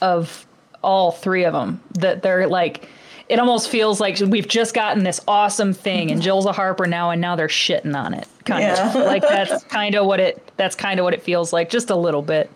of 0.00 0.46
all 0.82 1.12
three 1.12 1.44
of 1.44 1.52
them. 1.52 1.80
That 1.94 2.22
they're 2.22 2.46
like, 2.48 2.88
it 3.28 3.38
almost 3.38 3.68
feels 3.68 4.00
like 4.00 4.18
we've 4.20 4.46
just 4.48 4.74
gotten 4.74 5.04
this 5.04 5.20
awesome 5.26 5.72
thing, 5.72 6.10
and 6.10 6.20
Jill's 6.22 6.46
a 6.46 6.52
Harper 6.52 6.86
now, 6.86 7.10
and 7.10 7.20
now 7.20 7.34
they're 7.36 7.48
shitting 7.48 7.96
on 7.96 8.14
it. 8.14 8.28
Kind 8.44 8.62
Yeah. 8.62 8.88
of 8.88 8.94
like 8.94 9.22
that's 9.22 9.64
kind 9.64 9.94
of 9.94 10.06
what 10.06 10.20
it 10.20 10.52
that's 10.56 10.76
kind 10.76 11.00
of 11.00 11.04
what 11.04 11.14
it 11.14 11.22
feels 11.22 11.52
like, 11.52 11.70
just 11.70 11.90
a 11.90 11.96
little 11.96 12.22
bit. 12.22 12.50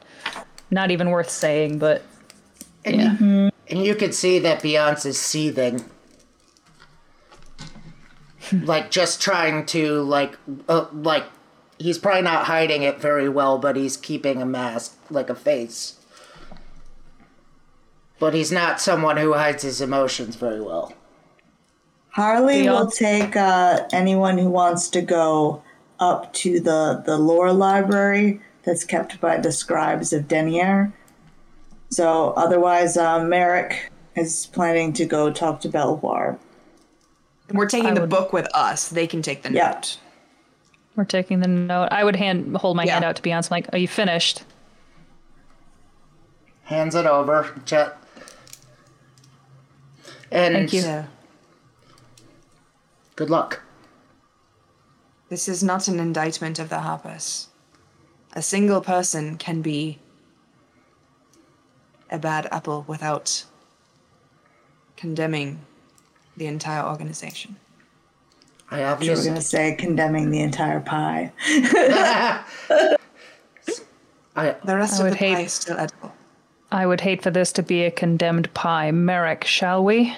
Not 0.70 0.90
even 0.90 1.10
worth 1.10 1.30
saying, 1.30 1.78
but 1.78 2.02
yeah. 2.84 3.16
And 3.68 3.84
you 3.84 3.94
could 3.94 4.14
see 4.14 4.38
that 4.40 4.62
Beyonce's 4.62 5.18
seething. 5.18 5.84
Like 8.52 8.90
just 8.90 9.20
trying 9.20 9.66
to 9.66 10.02
like 10.02 10.36
uh, 10.68 10.86
like 10.92 11.24
he's 11.78 11.98
probably 11.98 12.22
not 12.22 12.44
hiding 12.44 12.82
it 12.82 13.00
very 13.00 13.28
well, 13.28 13.58
but 13.58 13.76
he's 13.76 13.96
keeping 13.96 14.42
a 14.42 14.46
mask 14.46 14.96
like 15.10 15.30
a 15.30 15.34
face. 15.34 15.96
But 18.18 18.34
he's 18.34 18.52
not 18.52 18.80
someone 18.80 19.16
who 19.16 19.32
hides 19.32 19.62
his 19.62 19.80
emotions 19.80 20.36
very 20.36 20.60
well. 20.60 20.92
Harley 22.10 22.68
will 22.68 22.90
take 22.90 23.36
uh, 23.36 23.86
anyone 23.92 24.36
who 24.36 24.50
wants 24.50 24.88
to 24.90 25.00
go 25.00 25.62
up 26.00 26.32
to 26.32 26.58
the, 26.60 27.02
the 27.06 27.16
lore 27.16 27.52
library 27.52 28.40
that's 28.64 28.84
kept 28.84 29.20
by 29.20 29.36
the 29.36 29.52
scribes 29.52 30.12
of 30.12 30.26
Deneir. 30.26 30.92
So 31.90 32.30
otherwise, 32.36 32.96
uh, 32.96 33.24
Merrick 33.24 33.90
is 34.16 34.46
planning 34.46 34.92
to 34.94 35.06
go 35.06 35.30
talk 35.30 35.60
to 35.60 35.68
Belwar. 35.68 36.38
And 37.50 37.58
we're 37.58 37.66
taking 37.68 37.90
I 37.90 37.94
the 37.94 38.00
would- 38.02 38.10
book 38.10 38.32
with 38.32 38.46
us. 38.54 38.88
They 38.88 39.06
can 39.06 39.22
take 39.22 39.42
the 39.42 39.52
Yeah. 39.52 39.72
note. 39.72 39.98
We're 40.96 41.04
taking 41.04 41.40
the 41.40 41.48
note. 41.48 41.88
I 41.90 42.04
would 42.04 42.16
hand 42.16 42.56
hold 42.56 42.76
my 42.76 42.84
Yeah. 42.84 42.94
hand 42.94 43.04
out 43.04 43.16
to 43.16 43.22
Beyonce. 43.22 43.46
I'm 43.46 43.56
like, 43.56 43.68
are 43.72 43.78
you 43.78 43.88
finished? 43.88 44.44
Hands 46.64 46.94
it 46.94 47.06
over. 47.06 47.60
Jet. 47.64 47.96
And 50.30 50.54
Thank 50.54 50.72
you. 50.72 51.06
Good 53.16 53.28
luck. 53.30 53.60
this 55.28 55.48
is 55.48 55.62
not 55.62 55.86
an 55.88 56.00
indictment 56.00 56.58
of 56.58 56.68
the 56.68 56.80
Harpers. 56.80 57.48
A 58.32 58.42
single 58.42 58.80
person 58.80 59.36
can 59.38 59.60
be 59.62 59.98
a 62.10 62.18
bad 62.18 62.48
apple 62.52 62.84
without 62.88 63.44
condemning 64.96 65.60
the 66.36 66.46
entire 66.46 66.84
organization. 66.84 67.56
I 68.70 68.78
You 68.78 68.82
were 68.84 68.88
obviously 68.90 69.24
going 69.24 69.34
to 69.36 69.42
say 69.42 69.74
condemning 69.74 70.30
the 70.30 70.40
entire 70.40 70.80
pie. 70.80 71.32
I 74.36 74.54
The 74.64 74.76
rest 74.76 74.94
I 74.94 74.96
of 74.98 75.02
would 75.04 75.12
the 75.14 75.18
pie 75.18 75.24
hate- 75.36 75.46
is 75.46 75.52
still 75.52 75.78
edible. 75.78 76.12
I 76.72 76.86
would 76.86 77.00
hate 77.00 77.20
for 77.22 77.30
this 77.32 77.52
to 77.54 77.64
be 77.64 77.82
a 77.84 77.90
condemned 77.90 78.52
pie. 78.54 78.92
Merrick, 78.92 79.42
shall 79.44 79.82
we? 79.82 80.14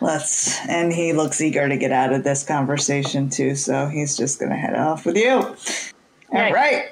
Let's. 0.00 0.58
And 0.66 0.92
he 0.92 1.12
looks 1.12 1.40
eager 1.40 1.68
to 1.68 1.76
get 1.76 1.92
out 1.92 2.12
of 2.12 2.24
this 2.24 2.42
conversation 2.44 3.30
too, 3.30 3.54
so 3.54 3.86
he's 3.86 4.16
just 4.16 4.40
going 4.40 4.50
to 4.50 4.56
head 4.56 4.74
off 4.74 5.06
with 5.06 5.16
you. 5.16 5.30
All 5.30 5.54
Yay. 6.32 6.52
right. 6.52 6.88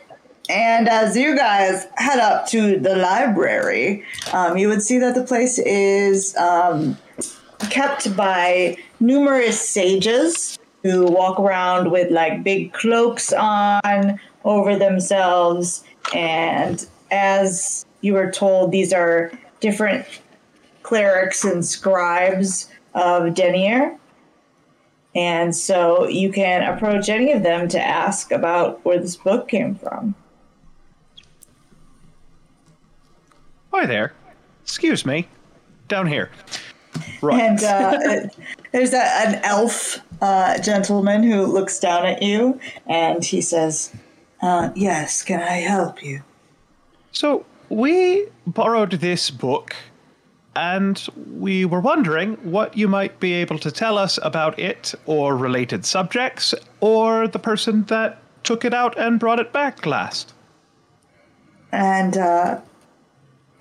And 0.49 0.89
as 0.89 1.17
you 1.17 1.37
guys 1.37 1.87
head 1.97 2.21
up 2.21 2.47
to 2.49 2.79
the 2.79 2.95
library, 2.97 4.05
um, 4.33 4.57
you 4.57 4.69
would 4.69 4.83
see 4.83 4.99
that 4.99 5.15
the 5.17 5.25
place 5.25 5.59
is 5.59 6.37
um, 6.37 6.97
kept 7.71 8.17
by 8.17 8.77
numerous 9.01 9.61
sages 9.69 10.59
who 10.83 11.05
walk 11.05 11.39
around 11.41 11.91
with 11.91 12.11
like 12.11 12.43
big 12.43 12.73
cloaks 12.73 13.33
on 13.33 14.21
over 14.45 14.77
themselves. 14.77 15.85
And 16.15 16.87
as 17.11 17.85
you 18.01 18.15
were 18.15 18.31
told, 18.31 18.73
these 18.73 18.93
are 18.93 19.33
different 19.61 20.07
clerics 20.83 21.45
and 21.45 21.65
scribes 21.65 22.71
of 22.95 23.35
Deneir. 23.35 23.99
And 25.15 25.55
so 25.55 26.07
you 26.07 26.31
can 26.31 26.63
approach 26.63 27.09
any 27.09 27.33
of 27.33 27.43
them 27.43 27.69
to 27.69 27.81
ask 27.81 28.31
about 28.31 28.85
where 28.85 28.99
this 29.01 29.17
book 29.17 29.49
came 29.49 29.75
from. 29.75 30.15
Hi 33.73 33.85
there. 33.87 34.13
Excuse 34.63 35.05
me. 35.05 35.29
Down 35.89 36.07
here. 36.07 36.31
Right. 37.21 37.41
And 37.41 37.63
uh, 37.63 38.29
there's 38.73 38.93
a, 38.93 39.03
an 39.03 39.41
elf 39.45 39.99
uh, 40.21 40.59
gentleman 40.59 41.23
who 41.23 41.47
looks 41.47 41.79
down 41.79 42.07
at 42.07 42.23
you 42.23 42.61
and 42.87 43.25
he 43.25 43.41
says, 43.41 43.95
uh, 44.43 44.71
Yes, 44.75 45.23
can 45.23 45.41
I 45.41 45.57
help 45.57 46.03
you? 46.03 46.23
So 47.13 47.45
we 47.69 48.27
borrowed 48.47 48.93
this 48.93 49.31
book, 49.31 49.75
and 50.55 51.07
we 51.35 51.65
were 51.65 51.81
wondering 51.81 52.35
what 52.43 52.77
you 52.77 52.89
might 52.89 53.21
be 53.21 53.33
able 53.35 53.59
to 53.59 53.71
tell 53.71 53.99
us 53.99 54.19
about 54.23 54.59
it, 54.59 54.95
or 55.07 55.37
related 55.37 55.85
subjects, 55.85 56.55
or 56.81 57.29
the 57.29 57.39
person 57.39 57.85
that 57.85 58.23
took 58.45 58.65
it 58.65 58.73
out 58.73 58.97
and 58.99 59.19
brought 59.19 59.41
it 59.41 59.53
back 59.53 59.85
last. 59.85 60.33
And 61.73 62.17
uh, 62.17 62.61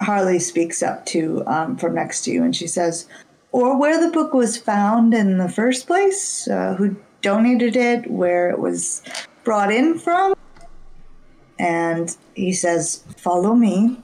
Harley 0.02 0.40
speaks 0.40 0.82
up 0.82 1.06
to 1.08 1.44
um, 1.48 1.78
from 1.78 1.96
next 1.96 2.22
to 2.22 2.32
you 2.32 2.44
and 2.44 2.56
she 2.56 2.68
says, 2.68 3.08
Or 3.58 3.76
where 3.76 4.00
the 4.00 4.12
book 4.12 4.36
was 4.36 4.56
found 4.56 5.16
in 5.16 5.40
the 5.40 5.50
first 5.50 5.88
place, 5.88 6.48
uh, 6.48 6.76
who 6.76 6.96
donated 7.24 7.76
it, 7.76 8.06
where 8.06 8.52
it 8.52 8.60
was 8.60 9.02
brought 9.44 9.74
in 9.74 9.98
from. 9.98 10.36
And 11.58 12.16
he 12.36 12.54
says, 12.54 13.04
Follow 13.18 13.56
me. 13.56 13.98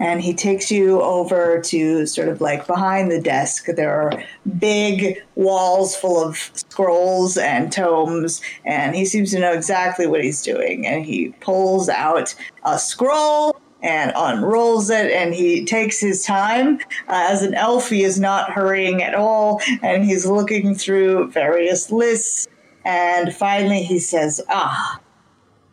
And 0.00 0.20
he 0.20 0.34
takes 0.34 0.72
you 0.72 1.00
over 1.00 1.60
to 1.66 2.06
sort 2.06 2.26
of 2.26 2.40
like 2.40 2.66
behind 2.66 3.12
the 3.12 3.20
desk. 3.20 3.66
There 3.66 3.94
are 3.94 4.24
big 4.58 5.22
walls 5.36 5.94
full 5.94 6.20
of 6.20 6.36
scrolls 6.54 7.36
and 7.36 7.70
tomes. 7.70 8.42
And 8.64 8.96
he 8.96 9.04
seems 9.04 9.30
to 9.30 9.38
know 9.38 9.52
exactly 9.52 10.08
what 10.08 10.24
he's 10.24 10.42
doing. 10.42 10.84
And 10.84 11.06
he 11.06 11.28
pulls 11.40 11.88
out 11.88 12.34
a 12.64 12.76
scroll 12.76 13.56
and 13.86 14.12
unrolls 14.16 14.90
it. 14.90 15.12
And 15.12 15.32
he 15.32 15.64
takes 15.64 16.00
his 16.00 16.24
time. 16.24 16.80
Uh, 17.08 17.28
as 17.30 17.42
an 17.42 17.54
elf, 17.54 17.88
he 17.88 18.02
is 18.02 18.18
not 18.18 18.50
hurrying 18.50 19.02
at 19.02 19.14
all. 19.14 19.60
And 19.82 20.04
he's 20.04 20.26
looking 20.26 20.74
through 20.74 21.30
various 21.30 21.92
lists. 21.92 22.48
And 22.84 23.34
finally, 23.34 23.82
he 23.82 23.98
says, 24.00 24.42
Ah, 24.48 25.00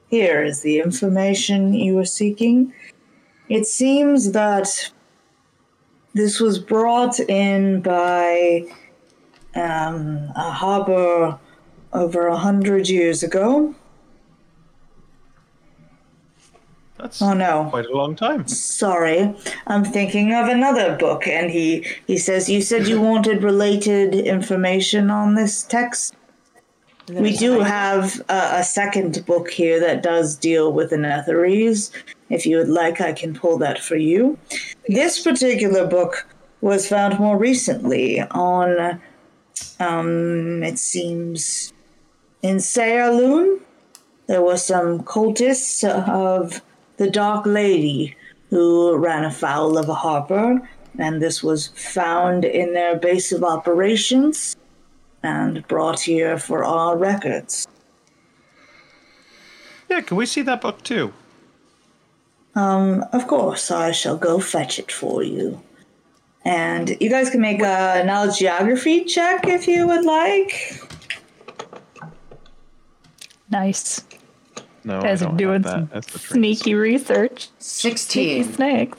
here 0.07 0.43
is 0.43 0.61
the 0.61 0.80
information 0.80 1.74
you 1.74 1.95
were 1.95 2.05
seeking. 2.05 2.74
It 3.49 3.66
seems 3.66 4.32
that 4.32 4.91
this 6.14 6.39
was 6.39 6.59
brought 6.59 7.20
in 7.20 7.82
by 7.82 8.64
um, 9.55 10.32
a 10.36 10.51
Harper 10.51 11.39
over 11.91 12.28
a 12.28 12.38
hundred 12.38 12.89
years 12.89 13.24
ago. 13.24 13.74
That's 16.98 17.22
Oh 17.22 17.34
no, 17.34 17.68
quite 17.70 17.88
a 17.88 17.98
long 17.98 18.16
time. 18.16 18.48
sorry, 18.48 19.36
I'm 19.68 19.84
thinking 19.84 20.34
of 20.34 20.48
another 20.48 20.96
book. 20.96 21.28
And 21.28 21.50
he 21.52 21.86
he 22.08 22.18
says, 22.18 22.50
"You 22.50 22.62
said 22.62 22.88
you 22.88 23.02
wanted 23.02 23.44
related 23.44 24.14
information 24.16 25.10
on 25.10 25.36
this 25.36 25.64
text." 25.64 26.16
We 27.10 27.36
do 27.36 27.60
have 27.60 28.22
a, 28.30 28.60
a 28.60 28.64
second 28.64 29.26
book 29.26 29.50
here 29.50 29.78
that 29.82 30.04
does 30.04 30.38
deal 30.38 30.72
with 30.72 30.91
the 30.91 30.96
Netherese. 30.96 31.91
If 32.30 32.46
you 32.46 32.58
would 32.58 32.70
like, 32.70 33.02
I 33.02 33.12
can 33.12 33.34
pull 33.34 33.58
that 33.58 33.80
for 33.80 33.98
you. 33.98 34.38
This 34.88 35.22
particular 35.22 35.86
book 35.86 36.26
was 36.62 36.88
found 36.88 37.20
more 37.20 37.38
recently 37.38 38.22
on, 38.22 39.02
um, 39.82 40.64
it 40.64 40.80
seems, 40.80 41.74
in 42.41 42.58
Saerloon. 42.58 43.60
There 44.28 44.41
were 44.41 44.56
some 44.58 45.02
cultists 45.04 45.84
of 45.84 46.62
the 46.98 47.10
Dark 47.10 47.46
Lady 47.46 48.16
who 48.50 48.96
ran 48.98 49.26
afoul 49.26 49.78
of 49.78 49.89
a 49.89 49.94
harper, 49.96 50.62
and 51.00 51.22
this 51.22 51.41
was 51.41 51.68
found 51.70 52.46
in 52.46 52.74
their 52.74 52.96
base 52.96 53.32
of 53.32 53.44
operations 53.44 54.56
and 55.24 55.68
brought 55.68 56.02
here 56.02 56.38
for 56.38 56.64
our 56.64 56.96
records. 56.96 57.68
Yeah, 59.89 60.02
can 60.02 60.18
we 60.18 60.26
see 60.26 60.44
that 60.44 60.62
book 60.62 60.84
too? 60.84 61.14
Um, 62.56 63.04
of 63.12 63.28
course, 63.28 63.72
I 63.72 63.91
shall 63.91 64.18
go 64.18 64.39
fetch 64.39 64.78
it 64.78 64.91
for 64.91 65.24
you. 65.24 65.62
And 66.46 66.96
you 67.02 67.10
guys 67.10 67.30
can 67.30 67.41
make 67.41 67.62
a 67.62 68.04
knowledge 68.06 68.38
geography 68.38 69.06
check 69.06 69.48
if 69.48 69.68
you 69.68 69.88
would 69.88 70.06
like. 70.06 70.80
Nice. 73.50 74.04
No, 74.84 75.01
Guys 75.01 75.21
I 75.21 75.27
are 75.27 75.38
doing 75.38 75.63
have 75.63 75.71
some 75.71 75.86
that. 75.86 75.93
That's 75.93 76.13
the 76.13 76.19
train 76.19 76.41
sneaky 76.41 76.75
research. 76.75 77.49
Sneaky 77.59 77.97
16. 77.97 78.53
snakes. 78.53 78.97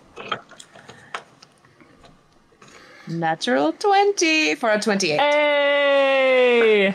Natural 3.06 3.72
20 3.72 4.54
for 4.54 4.70
a 4.70 4.80
28. 4.80 5.20
Hey! 5.20 6.94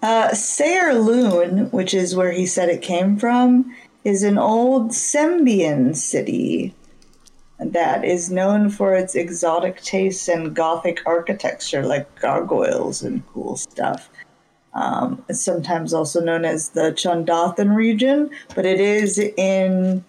Uh, 0.00 0.28
Saerloon, 0.30 1.72
which 1.72 1.92
is 1.92 2.14
where 2.14 2.32
he 2.32 2.46
said 2.46 2.68
it 2.68 2.82
came 2.82 3.16
from, 3.16 3.74
is 4.04 4.22
an 4.22 4.38
old 4.38 4.90
Sembian 4.90 5.96
city 5.96 6.74
that 7.58 8.04
is 8.04 8.30
known 8.30 8.68
for 8.70 8.94
its 8.94 9.14
exotic 9.14 9.80
tastes 9.82 10.28
and 10.28 10.54
gothic 10.54 11.00
architecture, 11.06 11.84
like 11.84 12.20
gargoyles 12.20 13.02
and 13.02 13.26
cool 13.28 13.56
stuff. 13.56 14.08
Um, 14.74 15.22
it's 15.28 15.40
sometimes 15.40 15.92
also 15.92 16.20
known 16.20 16.44
as 16.44 16.70
the 16.70 16.92
Chondathan 16.92 17.74
region, 17.74 18.30
but 18.54 18.64
it 18.64 18.80
is 18.80 19.18
in 19.18 20.04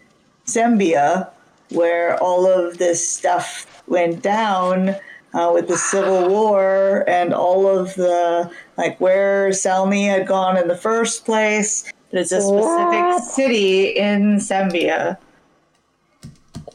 Sembia 0.45 1.29
where 1.69 2.21
all 2.21 2.45
of 2.45 2.77
this 2.77 3.07
stuff 3.07 3.83
went 3.87 4.21
down 4.21 4.95
uh, 5.33 5.51
with 5.53 5.67
the 5.67 5.77
Civil 5.77 6.29
War 6.29 7.03
and 7.07 7.33
all 7.33 7.67
of 7.67 7.95
the 7.95 8.51
like 8.77 8.99
where 9.01 9.49
Selmy 9.49 10.07
had 10.07 10.27
gone 10.27 10.57
in 10.57 10.67
the 10.67 10.77
first 10.77 11.25
place. 11.25 11.91
But 12.11 12.21
it's 12.21 12.31
a 12.31 12.41
specific 12.41 13.23
city 13.23 13.87
in 13.87 14.37
Sembia. 14.37 15.17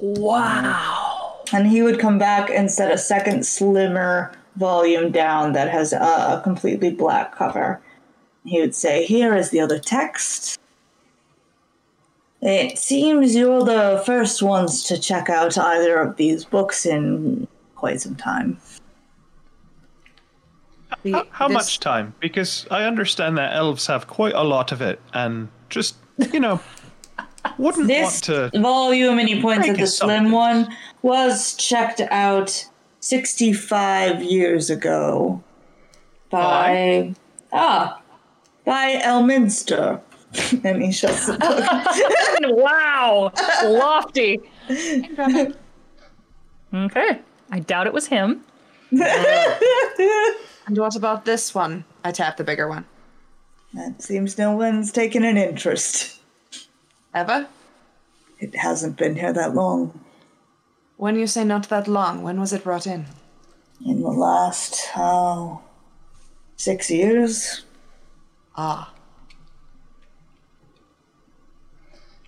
Wow. 0.00 1.44
And 1.52 1.66
he 1.66 1.82
would 1.82 1.98
come 1.98 2.18
back 2.18 2.50
and 2.50 2.70
set 2.70 2.92
a 2.92 2.98
second 2.98 3.46
slimmer 3.46 4.32
volume 4.68 5.10
down 5.12 5.52
that 5.52 5.70
has 5.70 5.92
a, 5.92 5.96
a 5.98 6.40
completely 6.44 6.90
black 6.90 7.34
cover. 7.34 7.80
He 8.44 8.60
would 8.60 8.74
say, 8.74 9.04
Here 9.04 9.34
is 9.34 9.50
the 9.50 9.60
other 9.60 9.78
text. 9.78 10.58
It 12.40 12.78
seems 12.78 13.34
you're 13.34 13.64
the 13.64 14.02
first 14.06 14.42
ones 14.42 14.84
to 14.84 14.98
check 14.98 15.28
out 15.28 15.58
either 15.58 15.98
of 15.98 16.16
these 16.16 16.44
books 16.44 16.86
in 16.86 17.48
quite 17.74 18.00
some 18.00 18.14
time. 18.14 18.58
The- 21.02 21.12
How, 21.12 21.26
how 21.30 21.48
this- 21.48 21.54
much 21.54 21.80
time? 21.80 22.14
Because 22.20 22.66
I 22.70 22.84
understand 22.84 23.38
that 23.38 23.54
elves 23.54 23.86
have 23.86 24.06
quite 24.06 24.34
a 24.34 24.42
lot 24.44 24.72
of 24.72 24.80
it, 24.80 25.00
and 25.12 25.48
just 25.68 25.96
you 26.32 26.40
know, 26.40 26.60
wouldn't 27.58 27.86
This 27.88 28.28
want 28.28 28.52
to. 28.52 28.60
volume, 28.60 29.18
and 29.18 29.28
he 29.28 29.40
points 29.42 29.66
Break 29.66 29.72
at 29.72 29.80
the 29.80 29.86
slim 29.86 30.30
one, 30.30 30.74
was 31.02 31.54
checked 31.54 32.00
out 32.10 32.66
65 33.08 34.22
years 34.22 34.68
ago 34.68 35.42
by. 36.28 37.14
Ah, 37.50 38.02
by 38.66 39.00
Elminster. 39.02 40.02
and 40.62 40.82
he 40.82 40.92
shuts 40.92 41.24
the 41.26 41.38
book. 41.38 42.58
wow. 42.58 43.32
Lofty. 43.64 44.38
Okay. 46.74 47.20
I 47.50 47.60
doubt 47.60 47.86
it 47.86 47.94
was 47.94 48.08
him. 48.08 48.44
And 50.66 50.76
what 50.76 50.96
about 50.96 51.24
this 51.24 51.54
one? 51.54 51.86
I 52.04 52.12
tap 52.12 52.36
the 52.36 52.44
bigger 52.44 52.68
one. 52.68 52.84
That 53.72 54.02
seems 54.02 54.36
no 54.36 54.54
one's 54.54 54.92
taken 54.92 55.24
an 55.24 55.38
interest. 55.38 56.20
Ever? 57.14 57.48
It 58.38 58.54
hasn't 58.54 58.98
been 58.98 59.16
here 59.16 59.32
that 59.32 59.54
long. 59.54 59.98
When 60.98 61.14
you 61.14 61.28
say 61.28 61.44
not 61.44 61.68
that 61.68 61.86
long, 61.86 62.22
when 62.22 62.40
was 62.40 62.52
it 62.52 62.64
brought 62.64 62.84
in? 62.86 63.06
In 63.86 64.02
the 64.02 64.08
last, 64.10 64.88
oh, 64.96 65.62
six 66.56 66.90
years? 66.90 67.64
Ah. 68.56 68.92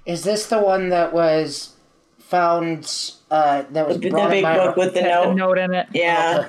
Is 0.07 0.23
this 0.23 0.47
the 0.47 0.61
one 0.61 0.91
that 0.91 1.13
was 1.13 1.75
found, 2.21 3.13
uh, 3.29 3.65
that 3.73 3.89
was 3.89 3.97
The, 3.97 4.03
the 4.03 4.11
brought 4.11 4.31
big 4.31 4.45
by 4.45 4.57
book 4.57 4.77
with 4.77 4.95
the 4.95 5.03
Had 5.03 5.11
a 5.11 5.27
note. 5.27 5.35
note 5.35 5.59
in 5.59 5.75
it. 5.75 5.89
Yeah. 5.93 6.49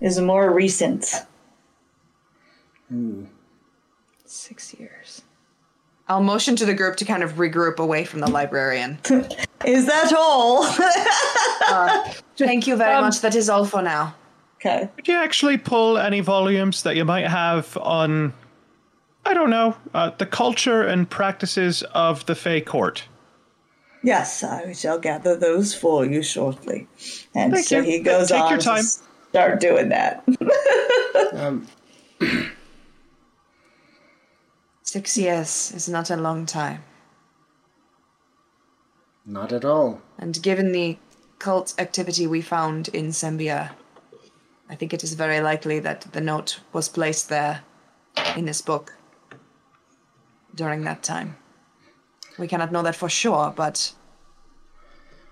Is 0.00 0.20
more 0.20 0.52
recent. 0.52 1.06
Six 4.24 4.74
years. 4.74 5.22
I'll 6.08 6.22
motion 6.22 6.56
to 6.56 6.66
the 6.66 6.74
group 6.74 6.96
to 6.96 7.04
kind 7.04 7.22
of 7.22 7.34
regroup 7.34 7.78
away 7.78 8.04
from 8.04 8.18
the 8.18 8.28
librarian. 8.30 8.98
Is 9.64 9.86
that 9.86 10.12
all? 10.16 10.64
Thank 12.36 12.66
you 12.66 12.76
very 12.76 12.94
Um, 12.94 13.04
much. 13.04 13.20
That 13.20 13.34
is 13.34 13.48
all 13.48 13.64
for 13.64 13.82
now. 13.82 14.14
okay. 14.60 14.88
Could 14.96 15.08
you 15.08 15.14
actually 15.16 15.56
pull 15.58 15.98
any 15.98 16.20
volumes 16.20 16.82
that 16.82 16.96
you 16.96 17.04
might 17.04 17.26
have 17.26 17.76
on, 17.78 18.32
I 19.24 19.34
don't 19.34 19.50
know, 19.50 19.76
uh, 19.94 20.10
the 20.18 20.26
culture 20.26 20.82
and 20.82 21.08
practices 21.08 21.82
of 21.94 22.26
the 22.26 22.34
Fey 22.34 22.60
Court? 22.60 23.04
Yes, 24.02 24.44
I 24.44 24.72
shall 24.72 24.98
gather 24.98 25.34
those 25.36 25.74
for 25.74 26.04
you 26.04 26.22
shortly. 26.22 26.86
And 27.34 27.52
Thank 27.54 27.66
so 27.66 27.76
you. 27.78 27.82
he 27.82 27.98
goes 28.00 28.28
Take 28.28 28.42
on 28.42 28.50
your 28.50 28.58
to 28.58 28.64
time. 28.64 28.84
start 29.30 29.60
doing 29.60 29.88
that. 29.88 30.22
Um, 31.32 31.66
Six 34.82 35.18
years 35.18 35.72
is 35.74 35.88
not 35.88 36.10
a 36.10 36.16
long 36.16 36.46
time. 36.46 36.82
Not 39.26 39.52
at 39.52 39.64
all. 39.64 40.00
And 40.18 40.40
given 40.42 40.72
the 40.72 40.98
cult 41.38 41.74
activity 41.78 42.26
we 42.26 42.40
found 42.40 42.88
in 42.88 43.08
Sembia, 43.08 43.72
I 44.68 44.74
think 44.74 44.94
it 44.94 45.04
is 45.04 45.14
very 45.14 45.40
likely 45.40 45.78
that 45.80 46.02
the 46.12 46.20
note 46.20 46.60
was 46.72 46.88
placed 46.88 47.28
there 47.28 47.62
in 48.36 48.44
this 48.46 48.62
book 48.62 48.94
during 50.54 50.82
that 50.82 51.02
time. 51.02 51.36
We 52.38 52.48
cannot 52.48 52.72
know 52.72 52.82
that 52.82 52.96
for 52.96 53.08
sure, 53.08 53.52
but 53.54 53.92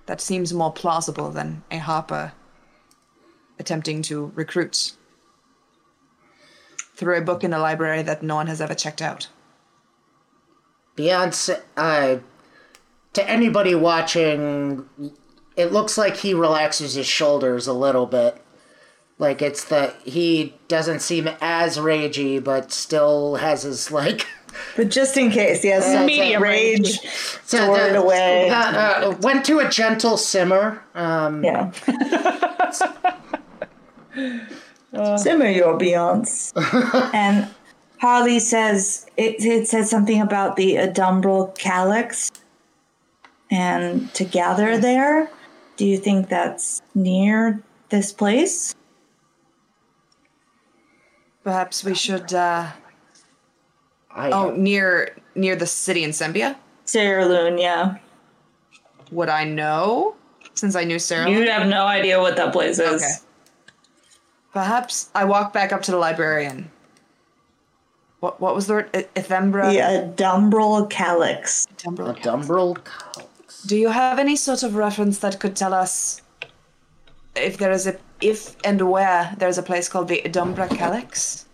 that 0.07 0.20
seems 0.20 0.53
more 0.53 0.72
plausible 0.72 1.30
than 1.30 1.62
a 1.70 1.78
Harper 1.78 2.32
attempting 3.59 4.03
to 4.03 4.32
recruit 4.34 4.92
through 6.97 7.16
a 7.16 7.22
book 7.22 7.42
in 7.42 7.53
a 7.53 7.59
library 7.59 8.03
that 8.03 8.22
no 8.22 8.36
one 8.36 8.47
has 8.47 8.61
ever 8.61 8.74
checked 8.74 9.03
out. 9.03 9.28
Beyonce, 10.97 11.61
uh, 11.76 12.18
to 13.14 13.28
anybody 13.28 13.74
watching, 13.74 14.88
it 15.56 15.72
looks 15.72 15.98
like 15.98 16.18
he 16.18 16.34
relaxes 16.34 16.94
his 16.94 17.06
shoulders 17.06 17.66
a 17.66 17.72
little 17.72 18.06
bit. 18.06 18.40
Like 19.18 19.42
it's 19.42 19.64
the 19.64 19.94
he 20.04 20.54
doesn't 20.68 21.00
seem 21.00 21.28
as 21.40 21.78
ragey, 21.78 22.42
but 22.42 22.72
still 22.72 23.36
has 23.36 23.62
his 23.62 23.90
like. 23.90 24.26
But 24.76 24.88
just 24.88 25.16
in 25.16 25.32
case, 25.32 25.64
yes, 25.64 25.84
that's 25.84 26.06
Medium 26.06 26.40
rage 26.40 27.00
So 27.44 27.58
stored 27.74 27.94
the- 27.94 28.00
away. 28.00 28.50
uh, 28.50 29.10
uh, 29.10 29.16
went 29.20 29.44
to 29.46 29.58
a 29.58 29.68
gentle 29.68 30.16
simmer. 30.16 30.80
Um, 30.94 31.42
Yeah. 31.42 31.72
Simmer 35.16 35.48
your 35.50 35.76
Beyonce. 35.76 36.52
and 37.12 37.48
Harley 38.00 38.38
says 38.38 39.06
it, 39.16 39.44
it 39.44 39.66
said 39.66 39.88
something 39.88 40.20
about 40.20 40.54
the 40.56 40.74
Adumbral 40.76 41.56
Calyx 41.58 42.30
and 43.55 44.12
to 44.14 44.24
gather 44.24 44.76
there. 44.78 45.30
Do 45.76 45.86
you 45.86 45.96
think 45.96 46.28
that's 46.28 46.82
near 46.94 47.62
this 47.88 48.12
place? 48.12 48.74
Perhaps 51.44 51.84
we 51.84 51.94
should. 51.94 52.34
Uh, 52.34 52.70
I, 54.11 54.30
oh, 54.30 54.50
near 54.50 55.16
near 55.34 55.57
the 55.57 55.66
city 55.66 56.02
in 56.02 56.11
Sembia. 56.11 56.57
Saerloon, 56.86 57.61
yeah. 57.61 57.96
Would 59.11 59.28
I 59.28 59.44
know? 59.44 60.16
Since 60.55 60.76
I 60.76 60.84
knew 60.84 60.98
Sarah. 60.98 61.30
you'd 61.30 61.48
have 61.48 61.66
no 61.66 61.86
idea 61.86 62.20
what 62.20 62.36
that 62.36 62.52
place 62.52 62.78
is. 62.78 63.02
Okay. 63.02 63.14
Perhaps 64.52 65.11
I 65.14 65.24
walk 65.24 65.52
back 65.52 65.72
up 65.72 65.82
to 65.82 65.90
the 65.90 65.96
librarian. 65.96 66.70
What 68.20 68.40
what 68.40 68.55
was 68.55 68.66
the 68.66 68.74
word? 68.74 68.92
Ethembra? 68.92 69.70
The 69.70 69.78
Adumbral 69.78 70.88
Calyx. 70.88 71.66
a 71.66 71.74
Ethembra? 71.74 72.16
Dumbrel. 72.20 72.78
Do 73.66 73.76
you 73.76 73.88
have 73.88 74.18
any 74.18 74.36
sort 74.36 74.62
of 74.62 74.74
reference 74.74 75.18
that 75.20 75.40
could 75.40 75.56
tell 75.56 75.72
us 75.72 76.20
if 77.34 77.56
there 77.58 77.72
is 77.72 77.86
a 77.86 77.96
if 78.20 78.56
and 78.64 78.90
where 78.90 79.34
there's 79.38 79.58
a 79.58 79.62
place 79.62 79.88
called 79.88 80.08
the 80.08 80.22
Edumbra 80.24 80.68
Calyx? 80.68 81.46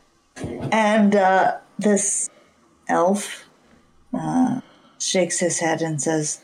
And 0.73 1.15
uh, 1.15 1.59
this 1.79 2.29
elf 2.89 3.45
uh, 4.15 4.61
shakes 4.99 5.39
his 5.41 5.59
head 5.61 5.83
and 5.83 6.01
says, 6.01 6.41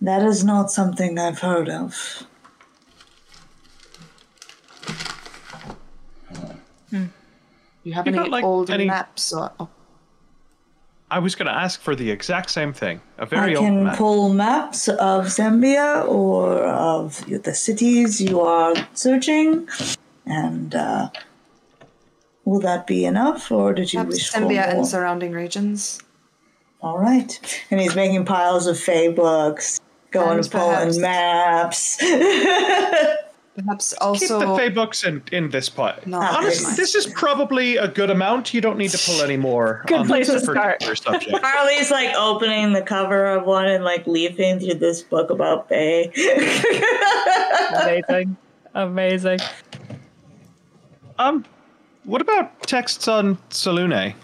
That 0.00 0.22
is 0.22 0.44
not 0.44 0.70
something 0.70 1.18
I've 1.18 1.40
heard 1.40 1.68
of. 1.68 2.24
You 7.84 7.94
have 7.94 8.06
You 8.06 8.12
any 8.12 8.18
got, 8.18 8.30
like, 8.30 8.44
old 8.44 8.70
any- 8.70 8.86
maps 8.86 9.32
or? 9.32 9.50
Oh, 9.60 9.68
I 11.10 11.20
was 11.20 11.34
going 11.34 11.46
to 11.46 11.54
ask 11.54 11.80
for 11.80 11.94
the 11.96 12.10
exact 12.10 12.50
same 12.50 12.72
thing. 12.74 13.00
A 13.16 13.24
very 13.26 13.52
I 13.52 13.54
old 13.56 13.64
can 13.64 13.84
man. 13.84 13.96
pull 13.96 14.28
maps 14.34 14.88
of 14.88 15.26
Sembia 15.26 16.06
or 16.06 16.58
of 16.64 17.24
the 17.26 17.54
cities 17.54 18.20
you 18.20 18.40
are 18.40 18.74
searching, 18.92 19.66
and 20.26 20.74
uh, 20.74 21.08
will 22.44 22.60
that 22.60 22.86
be 22.86 23.06
enough, 23.06 23.50
or 23.50 23.72
did 23.72 23.92
you 23.92 24.02
wish 24.02 24.30
Perhaps 24.30 24.34
for 24.34 24.40
Sembia 24.52 24.66
more? 24.66 24.74
and 24.76 24.86
surrounding 24.86 25.32
regions. 25.32 26.00
All 26.82 26.98
right, 26.98 27.64
and 27.70 27.80
he's 27.80 27.96
making 27.96 28.24
piles 28.26 28.66
of 28.66 28.78
Fey 28.78 29.08
books, 29.10 29.80
going 30.10 30.36
And 30.38 30.44
to 30.44 30.50
pulling 30.50 31.00
perhaps- 31.00 31.98
maps. 32.00 32.02
Perhaps 33.58 33.92
Keep 34.00 34.28
the 34.28 34.54
Fey 34.56 34.68
books 34.68 35.02
in, 35.02 35.20
in 35.32 35.50
this 35.50 35.68
pot. 35.68 36.06
No, 36.06 36.20
Honestly, 36.20 36.74
this 36.76 36.94
is 36.94 37.06
probably 37.08 37.76
a 37.76 37.88
good 37.88 38.08
amount. 38.08 38.54
You 38.54 38.60
don't 38.60 38.78
need 38.78 38.90
to 38.90 38.98
pull 39.04 39.20
any 39.20 39.36
more. 39.36 39.82
Good 39.88 40.00
on 40.00 40.06
place 40.06 40.28
this 40.28 40.42
to 40.42 40.52
start. 40.52 40.78
particular 40.78 40.94
subject. 40.94 41.44
Harley's 41.44 41.90
like 41.90 42.14
opening 42.14 42.72
the 42.72 42.82
cover 42.82 43.26
of 43.26 43.46
one 43.46 43.66
and 43.66 43.82
like 43.82 44.06
leafing 44.06 44.60
through 44.60 44.74
this 44.74 45.02
book 45.02 45.30
about 45.30 45.68
Fae. 45.68 46.12
Amazing. 47.82 48.36
Amazing. 48.74 49.40
Um, 51.18 51.44
what 52.04 52.20
about 52.20 52.62
texts 52.62 53.08
on 53.08 53.38
Selune 53.50 54.14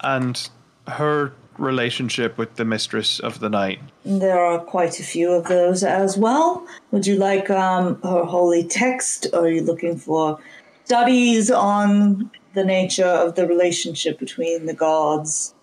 and 0.00 0.50
her 0.88 1.32
relationship 1.58 2.36
with 2.38 2.56
the 2.56 2.64
mistress 2.64 3.20
of 3.20 3.38
the 3.38 3.48
night? 3.48 3.78
There 4.04 4.40
are 4.44 4.58
quite 4.58 4.98
a 4.98 5.04
few 5.04 5.30
of 5.32 5.46
those 5.46 5.84
as 5.84 6.18
well. 6.18 6.66
Would 6.90 7.06
you 7.06 7.16
like 7.16 7.48
um, 7.50 8.00
her 8.02 8.24
holy 8.24 8.64
text? 8.64 9.28
Or 9.32 9.40
are 9.44 9.48
you 9.48 9.62
looking 9.62 9.96
for 9.96 10.38
studies 10.84 11.50
on 11.50 12.30
the 12.54 12.64
nature 12.64 13.06
of 13.06 13.36
the 13.36 13.46
relationship 13.46 14.18
between 14.18 14.66
the 14.66 14.74
gods? 14.74 15.54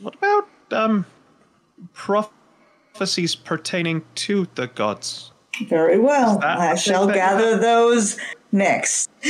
What 0.00 0.14
about 0.14 0.48
um 0.70 1.06
prophecies 1.92 3.34
pertaining 3.34 4.02
to 4.16 4.46
the 4.54 4.68
gods? 4.68 5.32
Very 5.66 5.98
well. 5.98 6.40
I 6.42 6.70
what 6.70 6.78
shall 6.78 7.06
they- 7.06 7.14
gather 7.14 7.58
those 7.58 8.18
next. 8.52 9.10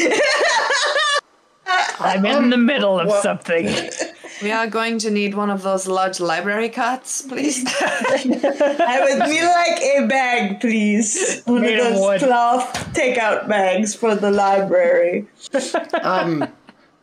I'm 1.98 2.26
in 2.26 2.50
the 2.50 2.58
middle 2.58 3.00
of 3.00 3.10
something. 3.22 3.66
we 4.43 4.51
are 4.53 4.66
going 4.66 4.99
to 4.99 5.11
need 5.11 5.35
one 5.35 5.51
of 5.51 5.62
those 5.62 5.87
large 5.87 6.20
library 6.20 6.68
carts, 6.68 7.22
please. 7.22 7.64
I 7.80 8.99
would 9.03 9.28
me 9.30 9.43
like 9.43 9.80
a 9.80 10.07
bag, 10.09 10.61
please. 10.61 11.43
One 11.45 11.62
Made 11.62 11.78
of 11.78 11.87
of 11.95 12.01
wood. 12.01 12.20
those 12.20 12.28
cloth 12.28 12.93
takeout 12.95 13.49
bags 13.49 13.95
for 13.95 14.14
the 14.14 14.30
library. 14.30 15.26
Um, 16.03 16.49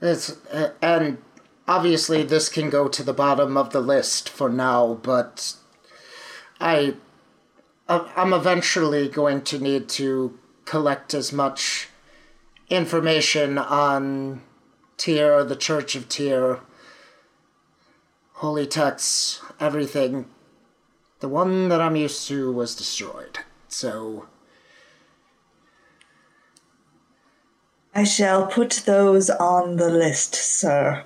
it's, 0.01 0.31
uh, 0.47 0.71
and 0.81 1.17
obviously 1.67 2.23
this 2.23 2.49
can 2.49 2.69
go 2.69 2.87
to 2.87 3.03
the 3.03 3.13
bottom 3.13 3.55
of 3.57 3.71
the 3.71 3.81
list 3.81 4.29
for 4.29 4.49
now, 4.49 4.99
but 5.01 5.53
I, 6.59 6.95
I- 7.87 8.11
I'm 8.15 8.33
eventually 8.33 9.07
going 9.09 9.41
to 9.43 9.59
need 9.59 9.89
to 9.89 10.37
collect 10.65 11.13
as 11.13 11.31
much 11.31 11.89
information 12.69 13.57
on 13.57 14.41
Tyr, 14.97 15.43
the 15.43 15.55
Church 15.55 15.95
of 15.95 16.07
Tyr, 16.09 16.59
holy 18.41 18.65
texts, 18.65 19.39
everything. 19.59 20.25
The 21.19 21.29
one 21.29 21.69
that 21.69 21.79
I'm 21.79 21.95
used 21.95 22.27
to 22.29 22.51
was 22.51 22.75
destroyed, 22.75 23.37
so 23.67 24.25
I 27.93 28.03
shall 28.03 28.47
put 28.47 28.81
those 28.87 29.29
on 29.29 29.75
the 29.75 29.89
list, 29.89 30.33
sir. 30.33 31.03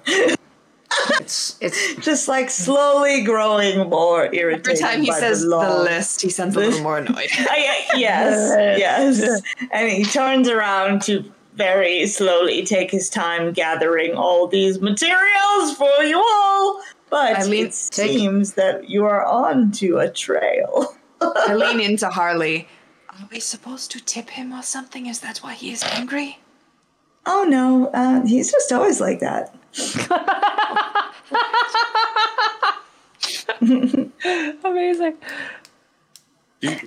it's 1.19 1.57
it's 1.59 1.95
Just 2.05 2.29
like 2.29 2.49
slowly 2.49 3.23
growing 3.23 3.89
more 3.89 4.33
irritated. 4.33 4.67
Every 4.67 4.79
time 4.79 5.01
he 5.01 5.09
by 5.09 5.19
says 5.19 5.41
the, 5.41 5.49
the, 5.49 5.79
list, 5.83 6.21
he 6.21 6.29
sounds 6.29 6.55
a 6.55 6.59
little 6.59 6.81
more 6.83 6.97
annoyed. 6.99 7.27
I- 7.37 7.85
yes, 7.95 8.79
yes. 8.79 9.41
And 9.71 9.91
he 9.91 10.05
turns 10.05 10.47
around 10.47 11.01
to 11.03 11.29
very 11.55 12.07
slowly 12.07 12.63
take 12.65 12.91
his 12.91 13.09
time 13.09 13.51
gathering 13.51 14.13
all 14.13 14.47
these 14.47 14.79
materials 14.79 15.75
for 15.75 16.03
you 16.03 16.17
all. 16.17 16.81
But 17.09 17.39
I 17.39 17.47
mean, 17.47 17.67
it 17.67 17.73
seems 17.73 18.53
that 18.53 18.89
you 18.89 19.05
are 19.05 19.25
on 19.25 19.71
to 19.73 19.97
a 19.99 20.09
trail. 20.09 20.95
I 21.21 21.53
lean 21.55 21.79
into 21.79 22.09
Harley. 22.09 22.67
Are 23.09 23.27
we 23.31 23.39
supposed 23.39 23.91
to 23.91 24.03
tip 24.03 24.31
him 24.31 24.51
or 24.53 24.63
something? 24.63 25.05
Is 25.05 25.21
that 25.21 25.37
why 25.39 25.53
he 25.53 25.71
is 25.71 25.83
angry? 25.83 26.39
Oh 27.25 27.45
no, 27.47 27.87
uh, 27.93 28.25
he's 28.25 28.51
just 28.51 28.71
always 28.71 28.99
like 29.01 29.19
that. 29.21 29.55
Amazing. 34.63 35.17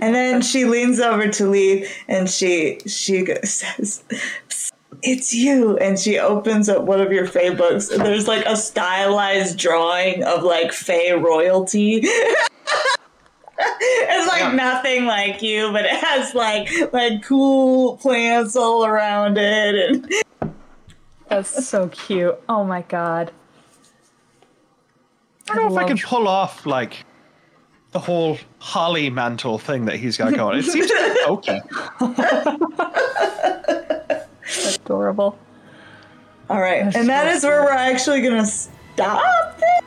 And 0.01 0.15
then 0.15 0.43
she 0.43 0.65
leans 0.65 1.01
over 1.01 1.29
to 1.29 1.49
leave, 1.49 1.89
and 2.09 2.29
she 2.29 2.81
she 2.87 3.25
says, 3.45 4.03
"Psst, 4.49 4.68
"It's 5.03 5.33
you." 5.35 5.77
And 5.79 5.99
she 5.99 6.19
opens 6.19 6.69
up 6.69 6.83
one 6.83 7.01
of 7.01 7.13
your 7.13 7.27
Fey 7.27 7.55
books, 7.55 7.91
and 7.91 8.05
there's 8.05 8.29
like 8.29 8.45
a 8.47 8.57
stylized 8.57 9.59
drawing 9.59 10.23
of 10.25 10.43
like 10.43 10.73
Fey 10.73 11.13
royalty. 11.13 12.01
it's 13.59 14.29
like 14.29 14.55
nothing 14.55 15.07
like 15.07 15.43
you, 15.43 15.73
but 15.73 15.85
it 15.85 15.91
has 15.91 16.35
like 16.35 16.69
like 16.93 17.23
cool 17.23 17.97
plants 17.99 18.57
all 18.57 18.85
around 18.85 19.39
it, 19.39 19.75
and 19.75 20.13
That's 21.29 21.67
so 21.67 21.89
cute. 21.89 22.39
Oh 22.49 22.65
my 22.65 22.83
god. 22.83 23.33
I 25.51 25.55
don't 25.55 25.69
know 25.73 25.79
if 25.79 25.85
I 25.85 25.87
can 25.87 25.99
pull 25.99 26.29
off 26.29 26.67
like 26.67 27.05
the 27.93 27.99
whole 27.99 28.39
holly 28.59 29.11
mantle 29.11 29.59
thing 29.59 29.87
that 29.87 29.97
he's 29.97 30.17
got 30.17 30.35
going. 30.35 30.59
It 30.59 30.65
seems 30.65 30.91
okay. 31.27 31.61
Adorable. 34.99 35.39
all 36.49 36.61
right, 36.63 36.85
That's 36.85 36.97
and 36.97 37.07
that 37.11 37.31
so 37.31 37.37
is 37.37 37.45
where 37.45 37.63
we're 37.63 37.73
actually 37.73 38.23
gonna 38.23 38.47
stop. 38.47 39.21
It. 39.59 39.85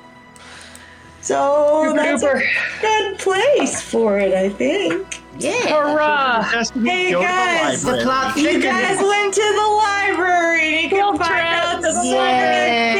So 1.21 1.91
that's 1.95 2.21
a 2.21 2.39
good 2.81 3.17
place 3.17 3.81
for 3.81 4.19
it, 4.19 4.31
I 4.35 4.49
think. 4.49 5.07
yeah. 5.39 5.53
Hurrah! 5.69 6.43
Hey, 6.43 7.11
Go 7.11 7.21
to 7.21 7.25
the 7.25 7.25
guys. 7.25 7.83
The 7.83 8.41
You 8.41 8.61
guys 8.61 8.99
went 9.01 9.33
to 9.33 9.41
the 9.41 9.67
library 9.83 10.67
and 10.67 10.83
you 10.83 10.89
can 10.89 10.99
Field 10.99 11.17
find 11.17 11.47
out 11.47 11.81
the 11.81 11.91
some 11.93 12.03
good 12.03 12.93
thing. 12.93 12.95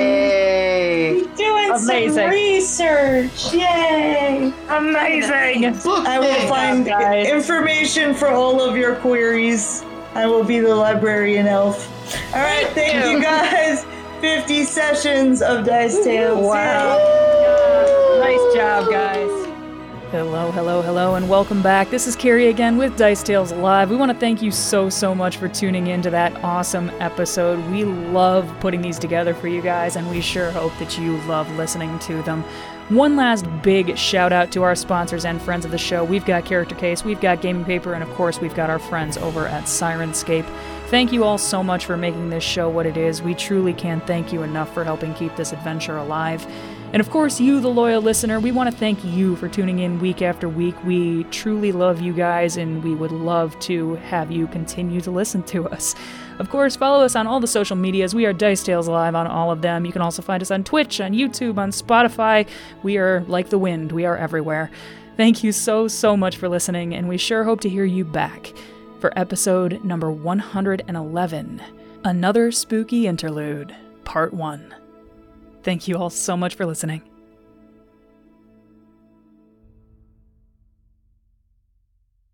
Yay. 0.00 1.24
Doing 1.36 1.70
Amazing. 1.70 2.12
some 2.14 2.30
research. 2.30 3.52
Yay. 3.52 4.52
Amazing. 4.70 5.72
Book 5.82 6.06
I 6.06 6.18
will 6.20 6.48
find 6.48 6.86
guys. 6.86 7.28
information 7.28 8.14
for 8.14 8.28
all 8.28 8.62
of 8.62 8.76
your 8.78 8.96
queries. 8.96 9.84
I 10.14 10.26
will 10.26 10.44
be 10.44 10.60
the 10.60 10.74
librarian 10.74 11.46
elf. 11.46 11.86
All 12.34 12.40
right, 12.40 12.66
thank 12.68 13.04
you. 13.04 13.12
you 13.12 13.22
guys. 13.22 13.84
50 14.20 14.64
sessions 14.64 15.42
of 15.42 15.64
Dice 15.64 16.02
Tales. 16.02 16.44
Wow. 16.44 16.96
Nice 18.18 18.54
job, 18.54 18.90
guys. 18.90 19.30
Hello, 20.10 20.50
hello, 20.50 20.82
hello, 20.82 21.14
and 21.14 21.28
welcome 21.28 21.62
back. 21.62 21.90
This 21.90 22.08
is 22.08 22.16
Carrie 22.16 22.48
again 22.48 22.78
with 22.78 22.96
Dice 22.96 23.22
Tales 23.22 23.52
Live. 23.52 23.90
We 23.90 23.96
want 23.96 24.10
to 24.10 24.18
thank 24.18 24.42
you 24.42 24.50
so, 24.50 24.88
so 24.88 25.14
much 25.14 25.36
for 25.36 25.46
tuning 25.46 25.88
in 25.88 26.02
to 26.02 26.10
that 26.10 26.34
awesome 26.42 26.90
episode. 26.98 27.64
We 27.70 27.84
love 27.84 28.52
putting 28.58 28.80
these 28.80 28.98
together 28.98 29.34
for 29.34 29.46
you 29.46 29.62
guys, 29.62 29.94
and 29.94 30.10
we 30.10 30.20
sure 30.20 30.50
hope 30.50 30.76
that 30.78 30.98
you 30.98 31.18
love 31.28 31.48
listening 31.56 31.96
to 32.00 32.22
them. 32.22 32.42
One 32.88 33.16
last 33.16 33.44
big 33.62 33.98
shout 33.98 34.32
out 34.32 34.50
to 34.52 34.62
our 34.62 34.74
sponsors 34.74 35.26
and 35.26 35.42
friends 35.42 35.66
of 35.66 35.70
the 35.70 35.76
show. 35.76 36.04
We've 36.04 36.24
got 36.24 36.46
Character 36.46 36.74
Case, 36.74 37.04
we've 37.04 37.20
got 37.20 37.42
Gaming 37.42 37.66
Paper, 37.66 37.92
and 37.92 38.02
of 38.02 38.08
course, 38.14 38.40
we've 38.40 38.54
got 38.54 38.70
our 38.70 38.78
friends 38.78 39.18
over 39.18 39.46
at 39.46 39.64
Syrinscape. 39.64 40.46
Thank 40.86 41.12
you 41.12 41.22
all 41.22 41.36
so 41.36 41.62
much 41.62 41.84
for 41.84 41.98
making 41.98 42.30
this 42.30 42.42
show 42.42 42.70
what 42.70 42.86
it 42.86 42.96
is. 42.96 43.20
We 43.20 43.34
truly 43.34 43.74
can't 43.74 44.06
thank 44.06 44.32
you 44.32 44.42
enough 44.42 44.72
for 44.72 44.84
helping 44.84 45.12
keep 45.12 45.36
this 45.36 45.52
adventure 45.52 45.98
alive. 45.98 46.46
And 46.94 47.00
of 47.00 47.10
course, 47.10 47.38
you, 47.38 47.60
the 47.60 47.68
loyal 47.68 48.00
listener, 48.00 48.40
we 48.40 48.52
want 48.52 48.70
to 48.70 48.76
thank 48.76 49.04
you 49.04 49.36
for 49.36 49.48
tuning 49.48 49.80
in 49.80 50.00
week 50.00 50.22
after 50.22 50.48
week. 50.48 50.82
We 50.82 51.24
truly 51.24 51.72
love 51.72 52.00
you 52.00 52.14
guys, 52.14 52.56
and 52.56 52.82
we 52.82 52.94
would 52.94 53.12
love 53.12 53.58
to 53.60 53.96
have 53.96 54.32
you 54.32 54.46
continue 54.46 55.02
to 55.02 55.10
listen 55.10 55.42
to 55.42 55.68
us. 55.68 55.94
Of 56.38 56.50
course, 56.50 56.76
follow 56.76 57.04
us 57.04 57.16
on 57.16 57.26
all 57.26 57.40
the 57.40 57.48
social 57.48 57.76
medias. 57.76 58.14
We 58.14 58.24
are 58.24 58.32
Dice 58.32 58.62
Tales 58.62 58.88
Live 58.88 59.16
on 59.16 59.26
all 59.26 59.50
of 59.50 59.60
them. 59.60 59.84
You 59.84 59.92
can 59.92 60.02
also 60.02 60.22
find 60.22 60.40
us 60.40 60.52
on 60.52 60.62
Twitch, 60.62 61.00
on 61.00 61.12
YouTube, 61.12 61.58
on 61.58 61.70
Spotify. 61.70 62.48
We 62.82 62.96
are 62.96 63.24
like 63.26 63.50
the 63.50 63.58
wind, 63.58 63.90
we 63.90 64.04
are 64.04 64.16
everywhere. 64.16 64.70
Thank 65.16 65.42
you 65.42 65.50
so, 65.50 65.88
so 65.88 66.16
much 66.16 66.36
for 66.36 66.48
listening, 66.48 66.94
and 66.94 67.08
we 67.08 67.16
sure 67.18 67.42
hope 67.42 67.60
to 67.62 67.68
hear 67.68 67.84
you 67.84 68.04
back 68.04 68.52
for 69.00 69.16
episode 69.18 69.82
number 69.84 70.12
111 70.12 71.62
Another 72.04 72.52
Spooky 72.52 73.08
Interlude, 73.08 73.74
Part 74.04 74.32
1. 74.32 74.74
Thank 75.64 75.88
you 75.88 75.98
all 75.98 76.10
so 76.10 76.36
much 76.36 76.54
for 76.54 76.64
listening. 76.64 77.07